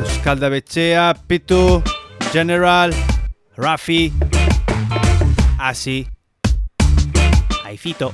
Euskalda 0.00 0.48
Becea, 0.48 1.14
Pitu, 1.26 1.82
General, 2.32 2.92
Rafi, 3.56 4.31
Así. 5.62 6.08
Ahí 7.64 7.78
fito. 7.78 8.12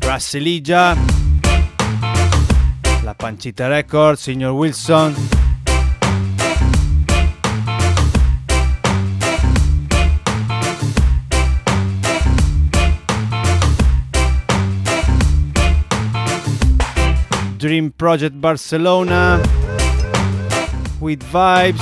Brasilia, 0.00 0.96
La 3.04 3.12
Panchita 3.12 3.68
Records, 3.68 4.20
Signor 4.20 4.52
Wilson. 4.52 5.14
Dream 17.58 17.92
Project 17.92 18.34
Barcelona 18.36 19.42
with 21.04 21.22
vibes. 21.24 21.78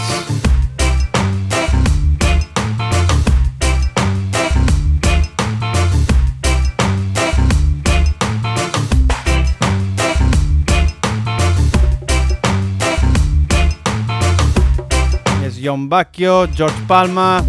Yes, 15.40 15.56
John 15.58 15.88
Bacchio, 15.88 16.52
George 16.52 16.72
Palma, 16.88 17.44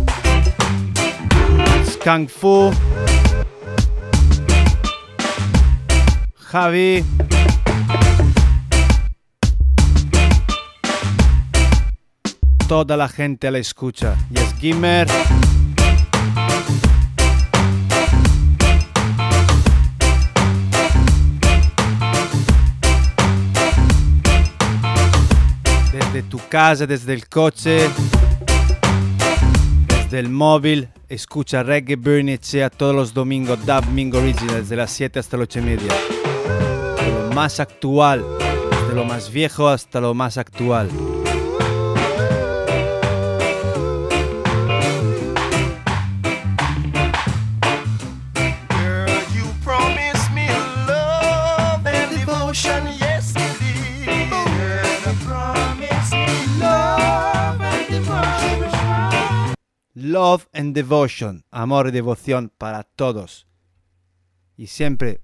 Skunk 1.86 2.30
Fu, 2.30 2.72
Javi. 6.52 7.23
Toda 12.68 12.98
la 12.98 13.08
gente 13.08 13.48
a 13.48 13.52
la 13.52 13.60
escucha. 13.60 14.16
Yes, 14.32 14.56
Gimmer. 14.60 15.08
Desde 25.92 26.24
tu 26.24 26.40
casa, 26.50 26.88
desde 26.88 27.14
el 27.14 27.28
coche, 27.28 27.90
desde 29.88 30.20
el 30.20 30.30
móvil, 30.30 30.90
escucha 31.10 31.64
Reggae 31.64 31.96
Burnich 31.96 32.56
a 32.56 32.70
todos 32.70 32.96
los 32.96 33.14
domingos, 33.14 33.64
Dub 33.66 33.86
Mingo 33.92 34.18
Original, 34.18 34.62
desde 34.62 34.76
las 34.76 34.92
7 34.92 35.20
hasta 35.20 35.38
las 35.38 35.44
8 35.44 35.60
y 35.60 35.62
media. 35.62 35.94
De 36.98 37.12
lo 37.12 37.36
más 37.36 37.60
actual, 37.60 38.26
desde 38.70 38.96
lo 38.96 39.06
más 39.06 39.32
viejo 39.32 39.68
hasta 39.68 40.00
lo 40.02 40.14
más 40.14 40.38
actual. 40.38 40.90
Love 60.04 60.48
and 60.52 60.76
Devotion, 60.76 61.46
amor 61.50 61.88
y 61.88 61.92
devoción 61.92 62.52
para 62.58 62.84
todos. 62.84 63.48
Y 64.58 64.68
siempre 64.68 65.22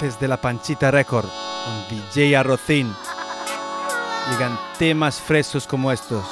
desde 0.00 0.28
la 0.28 0.40
Panchita 0.40 0.92
Record 0.92 1.26
con 1.26 1.98
DJ 1.98 2.36
Arrocín 2.36 2.94
llegan 4.30 4.56
temas 4.78 5.20
frescos 5.20 5.66
como 5.66 5.90
estos. 5.90 6.24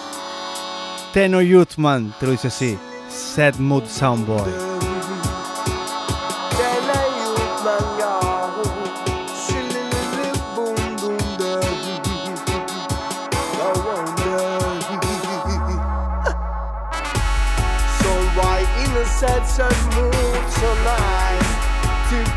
Tenor 1.13 1.43
Youthman 1.43 2.15
te 2.21 2.27
lo 2.27 2.33
dice 2.33 2.47
así, 2.47 2.79
Sad 3.11 3.57
Mood 3.57 3.87
Soundboy. 3.89 4.92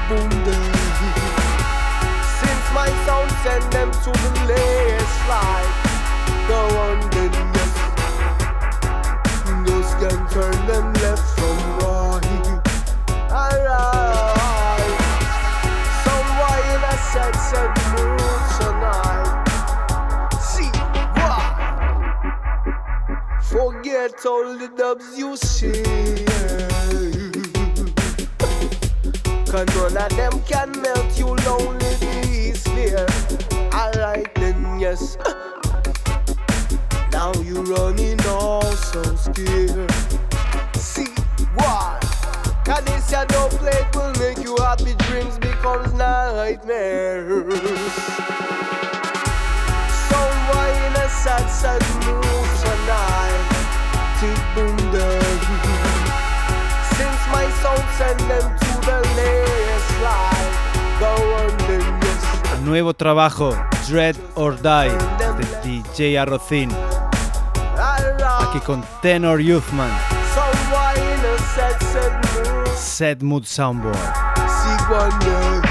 Boom. 0.07 0.29
Since 2.39 2.65
my 2.73 2.89
sound 3.05 3.31
send 3.43 3.63
them 3.73 3.89
to 3.91 4.11
the 4.11 4.31
latest 4.45 5.19
light, 5.27 5.71
go 6.47 6.61
on 6.85 6.99
then 7.11 7.33
yes. 7.55 7.73
Those 9.65 9.91
can 10.01 10.19
turn 10.29 10.57
them 10.67 10.93
left 11.01 11.25
from 11.37 11.57
right. 11.79 12.25
Alright. 13.31 14.95
So 16.03 16.13
why 16.39 16.57
in 16.73 16.81
a 16.83 16.95
sad, 17.11 17.35
sad 17.49 17.71
mood 17.93 18.43
tonight? 18.59 19.29
See 20.51 20.71
why? 21.17 21.43
Forget 23.41 24.25
all 24.25 24.47
the 24.57 24.67
dubs 24.77 25.17
you 25.17 25.35
see. 25.37 26.34
Cause 29.55 29.93
none 29.93 29.95
of 29.95 30.17
them 30.17 30.41
can 30.43 30.69
melt 30.81 31.17
you 31.17 31.27
lonely 31.27 31.95
beast 32.01 32.65
there. 32.75 33.07
Alright 33.73 34.35
then, 34.35 34.81
yes. 34.81 35.17
Now 37.13 37.31
you 37.35 37.61
running 37.63 38.19
all 38.27 38.69
so 38.73 39.01
scared. 39.15 39.89
See 40.75 41.07
why? 41.55 41.97
Cause 42.65 42.83
this 42.83 43.09
no 43.13 43.47
play 43.47 43.81
will 43.93 44.11
make 44.19 44.43
you 44.43 44.57
happy 44.57 44.93
dreams 45.07 45.39
becomes 45.39 45.93
nightmares. 45.93 47.47
So 50.09 50.19
why 50.51 50.67
in 50.85 50.95
a 50.99 51.07
sad, 51.07 51.47
sad 51.47 51.81
mood 52.03 52.49
tonight? 52.59 53.47
Tick 54.19 54.41
boom. 54.53 54.75
Since 56.97 57.21
my 57.31 57.49
sound 57.61 57.85
send 57.97 58.19
them 58.29 58.54
Nuevo 62.65 62.95
trabajo, 62.95 63.55
Dread 63.87 64.15
or 64.33 64.59
Die, 64.59 64.91
de 65.37 65.45
DJ 65.63 66.17
Arrocín. 66.17 66.71
Aquí 68.41 68.59
con 68.59 68.83
Tenor 69.03 69.39
Youthman, 69.39 69.91
sad 72.75 73.21
mood? 73.21 73.45
See 73.45 73.61
one 73.61 75.19
day, 75.19 75.61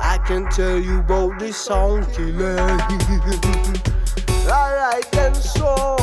I 0.00 0.18
can 0.26 0.48
tell 0.48 0.78
you 0.78 1.00
about 1.00 1.38
this 1.38 1.58
sound 1.58 2.06
killer. 2.14 2.56
Alright 4.48 5.06
then, 5.12 5.34
so 5.34 5.96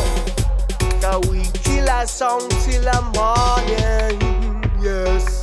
can 1.01 1.19
we 1.31 1.45
kill 1.63 1.89
a 1.89 2.05
song 2.05 2.47
till 2.63 2.83
the 2.83 3.01
morning? 3.15 4.21
Yes. 4.79 5.42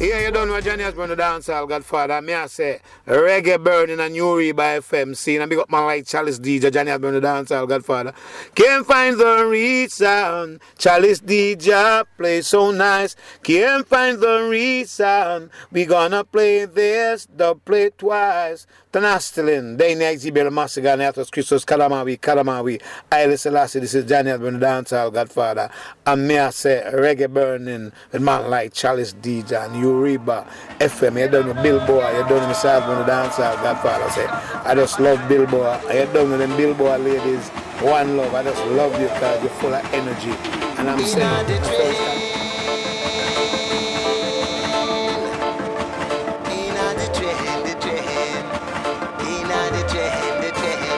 Yeah, 0.00 0.20
you 0.20 0.30
don't 0.30 0.46
know 0.46 0.60
Johnny 0.60 0.84
has 0.84 0.94
been 0.94 1.08
the 1.08 1.16
dancehall 1.16 1.68
godfather. 1.68 2.22
Me 2.22 2.32
I 2.32 2.46
say 2.46 2.78
reggae 3.04 3.60
burning 3.60 3.98
and 3.98 4.12
new 4.12 4.38
Reba 4.38 4.62
FM 4.78 5.16
scene. 5.16 5.40
And 5.40 5.50
big 5.50 5.58
up 5.58 5.68
man 5.72 5.86
like 5.86 6.06
Chalice 6.06 6.38
DJ, 6.38 6.72
Johnny 6.72 6.90
has 6.92 7.00
been 7.00 7.14
the 7.14 7.20
dancehall 7.20 7.68
godfather. 7.68 8.12
Can't 8.54 8.86
find 8.86 9.18
the 9.18 9.44
reach 9.50 9.90
sound. 9.90 10.60
Chalice 10.78 11.20
DJ 11.20 12.04
play 12.16 12.42
so 12.42 12.70
nice. 12.70 13.16
Can't 13.42 13.84
find 13.88 14.20
the 14.20 14.46
reach 14.48 14.86
sound. 14.86 15.50
We 15.72 15.84
gonna 15.84 16.22
play 16.22 16.64
this, 16.66 17.26
dub 17.26 17.64
play 17.64 17.90
twice. 17.90 18.68
Tanastilin, 18.92 19.76
Dane 19.76 19.98
Exibel 19.98 20.48
Massigan, 20.48 21.00
Atos 21.00 21.30
Christos 21.30 21.64
Kalamawi, 21.64 22.18
Kalamawi, 22.18 22.80
Haile 23.12 23.36
Selassie, 23.36 23.80
this 23.80 23.94
is 23.94 24.06
Johnny 24.06 24.30
has 24.30 24.40
been 24.40 24.58
the 24.58 24.64
dancehall 24.64 25.12
godfather. 25.12 25.70
And 26.06 26.26
me 26.26 26.38
I 26.38 26.48
say 26.50 26.82
reggae 26.94 27.28
burning 27.30 27.92
with 28.12 28.22
man 28.22 28.48
like 28.48 28.72
Chalice 28.72 29.12
DJ 29.12 29.66
and 29.66 29.87
Uribe 29.88 30.44
FM. 30.78 31.20
You 31.20 31.28
don't 31.28 31.46
know 31.46 31.62
Billboard. 31.62 32.12
You 32.14 32.20
don't 32.28 32.40
know 32.42 32.46
myself 32.48 32.86
when 32.88 32.98
the 32.98 33.04
dancer 33.04 33.42
Godfather 33.62 34.10
say. 34.10 34.26
I 34.68 34.74
just 34.74 35.00
love 35.00 35.20
Billboard. 35.28 35.80
You 35.92 36.06
don't 36.12 36.30
know 36.30 36.38
them 36.38 36.56
Billboard 36.56 37.00
ladies. 37.00 37.48
One 37.80 38.16
love. 38.16 38.34
I 38.34 38.42
just 38.42 38.64
love 38.66 38.92
you 39.00 39.08
because 39.08 39.40
you're 39.42 39.50
full 39.60 39.74
of 39.74 39.84
energy. 39.94 40.32
And 40.78 40.88
I'm 40.90 41.00
saying. 41.00 41.46
the 41.46 41.54
first 41.68 41.98
time- 41.98 43.28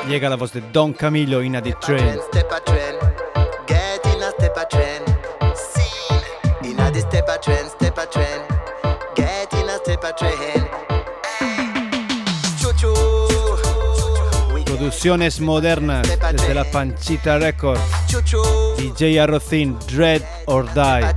Llega 0.09 0.29
la 0.29 0.37
voz 0.37 0.53
de 0.53 0.61
Don 0.73 0.93
Camilo 0.93 1.41
in 1.45 1.55
a 1.55 1.61
the 1.61 1.73
train. 1.75 2.19
Producciones 15.01 15.41
modernas 15.41 16.07
desde 16.31 16.53
la 16.53 16.71
Panchita 16.71 17.39
Records. 17.39 17.81
DJ 18.77 19.19
Arrocin, 19.19 19.79
Dread 19.87 20.23
or 20.45 20.67
Die. 20.75 21.15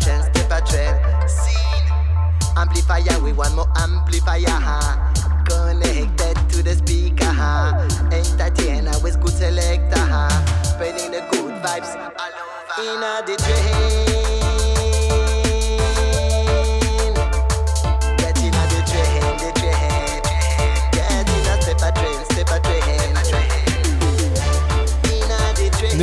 amplifier, 2.55 3.19
we 3.22 3.34
want 3.34 3.53
more 3.55 3.68
amplifier. 3.76 4.47
Connected 5.49 6.38
to 6.47 6.64
the 6.64 6.76
speaker. 6.76 7.27
Entertainer 8.10 8.97
with 9.03 9.19
good 9.19 9.34
selector. 9.34 10.30
Spreading 10.64 11.11
the 11.11 11.22
good 11.31 11.53
vibes 11.61 11.93
all 11.97 12.22
over. 12.31 12.95
In 12.95 13.03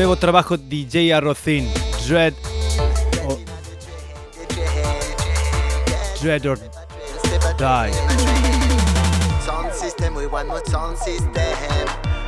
Nuevo 0.00 0.16
trabajo 0.16 0.56
DJ 0.56 1.12
Arrocin, 1.12 1.70
Dread 2.06 2.34
or, 3.26 3.38
Dread 6.22 6.46
or 6.46 6.58
Die. 7.58 7.92
Sound 9.44 9.74
system, 9.74 10.14
we 10.14 10.26
want 10.26 10.48
more 10.48 10.64
sound 10.64 10.96
system. 10.96 11.28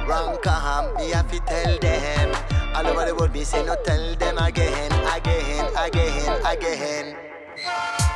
Rank 0.07 0.45
ham, 0.45 0.95
me 0.97 1.13
have 1.13 1.31
to 1.31 1.41
tell 1.47 1.79
them. 1.79 2.37
All 2.75 2.87
over 2.89 3.07
the 3.07 3.15
world, 3.15 3.33
me 3.33 3.43
say 3.43 3.65
no 3.65 3.75
tell 3.87 4.17
them 4.17 4.37
again, 4.37 4.93
again, 5.17 5.65
again, 5.79 6.43
again. 6.45 7.17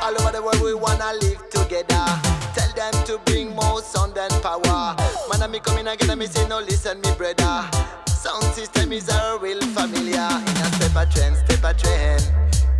All 0.03 0.13
over 0.21 0.33
the 0.33 0.43
world, 0.43 0.61
we 0.61 0.75
wanna 0.75 1.13
live 1.19 1.49
together. 1.49 2.05
Tell 2.53 2.71
them 2.75 2.93
to 3.05 3.17
bring 3.25 3.55
more 3.55 3.81
sound 3.81 4.15
and 4.19 4.31
power. 4.43 4.95
Man, 5.31 5.41
I 5.41 5.47
me 5.49 5.59
coming 5.61 5.87
again, 5.87 6.11
and 6.11 6.19
me 6.19 6.27
say 6.27 6.47
no 6.47 6.59
listen, 6.59 7.01
me 7.01 7.09
brother. 7.17 8.06
Sound 8.27 8.43
system 8.55 8.91
is 8.91 9.07
a 9.07 9.37
real 9.39 9.61
familiar. 9.71 10.27
In 10.49 10.57
a 10.59 10.67
step 10.75 10.97
a 10.97 11.05
trend, 11.09 11.37
step 11.37 11.63
a 11.63 11.73
trend. 11.73 12.29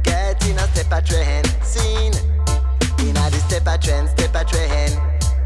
Get 0.03 0.45
in 0.45 0.57
a 0.57 0.67
step 0.67 0.91
a 0.91 1.01
trend. 1.01 1.47
Scene. 1.63 2.11
In 2.99 3.15
a 3.15 3.29
the 3.31 3.39
step 3.47 3.65
a 3.65 3.77
trend, 3.77 4.09
step 4.09 4.35
a 4.35 4.43
trend. 4.43 4.99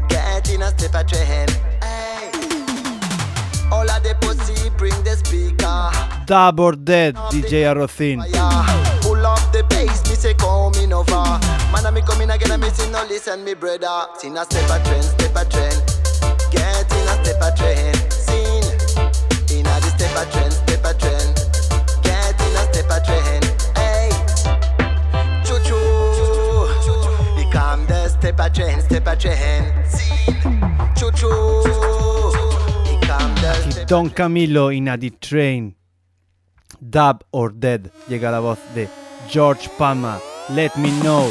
Get 0.08 0.50
in 0.50 0.62
a 0.62 0.70
step 0.76 0.94
a 0.94 1.04
trend. 1.04 1.52
Hey. 1.80 2.32
All 3.70 3.88
of 3.88 4.02
the 4.02 4.16
pussy 4.20 4.70
bring 4.70 5.04
the 5.04 5.14
speaker. 5.22 5.92
Dub 6.26 6.58
or 6.58 6.72
Dead, 6.72 7.14
DJ. 7.30 7.62
Yeah. 7.62 8.98
Pull 9.02 9.24
up 9.24 9.52
the 9.52 9.62
bass, 9.68 10.02
me 10.10 10.16
say 10.16 10.34
coming 10.34 10.92
over. 10.92 11.12
Man, 11.70 11.86
I 11.86 11.92
me 11.92 12.00
coming 12.00 12.28
again, 12.28 12.50
I 12.50 12.56
me 12.56 12.70
say 12.70 12.90
no 12.90 13.04
listen, 13.04 13.44
me 13.44 13.54
brother. 13.54 13.86
A 13.86 14.18
step 14.18 14.68
a 14.68 14.82
trend, 14.82 15.04
step 15.04 15.36
a 15.36 15.44
trend. 15.48 15.78
Get 16.50 16.90
in 16.90 17.06
a 17.06 17.24
step 17.24 17.40
a 17.40 17.56
trend. 17.56 18.01
Don 33.86 34.08
Camilo 34.08 34.74
in 34.74 34.88
a 34.88 34.96
the 34.96 35.10
train. 35.10 35.74
Dub 36.80 37.24
or 37.30 37.50
Dead. 37.50 37.90
Llega 38.08 38.30
la 38.30 38.40
voz 38.40 38.58
de 38.74 38.88
George 39.28 39.68
Palma. 39.76 40.18
Let 40.48 40.76
me 40.78 40.90
know. 41.02 41.30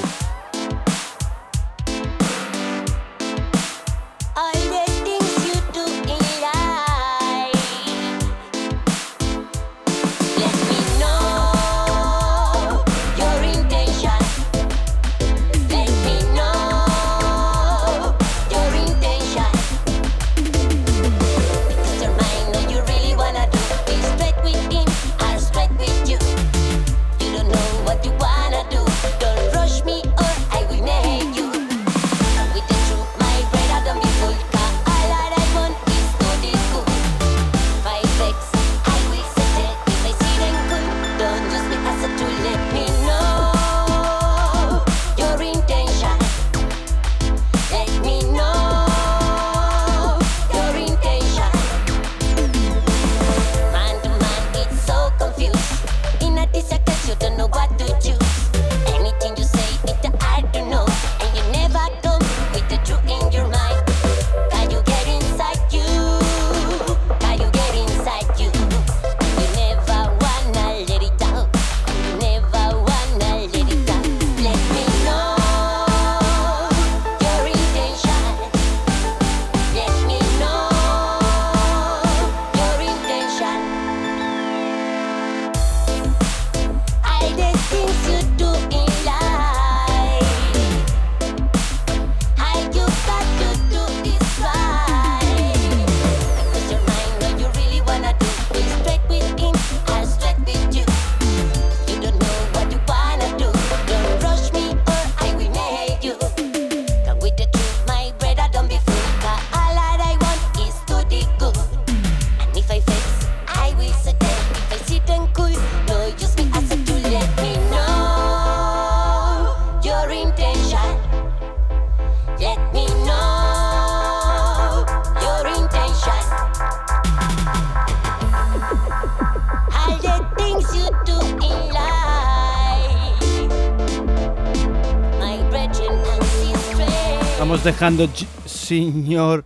Dejando 137.71 138.09
señor 138.45 139.45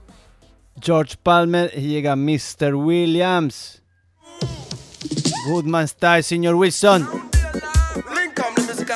George 0.81 1.15
Palmer 1.22 1.72
y 1.76 1.81
llega 1.81 2.15
Mr. 2.15 2.73
Williams. 2.73 3.84
Goodman 5.47 5.88
style, 5.88 6.23
señor 6.23 6.56
Wilson. 6.56 7.07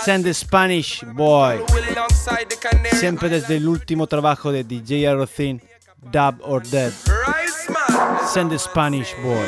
Send 0.04 0.24
the 0.26 0.34
Spanish 0.34 1.04
boy. 1.14 1.60
Siempre 3.00 3.30
desde 3.30 3.60
l'ultimo 3.60 4.08
trabajo 4.08 4.52
de 4.52 4.64
DJ 4.64 5.08
Arothin, 5.08 5.62
Dub 6.12 6.42
or 6.42 6.64
Dead. 6.68 6.92
Send 8.34 8.50
the 8.50 8.58
Spanish 8.58 9.14
boy. 9.22 9.46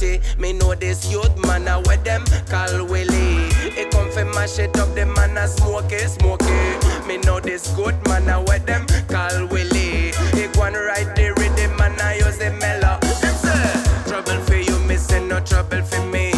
Dirty. 0.00 0.20
Me 0.38 0.52
know 0.52 0.74
this 0.74 1.10
youth 1.10 1.36
man 1.46 1.68
a 1.68 1.80
where 1.80 1.96
them 1.98 2.24
call 2.48 2.84
Willie. 2.86 3.48
He 3.74 3.84
come 3.90 4.10
fi 4.10 4.24
mash 4.24 4.58
it 4.58 4.76
up, 4.78 4.94
the 4.94 5.06
man 5.06 5.36
a 5.36 5.46
smoke 5.48 5.92
it, 5.92 6.08
smoke 6.08 6.40
it. 6.42 7.06
Me 7.06 7.18
know 7.18 7.40
this 7.40 7.72
good 7.74 7.94
man 8.08 8.28
a 8.28 8.40
where 8.42 8.58
them 8.58 8.86
call 9.08 9.46
Willie. 9.46 10.12
He 10.34 10.46
go 10.52 10.62
and 10.64 10.76
ride 10.76 11.14
the 11.16 11.34
rhythm 11.38 11.80
and 11.80 12.00
I 12.00 12.16
use 12.16 12.38
the 12.38 12.50
mellow. 12.52 12.98
Them 13.20 13.34
say, 13.34 14.10
Trouble 14.10 14.42
for 14.44 14.56
you, 14.56 14.78
missing 14.86 15.28
no 15.28 15.40
trouble 15.40 15.82
for 15.82 16.04
me. 16.06 16.32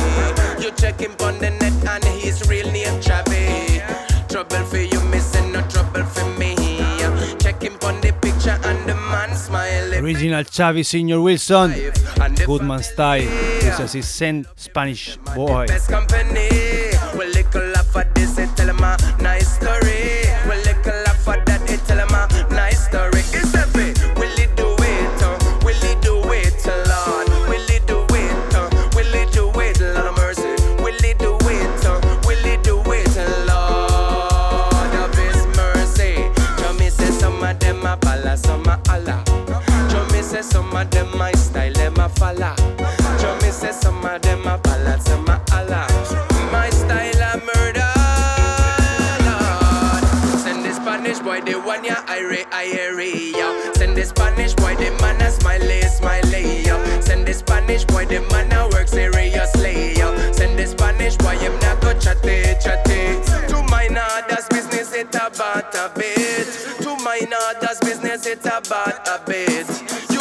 You 0.61 0.71
check 0.73 1.01
him 1.01 1.13
on 1.21 1.39
the 1.39 1.51
net 1.51 1.87
and 1.87 2.05
his 2.21 2.47
real 2.49 2.71
name 2.71 3.01
Chavi. 3.01 3.81
Trouble 4.29 4.65
for 4.65 4.79
you, 4.79 5.01
missing 5.11 5.53
no 5.53 5.63
trouble 5.69 6.05
for 6.05 6.27
me. 6.39 6.55
Check 7.41 7.63
him 7.63 7.77
on 7.83 8.01
the 8.01 8.13
picture 8.21 8.59
and 8.65 8.89
the 8.89 8.95
man 8.95 9.35
smiling. 9.37 10.03
Original 10.03 10.45
Chavi 10.45 10.85
Senior 10.85 11.21
Wilson. 11.21 11.73
Goodman 12.47 12.83
style. 12.83 13.23
This 13.61 13.81
is 13.81 13.93
his 13.93 14.09
Send 14.09 14.47
Spanish 14.57 15.17
boy. 15.35 15.67
The 54.03 54.09
Spanish 54.09 54.55
boy, 54.55 54.75
the 54.77 54.91
man 55.01 55.21
a 55.21 55.31
smiley 55.31 55.81
smiley 55.83 56.63
yo. 56.63 56.77
Send 57.01 57.27
the 57.27 57.33
Spanish 57.33 57.85
boy, 57.85 58.05
the 58.07 58.21
man 58.33 58.53
a 58.53 58.69
work 58.69 58.89
seriously 58.89 59.97
yo. 59.97 60.11
Send 60.33 60.59
the 60.59 60.67
Spanish 60.67 61.17
boy, 61.17 61.37
him 61.39 61.53
not 61.61 61.81
go 61.81 61.93
chatty 61.99 62.43
chatty. 62.61 63.21
To 63.49 63.63
my 63.71 63.87
that's 64.29 64.49
business 64.49 64.93
it 64.93 65.15
about 65.15 65.75
a 65.75 65.93
bit. 65.95 66.49
To 66.83 66.97
my 67.05 67.21
that's 67.61 67.79
business 67.81 68.27
it 68.27 68.45
about 68.45 69.07
a 69.07 69.23
bit. 69.25 70.12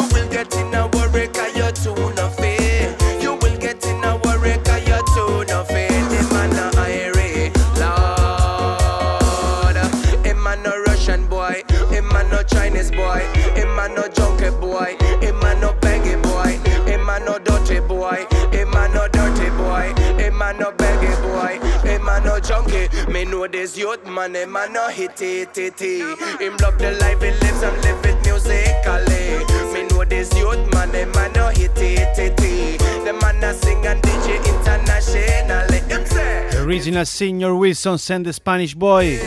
Youth 23.62 24.04
man. 24.06 24.34
Him 24.34 24.56
a 24.56 24.68
no 24.68 24.88
hitty 24.88 25.46
titty. 25.46 26.00
Him 26.40 26.56
love 26.60 26.78
the 26.78 26.98
life 27.00 27.22
he 27.22 27.30
lives 27.30 27.62
and 27.62 27.76
live 27.84 28.04
it 28.04 28.18
musically. 28.26 29.38
Me 29.72 29.86
know 29.88 30.04
this 30.04 30.34
youth 30.36 30.58
man. 30.74 30.90
Him 30.90 31.12
a 31.14 31.28
no 31.28 31.52
titty. 31.52 32.76
The 33.04 33.16
man 33.20 33.42
a 33.44 33.54
sing 33.54 33.86
and 33.86 34.02
DJ 34.02 34.44
internationally. 34.44 35.78
Him 35.88 36.04
say. 36.06 36.50
Original 36.60 37.04
Senior 37.06 37.54
Wilson 37.54 37.98
Send 37.98 38.26
the 38.26 38.32
Spanish 38.32 38.74
Boy. 38.74 39.20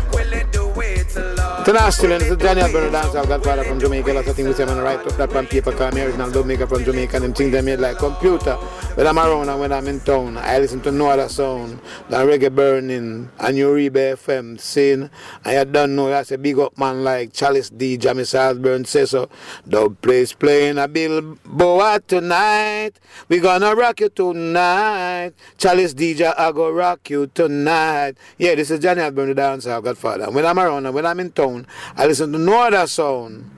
Tonight, 1.68 1.90
students, 1.90 2.24
this 2.24 2.32
is 2.32 2.38
Daniel 2.38 2.72
Bernard 2.72 2.94
Dancehall, 2.94 3.28
Godfather 3.28 3.62
from 3.62 3.78
Jamaica. 3.78 4.10
Lots 4.10 4.28
of 4.28 4.36
things 4.36 4.48
we 4.48 4.54
say, 4.54 4.64
man, 4.64 4.78
write 4.78 5.00
up 5.00 5.12
that 5.18 5.36
on 5.36 5.46
paper, 5.46 5.70
call 5.70 5.92
me 5.92 6.00
original 6.00 6.30
Jamaica 6.30 6.66
from 6.66 6.82
Jamaica. 6.82 7.20
Them 7.20 7.34
things 7.34 7.52
they 7.52 7.60
made 7.60 7.78
like 7.78 7.98
computer. 7.98 8.54
When 8.94 9.06
I'm 9.06 9.18
around 9.18 9.50
and 9.50 9.60
when 9.60 9.70
I'm 9.70 9.86
in 9.86 10.00
town, 10.00 10.38
I 10.38 10.60
listen 10.60 10.80
to 10.80 10.90
no 10.90 11.10
other 11.10 11.28
sound 11.28 11.78
than 12.08 12.26
reggae 12.26 12.54
burning 12.54 13.28
and 13.38 13.56
Uribe 13.58 14.16
FM 14.16 14.58
scene. 14.58 15.10
And 15.44 15.68
you 15.68 15.70
don't 15.70 15.94
know, 15.94 16.08
that's 16.08 16.32
a 16.32 16.38
big 16.38 16.58
up 16.58 16.78
man 16.78 17.04
like 17.04 17.34
Chalice 17.34 17.68
D, 17.68 17.98
Jamie 17.98 18.24
Salzburn 18.24 18.86
says 18.86 19.10
so. 19.10 19.28
Dub 19.68 20.00
place 20.00 20.32
playing 20.32 20.78
a 20.78 20.88
Bilbao 20.88 21.98
tonight. 21.98 22.92
We 23.28 23.40
gonna 23.40 23.74
rock 23.74 24.00
you 24.00 24.08
tonight. 24.08 25.32
Chalice 25.58 25.92
DJ, 25.92 26.32
I 26.34 26.50
go 26.50 26.70
rock 26.70 27.10
you 27.10 27.26
tonight. 27.26 28.16
Yeah, 28.38 28.54
this 28.54 28.70
is 28.70 28.80
Johnny 28.80 29.02
Alburn, 29.02 29.26
the 29.26 29.34
dancer, 29.34 29.78
Godfather. 29.82 30.30
When 30.30 30.46
I'm 30.46 30.58
around 30.58 30.86
and 30.86 30.94
when 30.94 31.04
I'm 31.04 31.20
in 31.20 31.30
town, 31.30 31.57
I 31.96 32.06
listen 32.06 32.32
to 32.32 32.38
no 32.38 32.62
other 32.62 32.86
sound. 32.86 33.50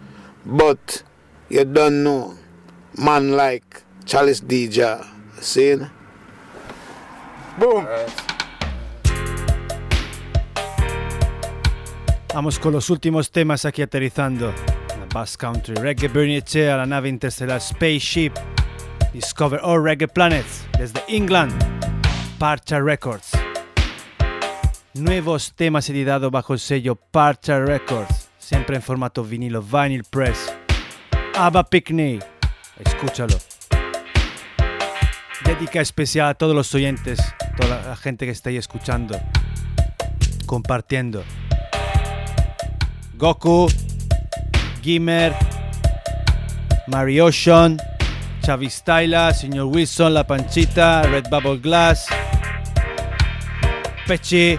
But 0.44 1.02
you 1.48 1.64
don't 1.64 2.02
know, 2.02 2.34
man 2.96 3.32
like 3.32 3.82
Chalice 4.06 4.40
DJ. 4.40 5.04
See? 5.40 5.76
Boom. 7.58 7.86
Vamos 12.32 12.58
con 12.58 12.72
los 12.72 12.88
últimos 12.90 13.30
temas 13.30 13.64
aquí 13.64 13.82
aterrizando. 13.82 14.52
Bass 15.12 15.36
Country, 15.36 15.74
Reggae 15.74 16.08
Bernicea, 16.08 16.76
la 16.76 16.86
nave 16.86 17.08
interestelar 17.08 17.60
Spaceship, 17.60 18.32
Discover 19.12 19.60
All 19.60 19.82
Reggae 19.82 20.06
Planets, 20.06 20.66
desde 20.78 21.02
England, 21.08 21.52
Parcha 22.38 22.80
Records. 22.80 23.49
Nuevos 24.94 25.52
temas 25.54 25.88
editados 25.88 26.32
bajo 26.32 26.52
el 26.52 26.58
sello 26.58 26.96
Parcha 26.96 27.60
Records, 27.60 28.28
siempre 28.38 28.74
en 28.74 28.82
formato 28.82 29.22
vinilo, 29.22 29.62
vinyl 29.62 30.02
press. 30.02 30.52
Abba 31.36 31.62
Picnic, 31.62 32.26
escúchalo. 32.76 33.38
Dedica 35.44 35.80
especial 35.80 36.30
a 36.30 36.34
todos 36.34 36.56
los 36.56 36.74
oyentes, 36.74 37.20
toda 37.56 37.80
la 37.86 37.96
gente 37.96 38.26
que 38.26 38.32
está 38.32 38.50
ahí 38.50 38.56
escuchando, 38.56 39.16
compartiendo. 40.46 41.22
Goku, 43.14 43.68
Gimmer, 44.82 45.32
Mary 46.88 47.20
Ocean, 47.20 47.78
Xavi 48.44 48.68
Styla, 48.68 49.34
Señor 49.34 49.66
Wilson, 49.66 50.14
La 50.14 50.26
Panchita, 50.26 51.04
Red 51.04 51.26
Bubble 51.30 51.58
Glass, 51.58 52.08
Pechi. 54.08 54.58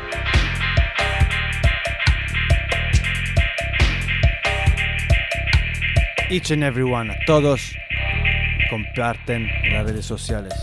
Each 6.32 6.49
and 6.49 6.64
every 6.64 6.84
one, 6.84 7.14
todos, 7.28 7.76
comparten 8.70 9.49
en 9.66 9.74
las 9.74 9.86
redes 9.86 10.06
sociales. 10.06 10.53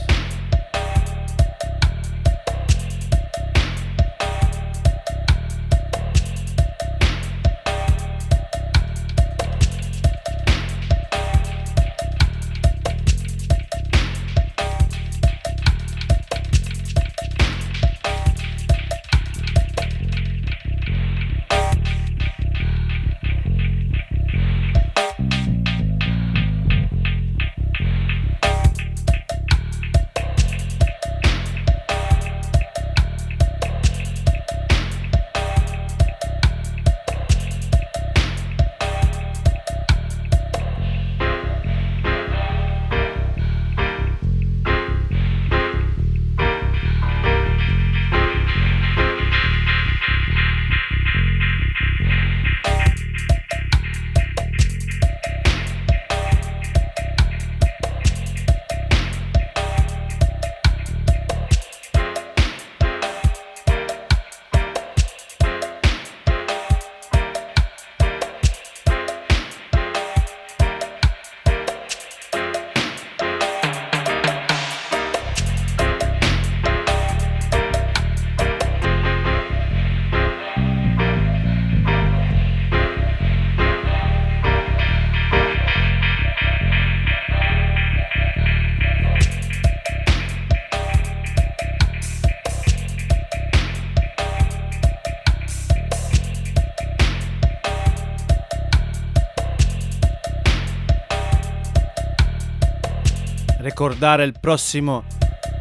Recordar 103.79 104.21
el 104.21 104.33
próximo 104.33 105.05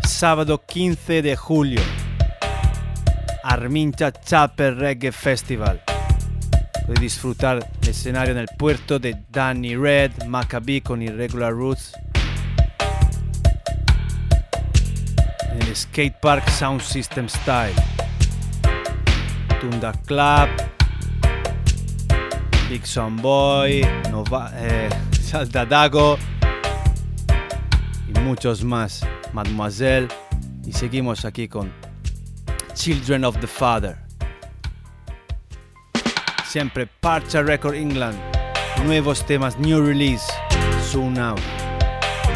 sábado 0.01 0.63
15 0.65 1.21
de 1.21 1.35
julio, 1.35 1.81
Armincha 3.43 4.11
Chapel 4.11 4.75
Reggae 4.75 5.11
Festival. 5.11 5.83
Puedes 6.87 6.99
disfrutar 6.99 7.59
el 7.79 7.87
escenario 7.87 8.31
en 8.31 8.39
el 8.39 8.47
puerto 8.57 8.97
de 8.97 9.23
Danny 9.29 9.75
Red, 9.75 10.23
Maccabi 10.25 10.81
con 10.81 11.03
Irregular 11.03 11.53
Roots. 11.53 11.93
En 15.51 15.61
el 15.61 15.75
skatepark 15.75 16.49
Sound 16.49 16.81
System 16.81 17.29
Style. 17.29 17.75
Tunda 19.61 19.93
Club. 20.07 20.49
Big 22.67 22.83
Son 22.83 23.15
Boy. 23.17 23.85
Nova, 24.09 24.49
eh, 24.55 24.89
Saldadago. 25.21 26.17
Muchos 28.23 28.63
más. 28.63 29.01
Mademoiselle. 29.33 30.07
Y 30.65 30.73
seguimos 30.73 31.25
aquí 31.25 31.47
con 31.47 31.71
Children 32.73 33.25
of 33.25 33.37
the 33.39 33.47
Father. 33.47 33.97
Siempre 36.45 36.87
Parcha 36.87 37.41
Record 37.41 37.75
England. 37.75 38.17
Nuevos 38.85 39.25
temas, 39.25 39.57
new 39.57 39.81
release. 39.81 40.25
Soon 40.91 41.17
out. 41.17 41.39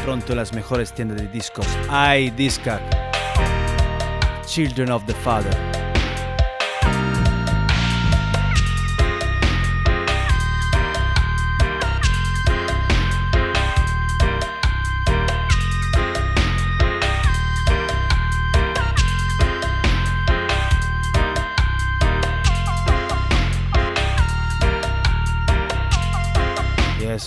Pronto 0.03 0.33
las 0.33 0.53
mejores 0.53 0.93
tiendas 0.93 1.17
de 1.21 1.27
discos. 1.27 1.67
iDiscac. 1.89 2.81
Children 4.45 4.91
of 4.91 5.05
the 5.05 5.13
Father. 5.13 5.70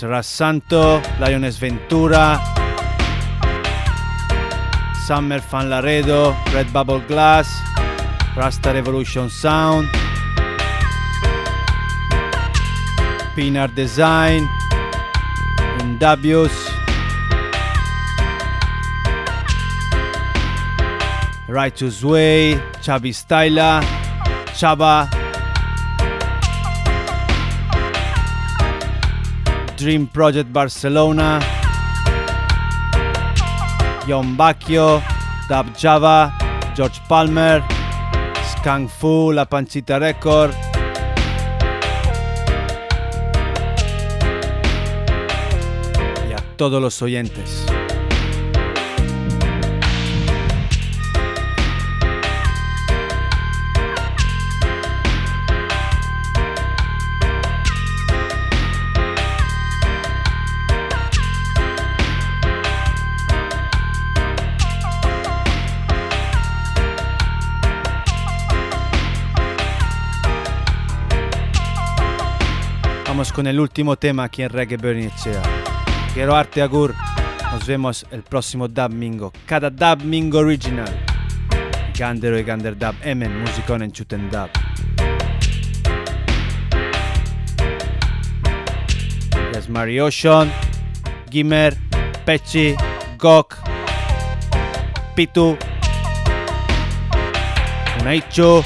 Ras 0.07 0.27
Santo, 0.27 1.01
Lioness 1.19 1.57
Ventura, 1.57 2.39
Summer 5.05 5.41
Fan 5.41 5.69
Laredo, 5.69 6.35
Red 6.53 6.71
Bubble 6.71 7.01
Glass, 7.07 7.47
Rasta 8.35 8.71
Revolution 8.71 9.29
Sound, 9.29 9.87
Pinar 13.35 13.69
Design, 13.69 14.47
Indabius, 15.79 16.53
Righteous 21.47 22.03
Way, 22.03 22.55
Chavi 22.81 23.11
Styla, 23.11 23.81
Chaba, 24.53 25.14
Dream 29.77 30.07
Project 30.07 30.51
Barcelona, 30.51 31.39
John 34.07 34.35
Bacchio, 34.35 35.01
Dab 35.49 35.75
Java, 35.75 36.33
George 36.75 37.01
Palmer, 37.07 37.63
Skunk 38.51 38.89
Fu, 38.89 39.31
La 39.31 39.45
Pancita 39.45 39.99
Record. 39.99 40.53
Y 46.29 46.33
a 46.33 46.41
todos 46.55 46.81
los 46.81 47.01
oyentes. 47.01 47.64
Con 73.35 73.47
el 73.47 73.59
último 73.59 73.97
tema 73.97 74.23
aquí 74.23 74.43
en 74.43 74.49
Reggae 74.49 74.77
Burning 74.77 75.09
Echea. 75.09 75.41
Quiero 76.13 76.37
arte 76.37 76.61
agur. 76.61 76.95
Nos 77.51 77.67
vemos 77.67 78.05
el 78.09 78.23
próximo 78.23 78.69
Dub. 78.69 79.33
Cada 79.45 79.69
Dub 79.69 80.05
Mingo 80.05 80.39
original. 80.39 80.87
Gandero 81.97 82.39
y 82.39 82.43
Gander 82.43 82.77
Dub. 82.77 82.95
Emen, 83.01 83.37
musicón 83.41 83.83
en 83.83 83.91
Chuten 83.91 84.29
Dub. 84.29 84.49
Yes, 89.53 89.67
Mary 89.67 89.99
Ocean, 89.99 90.49
Gimmer, 91.29 91.75
Pechi, 92.23 92.73
Gok, 93.19 93.57
Pitu, 95.13 95.57
Unaichu, 97.99 98.63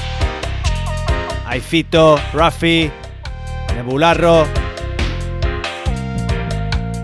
Aifito, 1.46 2.20
Rafi, 2.32 2.88
Nebularro, 3.74 4.59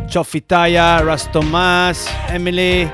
Chofitaya, 0.07 0.99
Rastomás, 1.03 2.09
Emily, 2.29 2.89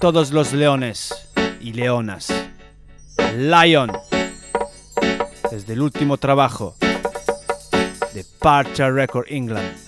todos 0.00 0.30
los 0.30 0.52
leones 0.52 1.28
y 1.60 1.72
leonas. 1.72 2.32
Lion, 3.36 3.92
desde 5.50 5.72
el 5.72 5.82
último 5.82 6.16
trabajo 6.16 6.76
de 8.14 8.24
Parcha 8.38 8.88
Record 8.88 9.26
England. 9.28 9.87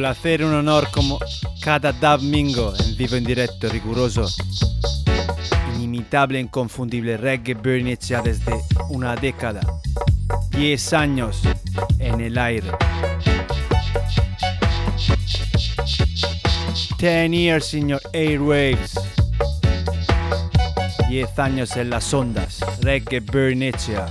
Placer, 0.00 0.42
un 0.42 0.54
honor 0.54 0.88
como 0.90 1.18
cada 1.60 1.92
domingo 1.92 2.72
en 2.78 2.96
vivo, 2.96 3.16
en 3.16 3.24
directo, 3.24 3.68
riguroso, 3.68 4.26
inimitable, 5.76 6.40
inconfundible 6.40 7.18
reggae 7.18 7.54
ya 8.00 8.22
desde 8.22 8.64
una 8.88 9.14
década, 9.14 9.60
10 10.52 10.92
años 10.94 11.42
en 11.98 12.18
el 12.22 12.38
aire. 12.38 12.70
10 16.96 17.32
years 17.32 17.74
in 17.74 17.88
your 17.88 18.00
airwaves. 18.14 18.94
10 21.10 21.38
años 21.38 21.76
en 21.76 21.90
las 21.90 22.14
ondas. 22.14 22.60
Reggae 22.80 23.20
Bernicea. 23.20 24.06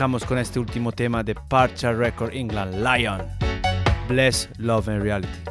Dejamos 0.00 0.24
con 0.24 0.38
este 0.38 0.58
último 0.58 0.92
tema 0.92 1.22
de 1.22 1.34
Parcha 1.34 1.92
Record 1.92 2.32
England, 2.32 2.76
Lion. 2.76 3.20
Bless, 4.08 4.48
Love 4.56 4.88
and 4.88 5.02
Reality. 5.02 5.49